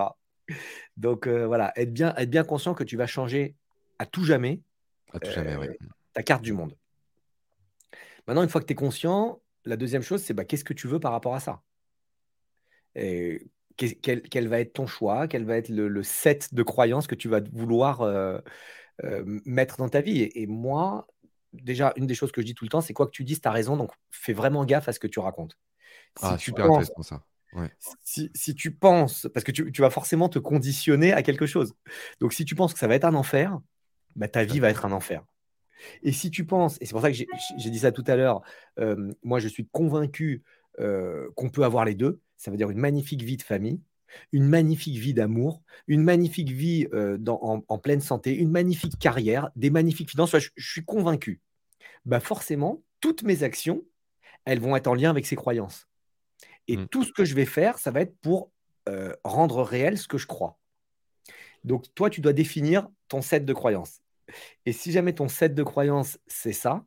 [0.95, 3.55] Donc euh, voilà, être bien, être bien conscient que tu vas changer
[3.99, 4.61] à tout jamais.
[5.13, 5.67] À tout jamais, oui
[6.13, 6.75] ta carte du monde.
[8.27, 10.87] Maintenant, une fois que tu es conscient, la deuxième chose, c'est bah, qu'est-ce que tu
[10.87, 11.61] veux par rapport à ça?
[12.95, 13.47] Et
[13.77, 15.27] quel, va être ton choix?
[15.27, 18.39] Quel va être le, set de croyances que tu vas vouloir euh,
[19.03, 20.29] euh, mettre dans ta vie?
[20.35, 21.07] Et, moi,
[21.53, 23.41] déjà, une des choses que je dis tout le temps, c'est quoi que tu dises,
[23.41, 25.57] tu as raison, donc fais vraiment gaffe à ce que tu racontes.
[26.21, 27.23] ah, super intéressant ça.
[28.03, 31.73] Si, tu penses, parce que tu, vas forcément te conditionner à quelque chose.
[32.19, 33.59] Donc, si tu penses que ça va être un enfer,
[34.15, 35.23] bah, ta vie va être un enfer.
[36.03, 38.41] Et si tu penses, et c'est pour ça que j'ai dit ça tout à l'heure,
[38.79, 40.43] euh, moi je suis convaincu
[40.79, 42.19] euh, qu'on peut avoir les deux.
[42.37, 43.81] Ça veut dire une magnifique vie de famille,
[44.31, 49.69] une magnifique vie d'amour, une magnifique vie euh, en, pleine santé, une magnifique carrière, des
[49.69, 50.37] magnifiques finances.
[50.37, 51.41] Je, suis convaincu.
[52.05, 53.83] Bah forcément, toutes mes actions,
[54.45, 55.87] elles vont être en lien avec ces croyances.
[56.67, 56.87] Et mmh.
[56.87, 58.51] tout ce que je vais faire, ça va être pour
[59.23, 60.57] rendre réel ce que je crois.
[61.63, 64.00] Donc toi, tu dois définir ton set de croyances.
[64.65, 66.85] Et si jamais ton set de croyances, c'est ça,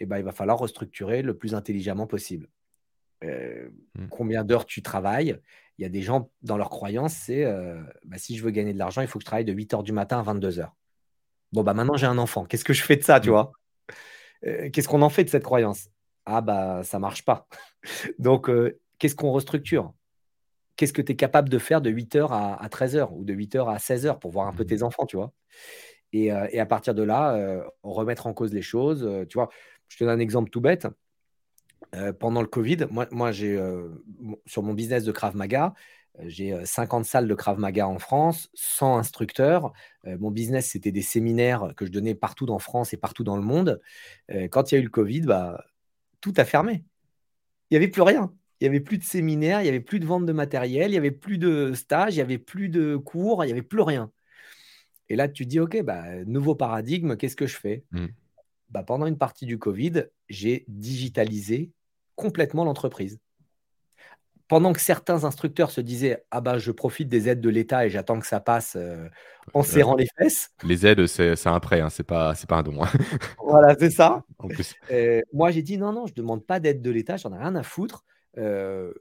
[0.00, 2.48] eh ben, il va falloir restructurer le plus intelligemment possible.
[3.24, 4.06] Euh, Mmh.
[4.10, 5.38] combien d'heures tu travailles?
[5.78, 8.72] Il y a des gens, dans leurs croyances, c'est euh, bah, si je veux gagner
[8.72, 10.76] de l'argent, il faut que je travaille de 8 heures du matin à 22 heures.
[11.52, 12.44] Bon, bah maintenant j'ai un enfant.
[12.44, 13.32] Qu'est-ce que je fais de ça, tu Mmh.
[13.32, 13.52] vois?
[14.46, 15.88] Euh, Qu'est-ce qu'on en fait de cette croyance?
[16.26, 17.48] Ah, bah ça marche pas.
[18.18, 18.50] Donc,
[18.98, 19.94] qu'est-ce qu'on restructure?
[20.76, 23.24] Qu'est-ce que tu es capable de faire de 8 heures à, à 13 heures ou
[23.24, 24.66] de 8 heures à 16 heures pour voir un peu Mmh.
[24.66, 25.32] tes enfants, tu vois?
[26.12, 29.04] Et, euh, et à partir de là, euh, remettre en cause les choses.
[29.04, 29.48] euh, tu vois,
[29.88, 30.86] je te donne un exemple tout bête.
[32.20, 33.58] Pendant le Covid, moi, j'ai
[34.46, 35.72] sur mon business de Krav Maga,
[36.26, 39.72] j'ai euh, 50 salles de Krav Maga en France, 100 instructeurs.
[40.04, 43.42] Mon business, c'était des séminaires que je donnais partout dans France et partout dans le
[43.42, 43.80] monde.
[44.50, 45.64] Quand il y a eu le Covid, bah,
[46.20, 46.84] tout a fermé.
[47.70, 48.32] Il n'y avait plus rien.
[48.60, 50.92] Il n'y avait plus de séminaires, il n'y avait plus de vente de matériel, il
[50.92, 53.82] n'y avait plus de stages, il n'y avait plus de cours, il n'y avait plus
[53.82, 54.10] rien.
[55.08, 57.84] Et là, tu te dis, OK, bah, nouveau paradigme, qu'est-ce que je fais?
[57.92, 58.06] Mmh.
[58.70, 61.72] bah, Pendant une partie du Covid, j'ai digitalisé
[62.14, 63.18] complètement l'entreprise.
[64.48, 67.90] Pendant que certains instructeurs se disaient, ah bah, je profite des aides de l'État et
[67.90, 69.06] j'attends que ça passe euh,
[69.52, 70.50] en serrant les fesses.
[70.64, 72.82] les aides, c'est un prêt, hein, c'est pas, pas un don.
[72.82, 72.88] hein.
[73.44, 74.24] Voilà, c'est ça.
[74.38, 74.74] en plus.
[74.90, 77.38] Euh, moi, j'ai dit non, non, je ne demande pas d'aide de l'État, j'en ai
[77.38, 78.04] rien à foutre.
[78.38, 78.92] Euh,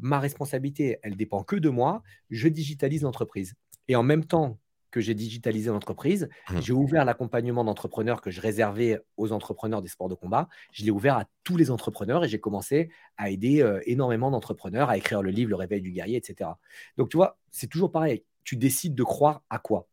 [0.00, 2.02] ma responsabilité, elle dépend que de moi.
[2.30, 3.54] Je digitalise l'entreprise.
[3.88, 4.58] Et en même temps
[4.96, 6.60] que j'ai digitalisé l'entreprise, Mmh.
[6.62, 10.48] j'ai ouvert l'accompagnement d'entrepreneurs que je réservais aux entrepreneurs des sports de combat.
[10.72, 12.88] Je l'ai ouvert à tous les entrepreneurs et j'ai commencé
[13.18, 16.48] à aider euh, énormément d'entrepreneurs à écrire le livre Le réveil du guerrier, etc.
[16.96, 18.24] Donc, tu vois, c'est toujours pareil.
[18.42, 19.86] Tu décides de croire à quoi?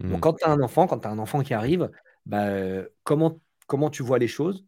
[0.00, 0.10] Mmh.
[0.10, 1.90] Donc, quand tu as un enfant, quand tu as un enfant qui arrive,
[2.26, 2.50] bah,
[3.04, 4.66] comment, comment tu vois les choses?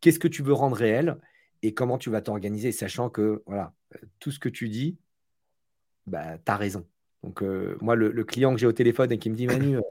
[0.00, 1.18] Qu'est-ce que tu veux rendre réel?
[1.60, 3.74] Et comment tu vas t'organiser, sachant que voilà,
[4.20, 4.96] tout ce que tu dis,
[6.06, 6.86] bah, tu as raison.
[7.22, 9.82] Donc, euh, moi, le, client que j'ai au téléphone et qui me dit Manu, euh,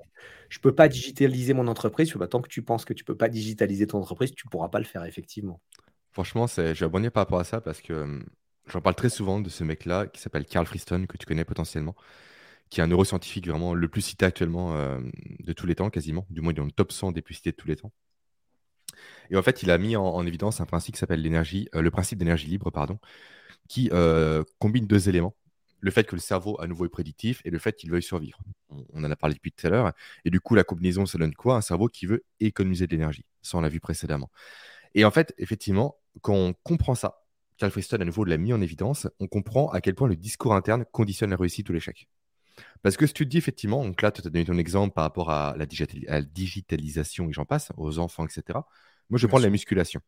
[0.50, 3.06] je ne peux pas digitaliser mon entreprise, bah, tant que tu penses que tu ne
[3.06, 5.62] peux pas digitaliser ton entreprise, tu ne pourras pas le faire, effectivement.
[6.12, 8.26] Franchement, je vais par rapport à ça parce que hum,
[8.68, 11.96] j'en parle très souvent de ce mec-là qui s'appelle Carl Friston, que tu connais potentiellement,
[12.70, 15.00] qui est un neuroscientifique vraiment le plus cité actuellement euh,
[15.40, 16.26] de tous les temps, quasiment.
[16.30, 17.94] Du moins, dans le top 100 des plus cités de tous les temps.
[19.30, 21.82] Et en fait, il a mis en, en évidence un principe qui s'appelle l'énergie, euh,
[21.82, 23.00] le principe d'énergie libre, pardon,
[23.70, 23.90] qui
[24.60, 25.34] combine deux éléments.
[25.82, 28.40] Le fait que le cerveau, à nouveau, est prédictif et le fait qu'il veuille survivre.
[28.70, 29.92] On, on en a parlé depuis tout à l'heure.
[30.26, 31.56] Et du coup, la combinaison, ça donne quoi?
[31.56, 33.26] Un cerveau qui veut économiser de l'énergie.
[33.42, 34.30] Ça, on l'a vu précédemment.
[34.94, 37.24] Et en fait, effectivement, quand on comprend ça,
[37.58, 40.56] Carl Friston, à nouveau, l'a mis en évidence, on comprend à quel point le discours
[40.56, 42.08] interne conditionne la réussite ou l'échec.
[42.82, 45.04] Parce que si tu te dis effectivement, donc là, tu as donné ton exemple par
[45.04, 48.60] rapport à la, digitali- à la digitalisation et j'en passe, aux enfants, etc.
[49.10, 50.02] Moi, je prends de la musculation.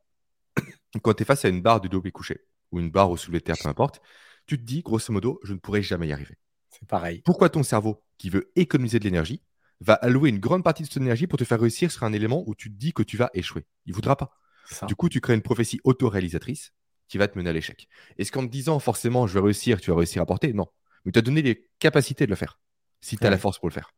[1.01, 3.39] Quand tu es face à une barre de dos couché ou une barre au soulevé
[3.39, 4.01] de terre, peu importe,
[4.45, 6.37] tu te dis, grosso modo, je ne pourrai jamais y arriver.
[6.69, 7.21] C'est pareil.
[7.23, 9.41] Pourquoi ton cerveau, qui veut économiser de l'énergie,
[9.79, 12.43] va allouer une grande partie de son énergie pour te faire réussir sur un élément
[12.47, 13.65] où tu te dis que tu vas échouer?
[13.85, 14.37] Il ne voudra pas.
[14.69, 14.85] Ça.
[14.85, 16.73] Du coup, tu crées une prophétie autoréalisatrice
[17.09, 17.87] qui va te mener à l'échec.
[18.17, 20.53] Est-ce qu'en te disant forcément je vais réussir, tu vas réussir à porter?
[20.53, 20.67] Non.
[21.05, 22.59] Mais tu as donné les capacités de le faire,
[23.01, 23.31] si tu as Ouais.
[23.31, 23.91] la force pour le faire.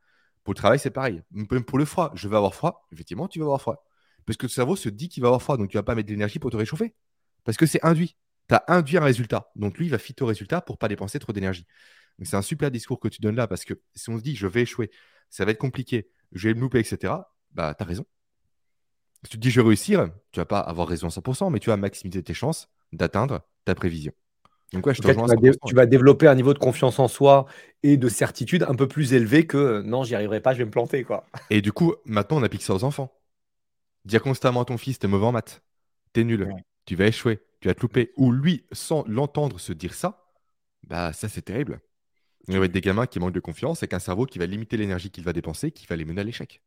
[0.43, 1.21] Pour le travail, c'est pareil.
[1.31, 2.87] Même pour le froid, je vais avoir froid.
[2.91, 3.85] Effectivement, tu vas avoir froid.
[4.25, 6.07] Parce que le cerveau se dit qu'il va avoir froid, donc tu vas pas mettre
[6.07, 6.95] de l'énergie pour te réchauffer.
[7.43, 8.17] Parce que c'est induit.
[8.49, 9.51] Tu as induit un résultat.
[9.55, 11.65] Donc lui, il va fitter au résultat pour pas dépenser trop d'énergie.
[12.19, 14.35] Donc c'est un super discours que tu donnes là, parce que si on se dit
[14.35, 14.91] je vais échouer,
[15.29, 18.05] ça va être compliqué, je vais me louper, etc., bah tu as raison.
[19.23, 21.59] Si tu te dis je vais réussir, tu vas pas avoir raison à 100%, mais
[21.59, 24.13] tu vas maximiser tes chances d'atteindre ta prévision.
[24.73, 25.59] Donc ouais, je En te cas, rejoins tu vas, dé- 100%.
[25.63, 27.45] tu vas développer un niveau de confiance en soi
[27.83, 30.65] et de certitude un peu plus élevé que euh, non, j'y arriverai pas, je vais
[30.65, 31.03] me planter.
[31.03, 31.25] Quoi.
[31.49, 33.13] Et du coup, maintenant, on applique ça aux enfants.
[34.05, 35.63] Dire constamment à ton fils, t'es mauvais en maths,
[36.13, 36.63] t'es nul, Ouais.
[36.85, 40.23] tu vas échouer, tu vas te louper, ou lui, sans l'entendre se dire ça,
[40.83, 41.81] bah ça c'est terrible.
[42.49, 44.77] Il va être des gamins qui manquent de confiance et qu'un cerveau qui va limiter
[44.77, 46.61] l'énergie qu'il va dépenser, qui va les mener à l'échec.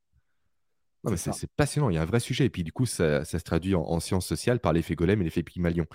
[1.04, 2.44] Non, mais C'est passionnant, il y a un vrai sujet.
[2.46, 5.20] Et puis du coup, ça, ça se traduit en, en sciences sociales par l'effet Golem
[5.20, 5.86] et l'effet Pygmalion,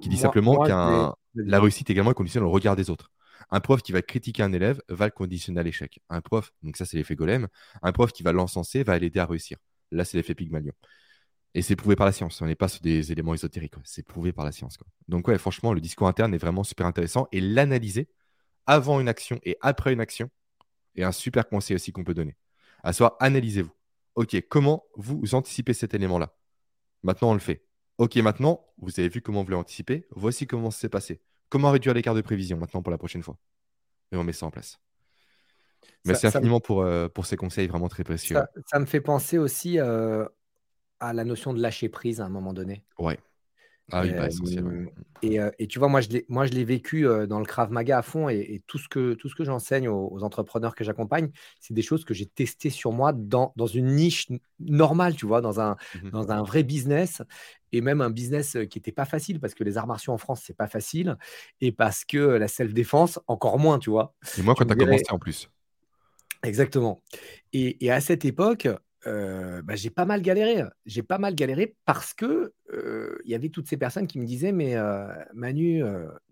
[0.00, 1.10] qui dit Moi- simplement vais-
[1.44, 3.10] la réussite également est conditionnée au regard des autres.
[3.50, 6.00] Un prof qui va critiquer un élève va le conditionner à l'échec.
[6.10, 7.48] Un prof, donc ça c'est l'effet golem,
[7.82, 9.58] un prof qui va l'encenser va l'aider à réussir.
[9.90, 10.72] Là c'est l'effet Pygmalion.
[11.54, 12.40] Et c'est prouvé par la science.
[12.42, 13.74] On n'est pas sur des éléments ésotériques.
[13.84, 14.76] C'est prouvé par la science.
[14.76, 14.86] quoi.
[15.08, 17.26] Donc ouais, franchement, le discours interne est vraiment super intéressant.
[17.32, 18.08] Et l'analyser
[18.66, 20.30] avant une action et après une action
[20.94, 22.36] est un super conseil aussi qu'on peut donner.
[22.82, 23.72] À savoir, analysez-vous.
[24.14, 26.34] Ok, comment vous anticipez cet élément-là?
[27.02, 27.64] Maintenant, on le fait.
[27.98, 30.06] Ok, maintenant, vous avez vu comment vous l'avez anticipé.
[30.10, 31.20] Voici comment ça s'est passé.
[31.48, 33.36] Comment réduire l'écart de prévision maintenant pour la prochaine fois?
[34.12, 34.78] Et on met ça en place.
[36.04, 38.36] Merci ça infiniment pour, euh, pour ces conseils vraiment très précieux.
[38.36, 40.26] Ça, ça me fait penser aussi euh,
[41.00, 42.84] à la notion de lâcher prise à un moment donné.
[42.98, 43.18] Ouais.
[43.92, 44.72] Ah oui, bah, essentiel, ouais.
[44.72, 44.90] Mmh.
[45.22, 48.62] et, et, tu vois, moi, je l'ai vécu dans le Krav Maga à fond et,
[48.66, 51.30] tout ce que, tout ce que j'enseigne aux, entrepreneurs que j'accompagne,
[51.60, 54.28] c'est des choses que j'ai testées sur moi dans, dans une niche
[54.60, 57.22] normale, tu vois, dans un, Mmh dans un vrai business
[57.72, 60.42] et même un business qui n'était pas facile parce que les arts martiaux en France,
[60.44, 61.16] c'est pas facile
[61.60, 64.14] et parce que la self-défense, encore moins, tu vois.
[64.38, 65.50] Et moi, quand tu as dirais, commencé en plus.
[66.42, 67.02] exactement.
[67.52, 68.68] Et, et à cette époque,
[69.06, 70.64] euh, bah, j'ai pas mal galéré.
[70.86, 74.26] J'ai pas mal galéré parce que euh, il y avait toutes ces personnes qui me
[74.26, 75.82] disaient Mais euh, Manu,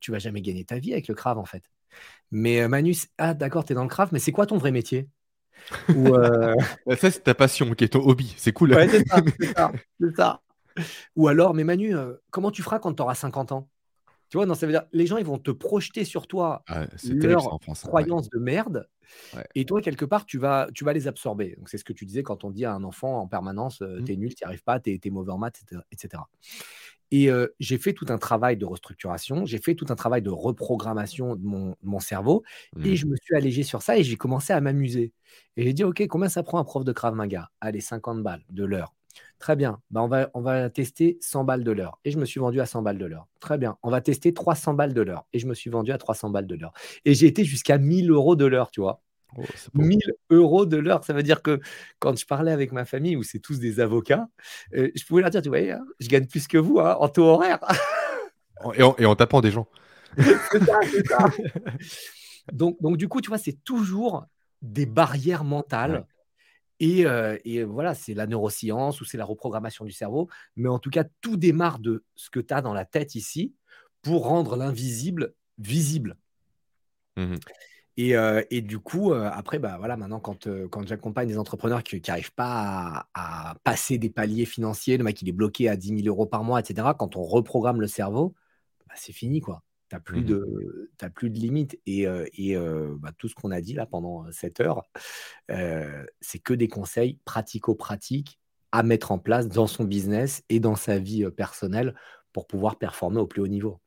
[0.01, 1.64] tu vas jamais gagner ta vie avec le Crave en fait.
[2.31, 5.09] Mais Manu, ah d'accord, tu es dans le Crave, mais c'est quoi ton vrai métier?
[5.95, 6.11] Ou
[6.87, 8.35] Bah, ça, c'est ta passion, qui est ton hobby.
[8.37, 8.75] C'est cool.
[8.75, 10.43] ouais, c'est ça, c'est ça, c'est ça.
[11.16, 11.95] Ou alors, mais Manu,
[12.31, 13.69] comment tu feras quand tu auras 50 ans?
[14.31, 16.87] Tu vois, non, ça veut dire les gens ils vont te projeter sur toi Ah,
[17.53, 17.85] en France.
[17.85, 18.05] hein, Ouais.
[18.33, 18.89] de merde
[19.33, 19.49] Ouais.
[19.55, 21.57] et toi, quelque part, tu vas, tu vas les absorber.
[21.59, 24.01] Donc, c'est ce que tu disais quand on dit à un enfant en permanence, euh,
[24.01, 24.05] Mmh.
[24.05, 25.62] t'es nul, t'y arrives pas, t'es, t'es mauvais en maths,
[25.93, 26.31] etc.
[27.11, 30.31] Et euh, j'ai fait tout un travail de restructuration, j'ai fait tout un travail de
[30.31, 32.45] reprogrammation de mon, de mon cerveau,
[32.85, 32.97] et Mmh.
[32.97, 35.14] je me suis allégé sur ça et j'ai commencé à m'amuser.
[35.57, 38.45] Et j'ai dit, OK, combien ça prend un prof de Krav Maga Allez, 50 balles
[38.51, 38.95] de l'heure.
[39.39, 41.99] Très bien, bah, on, va, on va tester 100 balles de l'heure.
[42.05, 43.28] Et je me suis vendu à 100 balles de l'heure.
[43.39, 45.26] Très bien, on va tester 300 balles de l'heure.
[45.32, 46.72] Et je me suis vendu à 300 balles de l'heure.
[47.05, 49.01] Et j'ai été jusqu'à 1000 euros de l'heure, tu vois.
[49.36, 49.82] Oh, c'est beau.
[49.82, 51.05] 1000 euros de l'heure.
[51.05, 51.61] Ça veut dire que
[52.01, 54.28] quand je parlais avec ma famille, où c'est tous des avocats,
[54.74, 57.09] euh, je pouvais leur dire, tu voyez, hein, je gagne plus que vous hein, en
[57.09, 57.61] taux horaire.
[58.74, 59.68] Et en, et en tapant des gens.
[60.16, 61.26] c'est ça, c'est ça.
[62.53, 64.26] Donc, donc, du coup, tu vois, c'est toujours
[64.62, 66.03] des barrières Ouais.
[66.81, 70.29] Et, euh, et voilà, c'est la neuroscience ou c'est la reprogrammation du cerveau.
[70.57, 73.55] Mais en tout cas, tout démarre de ce que tu as dans la tête ici
[74.03, 76.16] pour rendre l'invisible visible.
[77.97, 81.39] Et, euh, et du coup, euh, après, bah, voilà, maintenant, quand, euh, quand j'accompagne des
[81.39, 85.68] entrepreneurs qui n'arrivent pas à, à passer des paliers financiers, le mec il est bloqué
[85.68, 88.35] à 10 000 euros par mois, etc., quand on reprogramme le cerveau,
[88.89, 89.64] bah, c'est fini, quoi.
[89.91, 90.26] Tu n'as plus, Mhm.
[90.26, 91.78] de- t'as plus de limites.
[91.86, 94.82] Et, euh, et euh, bah, tout ce qu'on a dit là pendant cette heure,
[95.51, 98.39] euh, c'est que des conseils pratico-pratiques
[98.72, 101.95] à mettre en place dans son business et dans sa vie personnelle
[102.32, 103.80] pour pouvoir performer au plus haut niveau.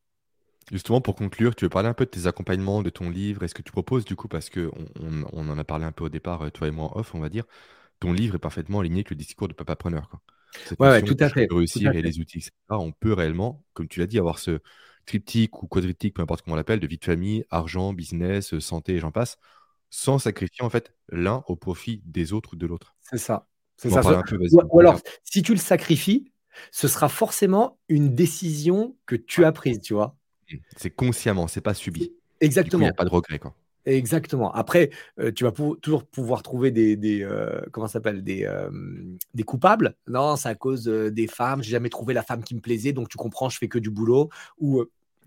[0.72, 3.48] Justement, pour conclure, tu veux parler un peu de tes accompagnements, de ton livre et
[3.48, 4.72] ce que tu proposes du coup, parce que
[5.02, 7.20] on, on- en a parlé un peu au départ, toi et moi en off, on
[7.20, 7.44] va dire.
[8.02, 10.22] Ton livre est parfaitement aligné avec le discours de Papa Preneur, quoi.
[10.66, 12.80] Cette Ouais, tout à fait, tout réussir et les outils, etc.
[12.80, 14.60] On peut réellement, comme tu l'as dit, avoir ce
[15.06, 18.60] triptyque ou quadriptyque, peu importe comment on l'appelle, de vie de famille, argent, business, euh,
[18.60, 19.38] santé et j'en passe,
[19.90, 22.96] sans sacrifier en fait l'un au profit des autres ou de l'autre.
[23.02, 23.48] C'est ça.
[23.78, 24.02] C'est ça.
[24.02, 24.38] peu.
[24.38, 26.32] Ou, ou alors, si tu le sacrifies,
[26.72, 30.16] ce sera forcément une décision que tu as prise, tu vois.
[30.78, 32.00] C'est consciemment, c'est pas subi.
[32.00, 32.92] Coup, il n'y a Exactement.
[32.92, 33.56] pas de regret, quoi.
[33.86, 34.52] Exactement.
[34.54, 38.70] Après, euh, tu vas pou- toujours pouvoir trouver des, des euh, comment s'appelle, des, euh,
[39.34, 39.96] des coupables.
[40.08, 41.64] Non, c'est à cause des femmes.
[41.64, 43.90] J'ai jamais trouvé la femme qui me plaisait, donc tu comprends, je fais que du
[43.90, 44.30] boulot.
[44.60, 44.84] Ou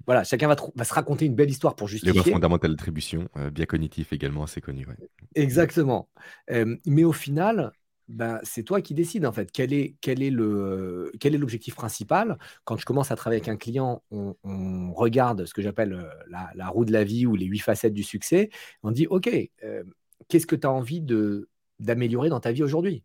[0.06, 2.32] voilà, chacun va, se raconter une belle histoire pour Les lois justifier.
[2.32, 4.86] fondamentales d'attribution, biais cognitif également assez connu.
[4.86, 5.08] Ouais.
[5.34, 6.08] Exactement.
[6.86, 7.72] Mais au final,
[8.08, 9.50] ben, c'est toi qui décides en fait.
[9.52, 12.38] Quel est, quel est le, quel est l'objectif principal?
[12.64, 16.08] Quand je commence à travailler avec un client, on, on regarde ce que j'appelle euh,
[16.28, 18.50] la, la roue de la vie ou les huit facettes du succès.
[18.82, 19.30] On dit, OK,
[19.64, 19.84] euh,
[20.28, 21.48] qu'est-ce que tu as envie de,
[21.78, 23.04] d'améliorer dans ta vie aujourd'hui?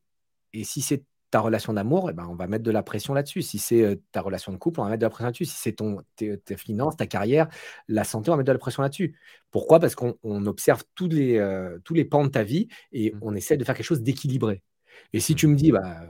[0.53, 3.43] Et si c'est ta relation d'amour, eh ben, on va mettre de la pression là-dessus.
[3.43, 5.45] Si c'est euh, ta relation de couple, on va mettre de la pression là-dessus.
[5.45, 7.47] Si c'est ton, tes, tes finances, ta carrière,
[7.87, 9.15] la santé, on va mettre de la pression là-dessus.
[9.51, 9.79] Pourquoi?
[9.79, 13.19] Parce qu'on on observe tous les, euh, tous les pans de ta vie et Mm.
[13.21, 14.63] on essaie de faire quelque chose d'équilibré.
[15.13, 15.35] Et si Mm.
[15.35, 16.01] tu me dis, bah,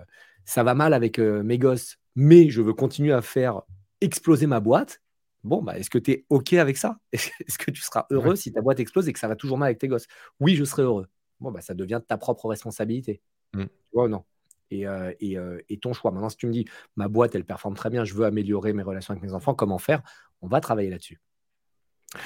[0.45, 3.61] ça va mal avec euh, mes gosses, mais je veux continuer à faire
[4.01, 5.01] exploser ma boîte,
[5.43, 6.99] bon, bah, est-ce que tu es OK avec ça?
[7.13, 8.17] Est-ce que tu seras Ouais.
[8.17, 10.07] heureux si ta boîte explose et que ça va toujours mal avec tes gosses?
[10.39, 11.07] Oui, je serai heureux.
[11.39, 13.21] Bon, bah, ça devient ta propre responsabilité.
[13.53, 13.63] Mm.
[13.63, 14.23] Tu vois ou non?
[14.71, 16.11] Et, euh, et, euh, et ton choix.
[16.11, 16.65] Maintenant, si tu me dis,
[16.95, 19.79] ma boîte, elle performe très bien, je veux améliorer mes relations avec mes enfants, comment
[19.79, 20.03] faire?
[20.41, 21.19] On va travailler là-dessus.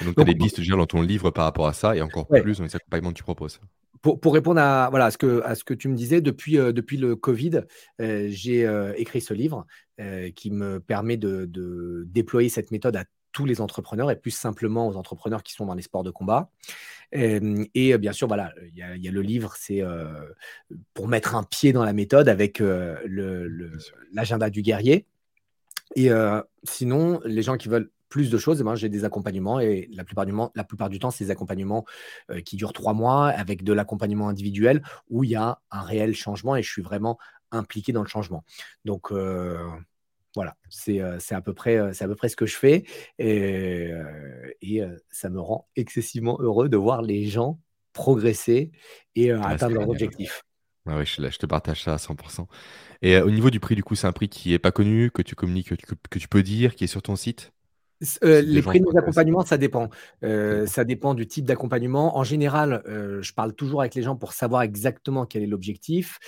[0.02, 2.30] Donc, tu as des veux dire, dans ton livre par rapport à ça et encore
[2.30, 2.42] ouais.
[2.42, 3.60] plus dans les accompagnements que tu proposes.
[4.04, 6.58] Pour, pour répondre à, voilà, à, ce que, à ce que tu me disais, depuis,
[6.58, 7.62] euh, depuis le Covid,
[8.02, 9.66] euh, j'ai euh, écrit ce livre
[10.34, 14.88] qui me permet de, de déployer cette méthode à tous les entrepreneurs et plus simplement
[14.88, 16.50] aux entrepreneurs qui sont dans les sports de combat.
[17.12, 19.82] Et bien sûr, voilà, il y, a, il y a le livre, c'est
[20.94, 23.78] pour mettre un pied dans la méthode avec le- le-
[24.12, 25.06] l'agenda du guerrier.
[25.94, 26.10] Et
[26.64, 30.26] sinon, les gens qui veulent plus de choses, ben, j'ai des accompagnements et la plupart
[30.26, 31.84] du, la plupart du temps, c'est des accompagnements
[32.30, 36.14] euh, qui durent trois mois avec de l'accompagnement individuel où il y a un réel
[36.14, 37.18] changement et je suis vraiment
[37.50, 38.44] impliqué dans le changement.
[38.84, 39.58] Donc euh,
[40.34, 42.84] voilà, c'est euh, c'est à, peu près, c'est à peu près ce que je fais
[43.18, 43.90] et,
[44.62, 47.60] et ça me rend excessivement heureux de voir les gens
[47.92, 48.72] progresser
[49.14, 50.42] et Ah, atteindre leurs objectifs.
[50.86, 52.46] Ah ouais, je, là, je te partage ça à 100%.
[53.00, 55.10] Et euh, au niveau du prix, du coup, c'est un prix qui est pas connu,
[55.10, 57.52] que tu communiques, que tu, que tu peux dire, qui est sur ton site?
[58.24, 58.98] Euh, les prix de intéressés.
[58.98, 59.88] accompagnements, ça dépend.
[60.48, 60.66] Ça Heu, dépend.
[60.66, 62.16] ça dépend du type d'accompagnement.
[62.18, 66.18] En général, heu, je parle toujours avec les gens pour savoir exactement quel est l'objectif,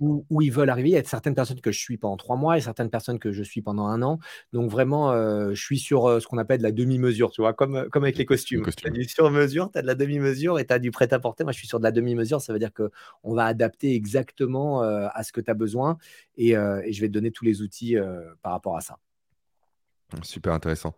[0.00, 0.88] où où ils veulent arriver.
[0.90, 3.32] Il y a certaines personnes que je suis pendant 3 mois et certaines personnes que
[3.32, 4.18] je suis pendant un an.
[4.52, 5.12] Donc vraiment,
[5.52, 7.52] je suis sur, ce qu'on appelle la demi-mesure, tu vois?
[7.54, 8.72] Comme, avec les Le costumes.
[8.80, 8.90] Tu as costume.
[8.90, 11.44] du sur-mesure, tu as de la demi-mesure et tu as du prêt-à-porter.
[11.44, 12.40] Moi, je suis sur de la demi-mesure.
[12.40, 15.98] Ça veut dire qu'on va adapter exactement, à ce que tu as besoin
[16.36, 17.96] et je vais te donner tous les outils,
[18.42, 18.98] par rapport à ça.
[20.22, 20.94] Super intéressant.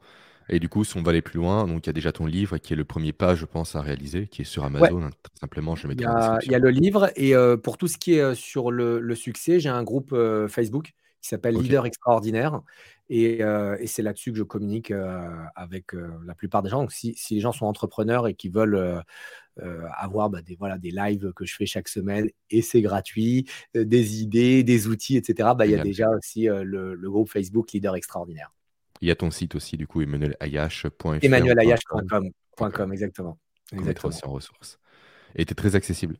[0.48, 2.26] Et du coup, si on va aller plus loin, donc il y a déjà ton
[2.26, 4.64] livre qui est le premier pas, je pense, à réaliser, qui est sur.
[4.64, 7.10] Amazon, hein, très simplement, je le Il y mettrai a il y a le livre
[7.16, 10.12] et heu, pour tout ce qui est, heu, sur le le succès, j'ai un groupe,
[10.12, 11.56] heu, Facebook qui s'appelle.
[11.56, 12.62] Leader Extraordinaire
[13.08, 13.38] et
[13.86, 14.92] c'est là-dessus que je communique,
[15.56, 16.80] avec, la plupart des gens.
[16.82, 19.02] Donc si si les gens sont entrepreneurs et qui veulent,
[19.96, 24.22] avoir, bah, des voilà, des lives que je fais chaque semaine et c'est gratuit, des
[24.22, 27.96] idées, des outils et cetera, bah, il y a déjà aussi, le groupe Facebook Leader
[27.96, 28.52] Extraordinaire.
[29.00, 33.38] Il y a ton site aussi, du coup, emmanuelayache.fr emmanuelayache.com, .com, .com, exactement,
[33.72, 34.08] exactement.
[34.08, 34.78] aussi en ressources.
[35.34, 36.16] Et tu es très accessible.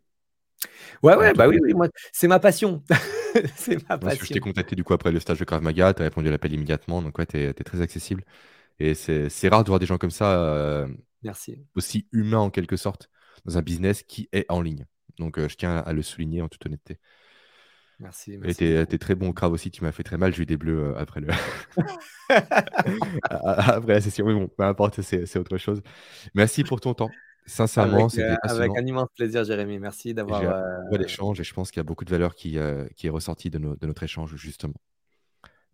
[1.03, 2.83] Ouais, ouais, bah, oui, oui, moi, c'est ma passion.
[3.55, 4.41] C'est ma que je t'ai passion.
[4.41, 7.03] contacté du coup après le stage de Krav Maga, tu as répondu à l'appel immédiatement,
[7.03, 8.25] donc ouais, tu es, très accessible.
[8.79, 10.89] Et c'est c'est rare de voir des gens comme ça, euh,
[11.23, 11.59] Merci.
[11.75, 13.11] aussi humains en quelque sorte,
[13.45, 14.87] dans un business qui est en ligne.
[15.19, 16.99] Donc euh, je tiens à le souligner en toute honnêteté.
[17.99, 18.99] Merci, Et merci tu es, beaucoup.
[18.99, 20.99] très bon au Krav aussi, tu m'as fait très mal, j'ai eu des bleus euh,
[20.99, 21.29] après, le...
[23.31, 25.83] après la session, mais bon, peu importe, c'est autre chose.
[26.35, 27.11] Merci pour ton temps.
[27.47, 28.75] Avec, Sincèrement, c'était avec passionnant.
[28.77, 29.79] un immense plaisir, Jérémy.
[29.79, 32.87] Merci d'avoir, heu l'échange et je pense qu'il y a beaucoup de valeur qui, euh,
[32.97, 34.75] qui est ressortie de, notre échange, justement.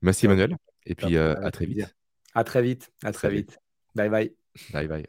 [0.03, 1.97] Merci Emmanuel, et puis euh, à avec très vite.
[2.35, 3.59] À très vite, à très vite.
[3.95, 4.33] Bye bye.
[4.73, 5.07] Bye bye.